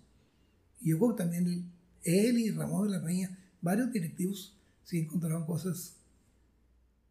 Y 0.81 0.91
yo 0.91 0.99
creo 0.99 1.17
que 1.17 1.23
también 1.25 1.71
él 2.05 2.39
y 2.39 2.51
Ramón 2.51 2.89
de 2.89 2.97
la 2.97 3.05
Peña, 3.05 3.37
varios 3.61 3.93
directivos, 3.93 4.57
sí 4.85 4.99
encontraron 4.99 5.47
cosas 5.47 5.97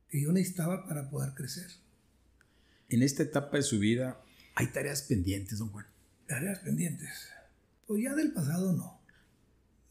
que 0.10 0.22
yo 0.22 0.32
necesitaba 0.32 0.88
para 0.88 1.10
poder 1.10 1.34
crecer. 1.34 1.68
En 2.88 3.04
esta 3.04 3.24
etapa 3.24 3.58
de 3.58 3.64
su 3.64 3.80
vida, 3.80 4.20
¿hay 4.56 4.68
tareas 4.72 5.04
pendientes, 5.04 5.60
don 5.60 5.70
Juan? 5.70 5.86
Tareas 6.26 6.60
pendientes. 6.60 7.10
Pues 7.86 8.02
ya 8.02 8.16
del 8.16 8.32
pasado 8.32 8.72
no. 8.74 9.00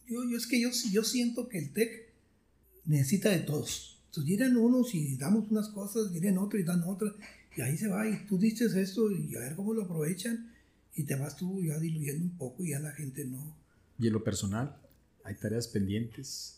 Yo, 0.06 0.24
yo 0.28 0.36
es 0.36 0.46
que 0.46 0.60
yo, 0.60 0.70
yo 0.90 1.04
siento 1.04 1.48
que 1.48 1.58
el 1.58 1.72
TEC 1.72 2.10
necesita 2.86 3.28
de 3.28 3.40
todos. 3.40 4.00
Entonces 4.06 4.24
vienen 4.24 4.56
unos 4.56 4.94
y 4.94 5.16
damos 5.16 5.50
unas 5.50 5.68
cosas, 5.68 6.10
vienen 6.10 6.38
otros 6.38 6.62
y 6.62 6.64
dan 6.64 6.82
otras, 6.84 7.12
y 7.54 7.60
ahí 7.60 7.76
se 7.76 7.88
va, 7.88 8.08
y 8.08 8.26
tú 8.26 8.38
dices 8.38 8.74
esto 8.74 9.10
y 9.10 9.36
a 9.36 9.40
ver 9.40 9.54
cómo 9.54 9.74
lo 9.74 9.82
aprovechan 9.82 10.54
y 10.98 11.04
te 11.04 11.14
vas 11.14 11.36
tú 11.36 11.62
ya 11.62 11.78
diluyendo 11.78 12.24
un 12.24 12.36
poco 12.36 12.64
y 12.64 12.70
ya 12.70 12.80
la 12.80 12.92
gente 12.92 13.24
no. 13.24 13.56
¿Y 13.98 14.08
en 14.08 14.12
lo 14.12 14.24
personal? 14.24 14.76
¿Hay 15.24 15.34
tareas 15.36 15.68
pendientes? 15.68 16.54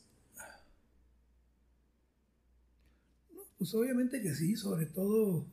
pues 3.59 3.75
obviamente 3.75 4.23
que 4.23 4.35
sí, 4.35 4.57
sobre 4.57 4.87
todo, 4.87 5.47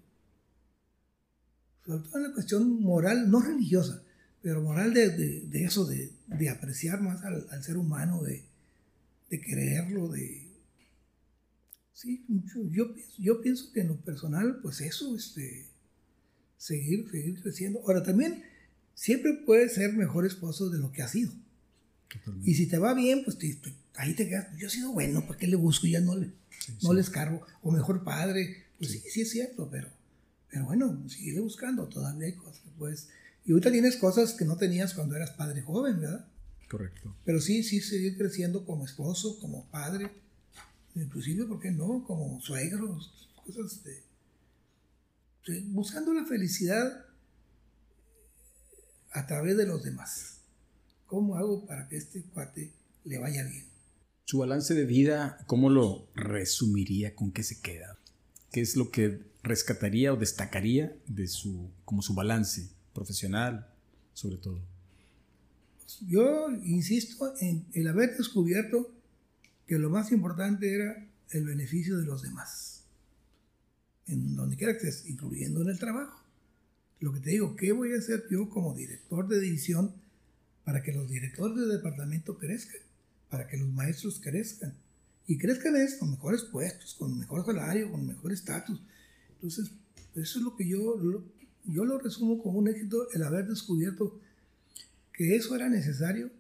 sobre 1.86 2.04
todo 2.06 2.18
en 2.18 2.24
la 2.24 2.34
cuestión 2.34 2.82
moral, 2.82 3.30
no 3.30 3.42
religiosa, 3.42 4.02
pero 4.42 4.62
moral 4.62 4.94
de, 4.94 5.10
de, 5.10 5.64
eso, 5.66 5.86
de, 5.86 6.14
de, 6.28 6.50
apreciar 6.50 7.02
más 7.02 7.22
al, 7.26 7.46
al, 7.52 7.64
ser 7.66 7.76
humano, 7.76 8.24
de, 8.24 8.46
de 9.30 9.42
quererlo, 9.42 10.08
de, 10.08 10.48
Sí, 11.92 12.24
yo, 12.72 12.96
yo 13.18 13.42
pienso 13.42 13.74
que 13.74 13.82
en 13.82 13.88
lo 13.88 13.98
personal, 13.98 14.60
pues 14.62 14.80
eso, 14.82 15.14
este, 15.18 15.66
seguir, 16.56 17.10
seguir 17.10 17.42
creciendo. 17.42 17.80
Ahora 17.82 18.04
también, 18.04 18.44
siempre 18.98 19.34
puedes 19.46 19.76
ser 19.76 19.94
mejor 19.94 20.26
esposo 20.26 20.70
de 20.70 20.80
lo 20.80 20.92
que 20.92 21.04
has 21.04 21.12
sido. 21.12 21.32
Y 22.44 22.56
si 22.56 22.66
te 22.68 22.80
va 22.80 22.94
bien, 22.94 23.24
pues 23.24 23.38
ahí 23.96 24.16
te 24.16 24.28
quedas. 24.28 24.48
Yo 24.58 24.68
he 24.68 24.70
sido 24.70 24.92
bueno, 24.92 25.26
¿para 25.28 25.38
qué 25.38 25.48
le 25.48 25.56
busco? 25.56 25.86
Ya 25.88 26.02
no, 26.02 26.16
le, 26.16 26.32
no 26.82 26.94
les 26.94 27.10
cargo. 27.10 27.46
O 27.62 27.72
mejor 27.72 28.04
padre. 28.04 28.66
Pues 28.80 28.92
sí, 28.92 29.04
sí, 29.10 29.22
es 29.22 29.32
cierto, 29.32 29.70
pero, 29.70 29.90
pero 30.50 30.66
bueno, 30.66 31.08
sigue 31.10 31.40
buscando. 31.40 31.88
Todavía 31.88 32.28
hay 32.28 32.34
cosas 32.34 32.60
que 32.60 32.70
puedes. 32.72 33.10
Y 33.46 33.52
ahorita 33.52 33.72
tienes 33.72 33.98
cosas 33.98 34.34
que 34.34 34.46
no 34.46 34.58
tenías 34.58 34.94
cuando 34.94 35.16
eras 35.16 35.32
padre 35.32 35.62
joven, 35.62 36.02
¿verdad? 36.02 36.26
Correcto. 36.70 37.16
Pero 37.24 37.40
sí, 37.40 37.64
sí, 37.64 37.82
seguir 37.82 38.18
creciendo 38.18 38.66
como 38.66 38.86
esposo, 38.86 39.40
como 39.40 39.66
padre 39.68 40.10
inclusive, 41.02 41.46
¿por 41.46 41.60
qué 41.60 41.72
no? 41.72 42.04
Como 42.06 42.40
suegros, 42.42 43.30
cosas 43.46 43.84
de, 43.84 44.04
buscando 45.68 46.14
la 46.14 46.26
felicidad 46.26 47.06
a 49.12 49.28
través 49.28 49.58
de 49.58 49.66
los 49.66 49.84
demás. 49.84 50.38
¿Cómo 51.06 51.36
hago 51.36 51.66
para 51.66 51.88
que 51.88 51.98
este 51.98 52.22
cuate 52.24 52.72
le 53.06 53.18
vaya 53.18 53.44
bien? 53.44 53.66
Su 54.26 54.40
balance 54.40 54.74
de 54.74 54.86
vida, 54.86 55.38
¿cómo 55.48 55.70
lo 55.70 56.10
resumiría? 56.16 57.16
¿Con 57.16 57.32
qué 57.32 57.44
se 57.44 57.62
queda? 57.62 57.98
¿Qué 58.52 58.62
es 58.62 58.76
lo 58.76 58.92
que 58.92 59.22
rescataría 59.44 60.14
o 60.14 60.18
destacaría 60.18 60.94
de 61.08 61.28
su, 61.28 61.70
como 61.86 62.02
su 62.02 62.14
balance 62.14 62.70
profesional, 62.94 63.68
sobre 64.14 64.38
todo? 64.38 64.60
Yo 66.06 66.50
insisto 66.66 67.34
en 67.40 67.66
el 67.74 67.88
haber 67.88 68.18
descubierto 68.18 68.92
que 69.66 69.80
lo 69.80 69.90
más 69.90 70.12
importante 70.12 70.74
era 70.74 71.08
el 71.32 71.46
beneficio 71.46 71.98
de 71.98 72.06
los 72.06 72.22
demás. 72.22 72.84
En 74.08 74.36
donde 74.36 74.56
quiera 74.56 74.74
que 74.74 74.88
estés, 74.88 75.10
incluyendo 75.10 75.62
en 75.62 75.70
el 75.70 75.80
trabajo. 75.80 76.22
Lo 77.00 77.14
que 77.14 77.20
te 77.20 77.32
digo, 77.32 77.56
¿qué 77.56 77.72
voy 77.72 77.94
a 77.94 77.98
hacer 77.98 78.24
yo 78.30 78.50
como 78.50 78.74
director 78.74 79.28
de 79.28 79.40
división 79.40 79.94
para 80.64 80.82
que 80.82 80.92
los 80.92 81.08
directores 81.10 81.58
de 81.58 81.76
departamento 81.78 82.38
crezcan? 82.38 82.82
Para 83.30 83.48
que 83.48 83.58
los 83.58 83.70
maestros 83.70 84.20
crezcan. 84.20 84.74
Y 85.28 85.38
crezcan 85.38 85.76
es 85.76 85.96
con 85.96 86.12
mejores 86.12 86.44
puestos, 86.44 86.96
con 86.96 87.20
mejor 87.20 87.46
salario, 87.46 87.92
con 87.92 88.06
mejor 88.06 88.32
estatus. 88.32 88.82
Entonces, 89.36 89.72
eso 90.16 90.40
es 90.40 90.44
lo 90.44 90.56
que 90.56 90.68
yo, 90.68 91.00
yo 91.66 91.86
lo 91.86 92.00
resumo 92.00 92.42
como 92.42 92.60
un 92.60 92.70
éxito, 92.70 93.12
el 93.14 93.24
haber 93.24 93.48
descubierto 93.48 94.20
que 95.14 95.36
eso 95.36 95.56
era 95.56 95.70
necesario 95.70 96.32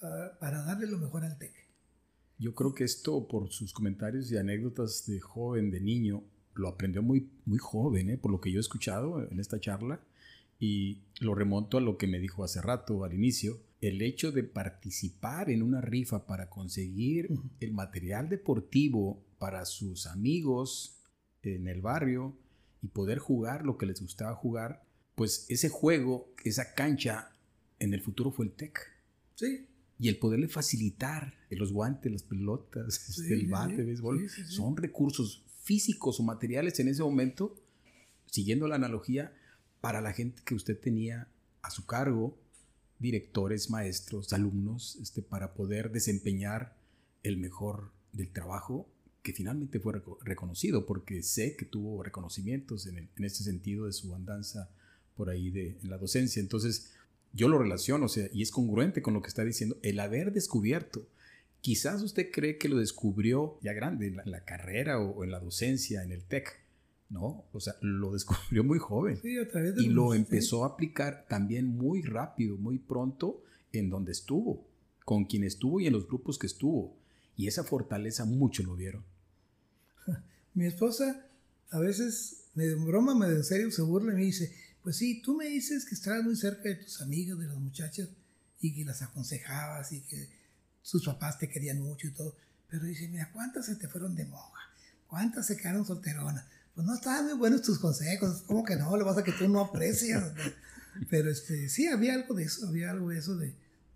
para, 0.00 0.38
para 0.38 0.62
darle 0.64 0.86
lo 0.86 0.98
mejor 0.98 1.24
al 1.24 1.38
TEC. 1.38 1.52
Yo 2.38 2.54
creo 2.54 2.74
que 2.74 2.84
esto, 2.84 3.28
por 3.28 3.50
sus 3.50 3.72
comentarios 3.72 4.30
y 4.30 4.36
anécdotas 4.36 5.06
de 5.06 5.20
joven, 5.20 5.70
de 5.70 5.80
niño, 5.80 6.24
lo 6.58 6.68
aprendió 6.68 7.02
muy, 7.02 7.30
muy 7.44 7.58
joven, 7.58 8.10
¿eh? 8.10 8.18
por 8.18 8.30
lo 8.30 8.40
que 8.40 8.50
yo 8.52 8.58
he 8.58 8.60
escuchado 8.60 9.26
en 9.30 9.40
esta 9.40 9.60
charla, 9.60 10.00
y 10.58 11.02
lo 11.20 11.34
remonto 11.34 11.78
a 11.78 11.80
lo 11.80 11.96
que 11.96 12.06
me 12.06 12.18
dijo 12.18 12.44
hace 12.44 12.60
rato, 12.60 13.04
al 13.04 13.14
inicio, 13.14 13.60
el 13.80 14.02
hecho 14.02 14.32
de 14.32 14.42
participar 14.42 15.50
en 15.50 15.62
una 15.62 15.80
rifa 15.80 16.26
para 16.26 16.50
conseguir 16.50 17.30
el 17.60 17.72
material 17.72 18.28
deportivo 18.28 19.24
para 19.38 19.64
sus 19.64 20.08
amigos 20.08 20.96
en 21.42 21.68
el 21.68 21.80
barrio 21.80 22.36
y 22.82 22.88
poder 22.88 23.18
jugar 23.18 23.64
lo 23.64 23.78
que 23.78 23.86
les 23.86 24.00
gustaba 24.00 24.34
jugar, 24.34 24.84
pues 25.14 25.46
ese 25.48 25.68
juego, 25.68 26.32
esa 26.44 26.74
cancha, 26.74 27.30
en 27.78 27.94
el 27.94 28.00
futuro 28.00 28.32
fue 28.32 28.46
el 28.46 28.52
TEC. 28.52 28.80
Sí 29.36 29.68
y 29.98 30.08
el 30.08 30.18
poderle 30.18 30.48
facilitar 30.48 31.34
los 31.50 31.72
guantes, 31.72 32.12
las 32.12 32.22
pelotas, 32.22 33.18
el 33.28 33.48
bate, 33.48 33.82
béisbol, 33.82 34.28
son 34.30 34.76
recursos 34.76 35.44
físicos 35.68 36.18
o 36.18 36.22
materiales 36.22 36.80
en 36.80 36.88
ese 36.88 37.02
momento, 37.02 37.54
siguiendo 38.24 38.68
la 38.68 38.76
analogía, 38.76 39.34
para 39.82 40.00
la 40.00 40.14
gente 40.14 40.42
que 40.42 40.54
usted 40.54 40.80
tenía 40.80 41.28
a 41.60 41.70
su 41.70 41.84
cargo, 41.84 42.38
directores, 42.98 43.68
maestros, 43.68 44.32
alumnos, 44.32 44.96
este, 45.02 45.20
para 45.20 45.52
poder 45.52 45.92
desempeñar 45.92 46.74
el 47.22 47.36
mejor 47.36 47.92
del 48.14 48.30
trabajo 48.32 48.88
que 49.22 49.34
finalmente 49.34 49.78
fue 49.78 50.00
reconocido, 50.22 50.86
porque 50.86 51.22
sé 51.22 51.54
que 51.54 51.66
tuvo 51.66 52.02
reconocimientos 52.02 52.86
en, 52.86 53.10
en 53.14 53.24
este 53.26 53.44
sentido 53.44 53.84
de 53.84 53.92
su 53.92 54.14
andanza 54.14 54.70
por 55.16 55.28
ahí 55.28 55.50
de, 55.50 55.76
en 55.82 55.90
la 55.90 55.98
docencia. 55.98 56.40
Entonces, 56.40 56.94
yo 57.34 57.46
lo 57.46 57.58
relaciono, 57.58 58.06
o 58.06 58.08
sea, 58.08 58.30
y 58.32 58.40
es 58.40 58.50
congruente 58.50 59.02
con 59.02 59.12
lo 59.12 59.20
que 59.20 59.28
está 59.28 59.44
diciendo, 59.44 59.76
el 59.82 60.00
haber 60.00 60.32
descubierto. 60.32 61.06
Quizás 61.60 62.02
usted 62.02 62.30
cree 62.32 62.56
que 62.58 62.68
lo 62.68 62.78
descubrió 62.78 63.58
ya 63.62 63.72
grande, 63.72 64.06
en 64.06 64.30
la, 64.30 64.44
carrera 64.44 65.00
o, 65.00 65.24
en 65.24 65.30
la 65.30 65.40
docencia, 65.40 66.02
en 66.02 66.12
el 66.12 66.24
TEC, 66.24 66.60
¿no? 67.10 67.44
O 67.52 67.60
sea, 67.60 67.74
lo 67.80 68.12
descubrió 68.14 68.64
muy 68.64 68.78
joven. 68.78 69.18
Sí, 69.20 69.38
a 69.38 69.48
través 69.48 69.74
de 69.74 69.82
y 69.82 69.88
lo 69.88 70.14
empezó 70.14 70.64
a 70.64 70.68
aplicar 70.68 71.26
también 71.28 71.66
muy 71.66 72.02
rápido, 72.02 72.56
muy 72.56 72.78
pronto, 72.78 73.42
en 73.72 73.90
donde 73.90 74.12
estuvo, 74.12 74.66
con 75.04 75.24
quien 75.24 75.44
estuvo 75.44 75.80
y 75.80 75.86
en 75.86 75.92
los 75.92 76.06
grupos 76.06 76.38
que 76.38 76.46
estuvo. 76.46 76.96
Y 77.36 77.46
esa 77.46 77.64
fortaleza 77.64 78.24
mucho 78.24 78.62
lo 78.62 78.76
vieron. 78.76 79.04
Mi 80.54 80.66
esposa 80.66 81.24
a 81.70 81.78
veces, 81.78 82.44
me 82.54 82.74
broma, 82.74 83.14
me 83.14 83.26
en 83.26 83.44
serio, 83.44 83.70
se 83.70 83.82
burla 83.82 84.12
y 84.12 84.16
me 84.16 84.22
dice, 84.22 84.54
pues 84.82 84.96
sí, 84.96 85.20
tú 85.20 85.36
me 85.36 85.46
dices 85.46 85.84
que 85.84 85.94
estabas 85.94 86.24
muy 86.24 86.36
cerca 86.36 86.68
de 86.68 86.76
tus 86.76 87.02
amigas, 87.02 87.38
de 87.38 87.46
las 87.46 87.58
muchachas, 87.58 88.08
y 88.60 88.74
que 88.74 88.84
las 88.84 89.02
aconsejabas 89.02 89.92
y 89.92 90.00
que 90.00 90.28
sus 90.82 91.04
papás 91.04 91.38
te 91.38 91.48
querían 91.48 91.80
mucho 91.80 92.06
y 92.06 92.12
todo. 92.12 92.36
Pero 92.68 92.84
dice, 92.84 93.08
mira, 93.08 93.30
¿cuántas 93.32 93.66
se 93.66 93.76
te 93.76 93.88
fueron 93.88 94.14
de 94.14 94.26
moja? 94.26 94.60
¿Cuántas 95.06 95.46
se 95.46 95.56
quedaron 95.56 95.86
solteronas? 95.86 96.44
Pues 96.74 96.86
no 96.86 96.94
estaban 96.94 97.24
muy 97.24 97.34
buenos 97.34 97.62
tus 97.62 97.78
consejos. 97.78 98.42
¿Cómo 98.46 98.64
que 98.64 98.76
no? 98.76 98.96
Lo 98.96 99.04
vas 99.04 99.18
a 99.18 99.24
que 99.24 99.32
tú 99.32 99.48
no 99.48 99.60
aprecias. 99.60 100.32
Pero 101.10 101.30
este, 101.30 101.68
sí, 101.68 101.86
había 101.86 102.14
algo 102.14 102.34
de 102.34 102.44
eso, 102.44 102.68
había 102.68 102.90
algo 102.90 103.08
de 103.08 103.18
eso 103.18 103.36
de, 103.36 103.54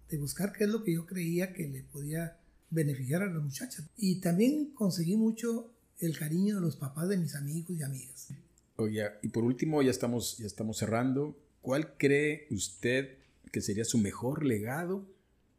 de 0.08 0.18
buscar 0.18 0.52
qué 0.52 0.64
es 0.64 0.70
lo 0.70 0.82
que 0.84 0.94
yo 0.94 1.06
creía 1.06 1.52
que 1.52 1.68
le 1.68 1.82
podía 1.82 2.38
beneficiar 2.70 3.22
a 3.22 3.26
las 3.26 3.42
muchachas. 3.42 3.86
Y 3.96 4.20
también 4.20 4.72
conseguí 4.74 5.16
mucho 5.16 5.70
el 5.98 6.18
cariño 6.18 6.56
de 6.56 6.60
los 6.60 6.76
papás 6.76 7.08
de 7.08 7.16
mis 7.16 7.34
amigos 7.34 7.76
y 7.78 7.82
amigas. 7.82 8.28
Oye, 8.76 9.04
y 9.22 9.28
por 9.28 9.44
último, 9.44 9.82
ya 9.82 9.90
estamos, 9.90 10.38
ya 10.38 10.46
estamos 10.46 10.78
cerrando. 10.78 11.38
¿Cuál 11.60 11.96
cree 11.96 12.46
usted 12.50 13.18
que 13.52 13.60
sería 13.60 13.84
su 13.84 13.98
mejor 13.98 14.44
legado 14.44 15.06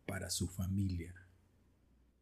para 0.05 0.29
su 0.29 0.47
familia? 0.47 1.13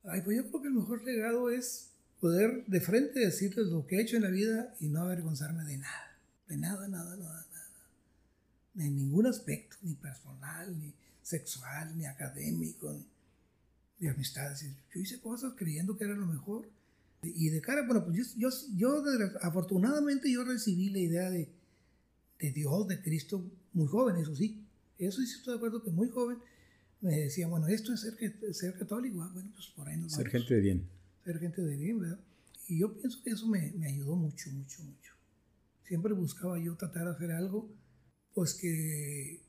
Ay, 0.04 0.22
pues 0.22 0.38
yo 0.38 0.48
creo 0.50 0.62
que 0.62 0.68
el 0.68 0.74
mejor 0.74 1.04
legado 1.04 1.50
es 1.50 1.92
poder 2.20 2.66
de 2.66 2.82
frente 2.82 3.20
decirles 3.20 3.68
lo 3.68 3.86
que 3.86 3.98
he 3.98 4.02
hecho 4.02 4.16
en 4.16 4.24
la 4.24 4.30
vida 4.30 4.76
y 4.80 4.90
no 4.90 5.02
avergonzarme 5.02 5.64
de 5.64 5.78
nada. 5.78 6.18
De 6.48 6.58
nada, 6.58 6.88
nada, 6.88 7.16
nada, 7.16 7.46
nada. 7.52 7.68
De 8.74 8.90
ningún 8.90 9.28
aspecto, 9.28 9.78
ni 9.82 9.96
personal, 9.96 10.78
ni 10.80 10.94
sexual, 11.22 11.98
ni 11.98 12.06
académico, 12.06 12.92
ni 12.94 13.06
de 14.00 14.10
amistades. 14.10 14.66
Yo 14.94 15.00
hice 15.00 15.20
cosas 15.20 15.54
creyendo 15.56 15.98
que 15.98 16.06
era 16.06 16.16
lo 16.16 16.26
mejor 16.26 16.68
y 17.24 17.50
de 17.50 17.62
cara, 17.62 17.86
bueno, 17.86 18.04
pues 18.04 18.36
yo, 18.36 18.50
yo, 18.76 19.04
afortunadamente 19.42 20.32
yo 20.32 20.44
recibí 20.44 20.90
la 20.90 21.00
idea 21.00 21.30
de, 21.30 21.50
de, 22.40 22.52
Dios, 22.52 22.88
de 22.88 23.00
Cristo, 23.02 23.46
muy 23.74 23.88
joven, 23.88 24.16
eso 24.18 24.36
sí. 24.36 24.66
Eso 24.98 25.22
sí 25.22 25.32
estoy 25.32 25.54
de 25.54 25.58
acuerdo 25.58 25.84
que 25.84 25.92
muy 25.92 26.10
joven 26.10 26.40
me 27.02 27.20
decía, 27.20 27.48
bueno, 27.48 27.68
esto 27.68 27.94
es 27.94 28.02
ser, 28.02 28.54
ser 28.54 28.78
católico. 28.78 29.22
Ah, 29.24 29.32
bueno, 29.34 29.52
pues 29.54 29.68
por 29.68 29.88
ahí 29.88 29.98
nos 29.98 30.14
Ser 30.14 30.30
gente 30.30 30.54
de 30.54 30.62
bien. 30.62 30.90
Ser 31.24 31.40
gente 31.40 31.62
de 31.62 31.76
bien, 31.76 32.00
¿verdad? 32.00 32.20
Y 32.68 32.80
yo 32.80 32.94
pienso 32.94 33.22
que 33.24 33.32
eso 33.32 33.48
me, 33.48 33.72
me 33.74 33.88
ayudó 33.88 34.16
mucho, 34.16 34.50
mucho, 34.52 34.84
mucho. 34.84 35.14
Siempre 35.84 36.14
buscaba 36.14 36.60
yo 36.60 36.76
tratar 36.76 37.06
de 37.06 37.12
hacer 37.12 37.32
algo, 37.32 37.70
pues 38.34 38.54
que, 38.54 39.42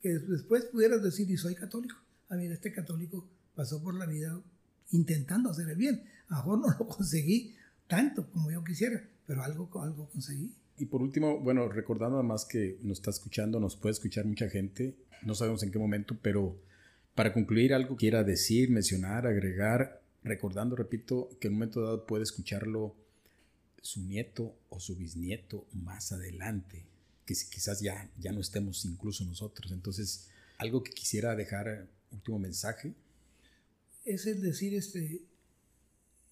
que 0.00 0.08
después 0.08 0.64
pudieras 0.66 1.02
decir, 1.02 1.30
y 1.30 1.36
soy 1.36 1.54
católico. 1.54 1.96
A 2.28 2.34
ah, 2.34 2.36
mí 2.36 2.46
este 2.46 2.72
católico 2.72 3.28
pasó 3.54 3.82
por 3.82 3.94
la 3.94 4.06
vida 4.06 4.40
intentando 4.92 5.50
hacer 5.50 5.68
el 5.68 5.76
bien. 5.76 6.04
A 6.28 6.36
mejor 6.36 6.60
no 6.60 6.68
lo 6.78 6.88
conseguí 6.88 7.54
tanto 7.88 8.30
como 8.30 8.50
yo 8.50 8.64
quisiera, 8.64 9.02
pero 9.26 9.42
algo, 9.42 9.68
algo 9.82 10.08
conseguí. 10.10 10.54
Y 10.78 10.86
por 10.86 11.02
último, 11.02 11.38
bueno, 11.40 11.68
recordando 11.68 12.18
además 12.18 12.44
que 12.44 12.78
nos 12.82 12.98
está 12.98 13.10
escuchando, 13.10 13.58
nos 13.58 13.76
puede 13.76 13.92
escuchar 13.92 14.26
mucha 14.26 14.48
gente, 14.48 14.94
no 15.22 15.34
sabemos 15.34 15.62
en 15.62 15.70
qué 15.70 15.78
momento, 15.78 16.16
pero 16.20 16.60
para 17.14 17.32
concluir 17.32 17.72
algo 17.72 17.96
quiera 17.96 18.24
decir, 18.24 18.70
mencionar, 18.70 19.26
agregar, 19.26 20.02
recordando, 20.22 20.76
repito, 20.76 21.30
que 21.40 21.48
en 21.48 21.54
un 21.54 21.60
momento 21.60 21.80
dado 21.80 22.04
puede 22.04 22.24
escucharlo 22.24 22.94
su 23.80 24.02
nieto 24.02 24.54
o 24.68 24.80
su 24.80 24.96
bisnieto 24.96 25.66
más 25.72 26.12
adelante, 26.12 26.84
que 27.24 27.34
quizás 27.50 27.80
ya, 27.80 28.10
ya 28.18 28.32
no 28.32 28.40
estemos 28.40 28.84
incluso 28.84 29.24
nosotros. 29.24 29.72
Entonces, 29.72 30.28
algo 30.58 30.82
que 30.82 30.92
quisiera 30.92 31.34
dejar, 31.34 31.88
último 32.12 32.38
mensaje, 32.38 32.94
es 34.04 34.26
el 34.26 34.42
decir, 34.42 34.74
este, 34.74 35.22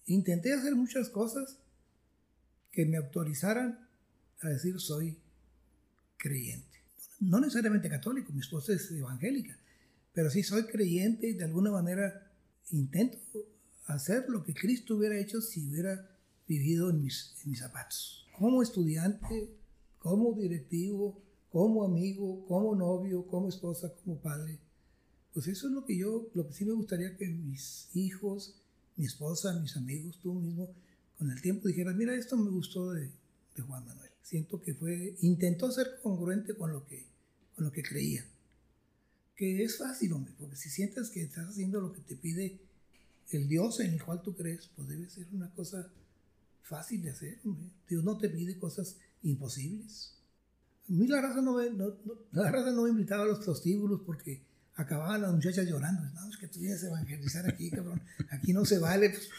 intenté 0.05 0.53
hacer 0.53 0.75
muchas 0.75 1.09
cosas 1.09 1.57
que 2.71 2.85
me 2.85 2.97
autorizaran 2.97 3.84
a 4.41 4.49
decir 4.49 4.79
soy 4.79 5.17
creyente. 6.17 6.79
No 7.19 7.39
necesariamente 7.39 7.89
católico, 7.89 8.33
mi 8.33 8.39
esposa 8.39 8.73
es 8.73 8.91
evangélica, 8.91 9.57
pero 10.13 10.29
sí 10.29 10.43
soy 10.43 10.65
creyente 10.65 11.27
y 11.29 11.33
de 11.33 11.45
alguna 11.45 11.71
manera 11.71 12.31
intento 12.71 13.19
hacer 13.85 14.25
lo 14.29 14.43
que 14.43 14.53
Cristo 14.53 14.95
hubiera 14.95 15.17
hecho 15.17 15.41
si 15.41 15.67
hubiera 15.67 16.09
vivido 16.47 16.89
en 16.89 17.01
mis, 17.01 17.35
en 17.43 17.51
mis 17.51 17.59
zapatos. 17.59 18.27
Como 18.37 18.61
estudiante, 18.61 19.49
como 19.99 20.33
directivo, 20.33 21.21
como 21.49 21.83
amigo, 21.83 22.45
como 22.47 22.75
novio, 22.75 23.25
como 23.27 23.49
esposa, 23.49 23.93
como 24.03 24.19
padre. 24.19 24.59
Pues 25.33 25.47
eso 25.47 25.67
es 25.67 25.73
lo 25.73 25.85
que 25.85 25.97
yo, 25.97 26.29
lo 26.33 26.47
que 26.47 26.53
sí 26.53 26.65
me 26.65 26.73
gustaría 26.73 27.15
que 27.17 27.27
mis 27.27 27.89
hijos, 27.95 28.61
mi 28.97 29.05
esposa, 29.05 29.57
mis 29.59 29.75
amigos, 29.77 30.19
tú 30.21 30.33
mismo, 30.33 30.73
con 31.17 31.31
el 31.31 31.41
tiempo 31.41 31.67
dijeras, 31.67 31.95
mira, 31.95 32.15
esto 32.15 32.35
me 32.37 32.49
gustó 32.49 32.91
de, 32.91 33.09
de 33.55 33.61
Juan 33.61 33.85
Manuel. 33.85 34.14
Siento 34.25 34.59
que 34.59 34.73
fue, 34.73 35.15
intentó 35.21 35.71
ser 35.71 35.99
congruente 36.01 36.55
con 36.55 36.71
lo 36.71 36.83
que, 36.87 37.05
con 37.53 37.63
lo 37.63 37.71
que 37.71 37.83
creía. 37.83 38.25
Que 39.35 39.63
es 39.63 39.77
fácil, 39.77 40.13
hombre, 40.13 40.33
porque 40.39 40.55
si 40.55 40.71
sientes 40.71 41.11
que 41.11 41.21
estás 41.21 41.47
haciendo 41.49 41.79
lo 41.79 41.93
que 41.93 42.01
te 42.01 42.15
pide 42.15 42.59
el 43.29 43.47
Dios 43.47 43.79
en 43.81 43.93
el 43.93 44.03
cual 44.03 44.23
tú 44.23 44.35
crees, 44.35 44.71
pues 44.75 44.87
debe 44.87 45.07
ser 45.11 45.27
una 45.31 45.51
cosa 45.51 45.91
fácil 46.63 47.03
de 47.03 47.11
hacer. 47.11 47.39
Dios 47.87 48.03
no 48.03 48.17
te 48.17 48.29
pide 48.29 48.57
cosas 48.57 48.97
imposibles. 49.21 50.15
A 50.89 50.91
mí 50.91 51.05
la 51.05 51.21
raza 51.21 51.41
no 51.41 51.57
me, 51.57 51.69
la 52.31 52.51
raza 52.51 52.71
no 52.71 52.81
me 52.81 52.89
invitaba 52.89 53.25
a 53.25 53.27
los 53.27 53.45
prostíbulos 53.45 54.01
porque 54.07 54.41
acababan 54.73 55.21
las 55.21 55.33
muchachas 55.33 55.67
llorando. 55.67 56.01
No, 56.01 56.29
es 56.31 56.37
que 56.37 56.47
tú 56.47 56.61
vienes 56.61 56.83
a 56.83 56.87
evangelizar 56.87 57.47
aquí, 57.47 57.69
cabrón. 57.69 58.01
Aquí 58.31 58.53
no 58.53 58.65
se 58.65 58.79
vale. 58.79 59.11
Pues, 59.11 59.29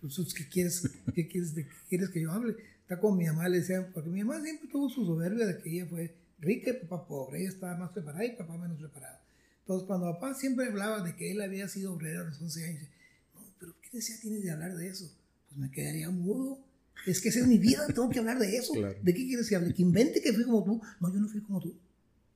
pues, 0.00 0.16
pues 0.16 0.32
¿qué, 0.32 0.48
quieres, 0.48 0.88
qué, 1.14 1.28
quieres, 1.28 1.54
¿De 1.54 1.66
qué 1.66 1.74
quieres 1.86 2.08
que 2.08 2.22
yo 2.22 2.32
hable? 2.32 2.56
Está 2.90 3.00
con 3.00 3.16
mi 3.16 3.24
mamá, 3.24 3.48
le 3.48 3.58
decía, 3.58 3.88
porque 3.94 4.10
mi 4.10 4.24
mamá 4.24 4.42
siempre 4.42 4.68
tuvo 4.68 4.90
su 4.90 5.06
soberbia 5.06 5.46
de 5.46 5.62
que 5.62 5.70
ella 5.70 5.86
fue 5.86 6.12
rica 6.40 6.72
y 6.72 6.84
papá 6.84 7.06
pobre. 7.06 7.38
Ella 7.38 7.50
estaba 7.50 7.76
más 7.76 7.90
preparada 7.92 8.24
y 8.24 8.34
papá 8.34 8.58
menos 8.58 8.78
preparado. 8.78 9.16
Entonces, 9.60 9.86
cuando 9.86 10.12
papá 10.12 10.34
siempre 10.34 10.66
hablaba 10.66 11.00
de 11.04 11.14
que 11.14 11.30
él 11.30 11.40
había 11.40 11.68
sido 11.68 11.94
obrero 11.94 12.22
a 12.22 12.24
los 12.24 12.42
11 12.42 12.64
años, 12.66 12.88
no, 13.32 13.42
pero 13.60 13.76
¿qué 13.80 13.90
decía 13.92 14.16
tienes 14.20 14.42
de 14.42 14.50
hablar 14.50 14.74
de 14.74 14.88
eso? 14.88 15.08
Pues 15.48 15.60
me 15.60 15.70
quedaría 15.70 16.10
mudo 16.10 16.58
es 17.06 17.20
que 17.20 17.28
esa 17.28 17.38
es 17.38 17.46
mi 17.46 17.58
vida, 17.58 17.86
tengo 17.86 18.10
que 18.10 18.18
hablar 18.18 18.40
de 18.40 18.56
eso. 18.56 18.72
¿De 18.74 19.14
qué 19.14 19.24
quieres 19.24 19.48
que 19.48 19.54
hable? 19.54 19.72
¿Que 19.72 19.82
invente 19.82 20.20
que 20.20 20.32
fui 20.32 20.42
como 20.42 20.64
tú? 20.64 20.82
No, 20.98 21.14
yo 21.14 21.20
no 21.20 21.28
fui 21.28 21.40
como 21.42 21.60
tú. 21.60 21.78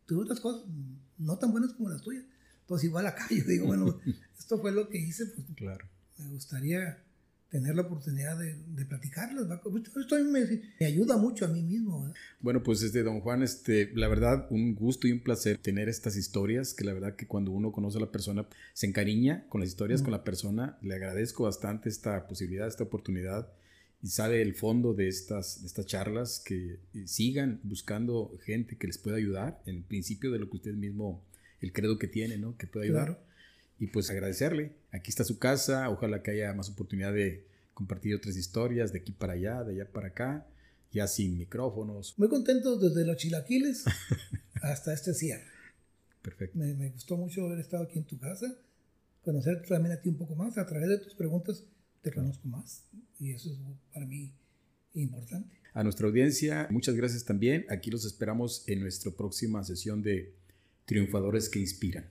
Tuve 0.07 0.23
otras 0.23 0.39
cosas 0.39 0.63
no 1.19 1.37
tan 1.37 1.51
buenas 1.51 1.73
como 1.73 1.89
las 1.89 2.01
tuyas. 2.01 2.25
Entonces 2.61 2.85
igual 2.85 3.09
acá 3.09 3.27
yo 3.31 3.43
digo, 3.43 3.67
bueno, 3.67 4.01
esto 4.39 4.61
fue 4.61 4.71
lo 4.71 4.89
que 4.89 4.99
hice, 4.99 5.27
pues 5.27 5.47
claro. 5.57 5.85
me 6.19 6.29
gustaría 6.29 7.04
tener 7.55 7.77
la 7.77 7.83
oportunidad 7.83 8.37
de, 8.37 8.57
de 8.67 8.85
platicarlas. 8.85 9.47
Esto 9.97 10.17
me, 10.25 10.45
me, 10.81 10.87
ayuda 10.87 11.17
mucho 11.17 11.45
a 11.45 11.49
mí 11.49 11.63
mismo. 11.63 12.13
Bueno, 12.41 12.65
pues 12.65 12.83
este, 12.83 13.05
don 13.05 13.21
Juan, 13.21 13.45
este, 13.45 13.93
la 13.95 14.09
verdad, 14.09 14.49
un 14.51 14.75
gusto 14.75 15.07
y 15.07 15.13
un 15.13 15.21
placer 15.21 15.59
tener 15.59 15.89
estas 15.89 16.17
historias, 16.17 16.75
que 16.75 16.83
la 16.83 16.93
verdad 16.93 17.15
que 17.15 17.29
cuando 17.29 17.53
uno 17.53 17.71
conoce 17.71 17.99
a 17.99 18.01
la 18.01 18.11
persona, 18.11 18.49
se 18.73 18.89
encariña 18.89 19.47
con 19.49 19.61
las 19.61 19.71
historias, 19.71 20.03
con 20.03 20.11
la 20.11 20.25
persona. 20.25 20.79
Le 20.83 20.97
agradezco 20.97 21.45
bastante 21.45 21.89
esta 21.89 22.27
posibilidad, 22.27 22.67
esta 22.67 22.83
oportunidad 22.83 23.47
y 24.03 24.09
sabe 24.09 24.43
el 24.43 24.57
fondo 24.57 24.93
de 24.93 25.07
estas, 25.07 25.61
de 25.61 25.69
estas 25.69 25.87
charlas, 25.87 26.43
que 26.45 26.81
eh, 26.93 27.07
sigan 27.07 27.61
buscando 27.63 28.37
gente 28.43 28.77
que 28.77 28.89
les 28.89 28.99
pueda 28.99 29.17
ayudar, 29.17 29.63
en 29.65 29.85
principio 29.85 30.33
de 30.33 30.41
lo 30.41 30.51
que 30.51 30.57
usted 30.57 30.75
mismo, 30.75 31.25
el 31.61 31.73
credo 31.73 32.01
que 32.01 32.09
tiene, 32.09 32.37
¿no? 32.37 32.57
Que 32.57 32.67
pueda 32.67 32.85
ayudar. 32.85 33.21
Y 33.79 33.89
pues 33.89 34.11
agradecerle. 34.11 34.73
Aquí 34.93 35.11
está 35.11 35.25
su 35.25 35.39
casa, 35.39 35.91
ojalá 35.91 36.23
que 36.23 36.31
haya 36.31 36.53
más 36.55 36.69
oportunidad 36.71 37.13
de 37.13 37.47
compartir 37.75 38.15
otras 38.15 38.37
historias 38.37 38.93
de 38.93 39.01
aquí 39.01 39.13
para 39.13 39.33
allá, 39.33 39.65
de 39.65 39.73
allá 39.75 39.91
para 39.91 40.09
acá, 40.09 40.47
ya 40.93 41.07
sin 41.09 41.37
micrófonos. 41.37 42.15
Muy 42.19 42.29
contento 42.29 42.79
desde 42.79 43.05
los 43.05 43.17
chilaquiles 43.17 43.85
hasta 44.63 44.93
este 44.93 45.13
cierre. 45.13 45.45
Perfecto. 46.23 46.59
Me, 46.59 46.73
me, 46.75 46.91
gustó 46.91 47.17
mucho 47.17 47.45
haber 47.45 47.59
estado 47.59 47.85
aquí 47.85 47.99
en 47.99 48.05
tu 48.05 48.19
casa, 48.19 48.57
conocerte 49.23 49.69
también 49.69 49.93
a 49.93 50.01
ti 50.01 50.09
un 50.09 50.17
poco 50.17 50.35
más 50.35 50.57
a 50.57 50.65
través 50.67 50.89
de 50.89 50.99
tus 50.99 51.15
preguntas 51.15 51.65
te 52.05 52.13
conozco 52.13 52.47
más 52.47 52.85
y 53.19 53.33
eso 53.33 53.51
es 53.51 53.59
para 53.93 54.07
mí 54.07 54.33
importante. 54.93 55.57
A 55.73 55.83
nuestra 55.83 56.07
audiencia, 56.07 56.69
muchas 56.71 56.95
gracias 56.95 57.25
también. 57.25 57.65
Aquí 57.71 57.91
los 57.91 58.05
esperamos 58.05 58.63
en 58.69 58.81
nuestra 58.81 59.11
próxima 59.11 59.65
sesión 59.65 60.03
de 60.03 60.33
Triunfadores 60.85 61.49
que 61.49 61.59
Inspiran. 61.59 62.07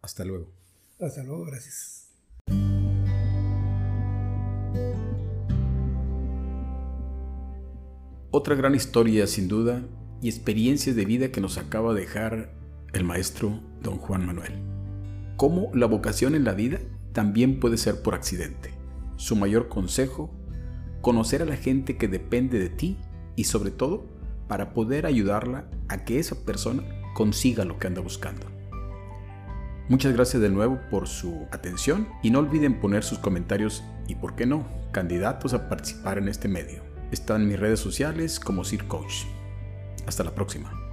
Hasta 0.00 0.24
luego. 0.24 0.63
Hasta 1.04 1.22
luego, 1.22 1.44
gracias. 1.44 2.08
Otra 8.30 8.54
gran 8.56 8.74
historia, 8.74 9.26
sin 9.26 9.46
duda, 9.48 9.82
y 10.20 10.28
experiencias 10.28 10.96
de 10.96 11.04
vida 11.04 11.30
que 11.30 11.40
nos 11.40 11.58
acaba 11.58 11.94
de 11.94 12.00
dejar 12.00 12.54
el 12.92 13.04
maestro 13.04 13.60
don 13.82 13.98
Juan 13.98 14.26
Manuel. 14.26 14.52
Cómo 15.36 15.70
la 15.74 15.86
vocación 15.86 16.34
en 16.34 16.44
la 16.44 16.54
vida 16.54 16.80
también 17.12 17.60
puede 17.60 17.76
ser 17.76 18.02
por 18.02 18.14
accidente 18.14 18.74
su 19.16 19.36
mayor 19.36 19.68
consejo, 19.68 20.30
conocer 21.00 21.42
a 21.42 21.46
la 21.46 21.56
gente 21.56 21.96
que 21.96 22.08
depende 22.08 22.58
de 22.58 22.68
ti 22.68 22.96
y 23.36 23.44
sobre 23.44 23.70
todo 23.70 24.06
para 24.48 24.74
poder 24.74 25.06
ayudarla 25.06 25.70
a 25.88 26.04
que 26.04 26.18
esa 26.18 26.44
persona 26.44 26.82
consiga 27.14 27.64
lo 27.64 27.78
que 27.78 27.86
anda 27.86 28.00
buscando. 28.00 28.53
Muchas 29.88 30.14
gracias 30.14 30.40
de 30.40 30.48
nuevo 30.48 30.80
por 30.90 31.06
su 31.08 31.46
atención 31.52 32.08
y 32.22 32.30
no 32.30 32.38
olviden 32.38 32.80
poner 32.80 33.04
sus 33.04 33.18
comentarios 33.18 33.84
y, 34.08 34.14
por 34.14 34.34
qué 34.34 34.46
no, 34.46 34.66
candidatos 34.92 35.52
a 35.52 35.68
participar 35.68 36.16
en 36.16 36.28
este 36.28 36.48
medio. 36.48 36.82
Están 37.10 37.46
mis 37.46 37.60
redes 37.60 37.80
sociales 37.80 38.40
como 38.40 38.64
Sir 38.64 38.86
Coach. 38.86 39.24
Hasta 40.06 40.24
la 40.24 40.34
próxima. 40.34 40.83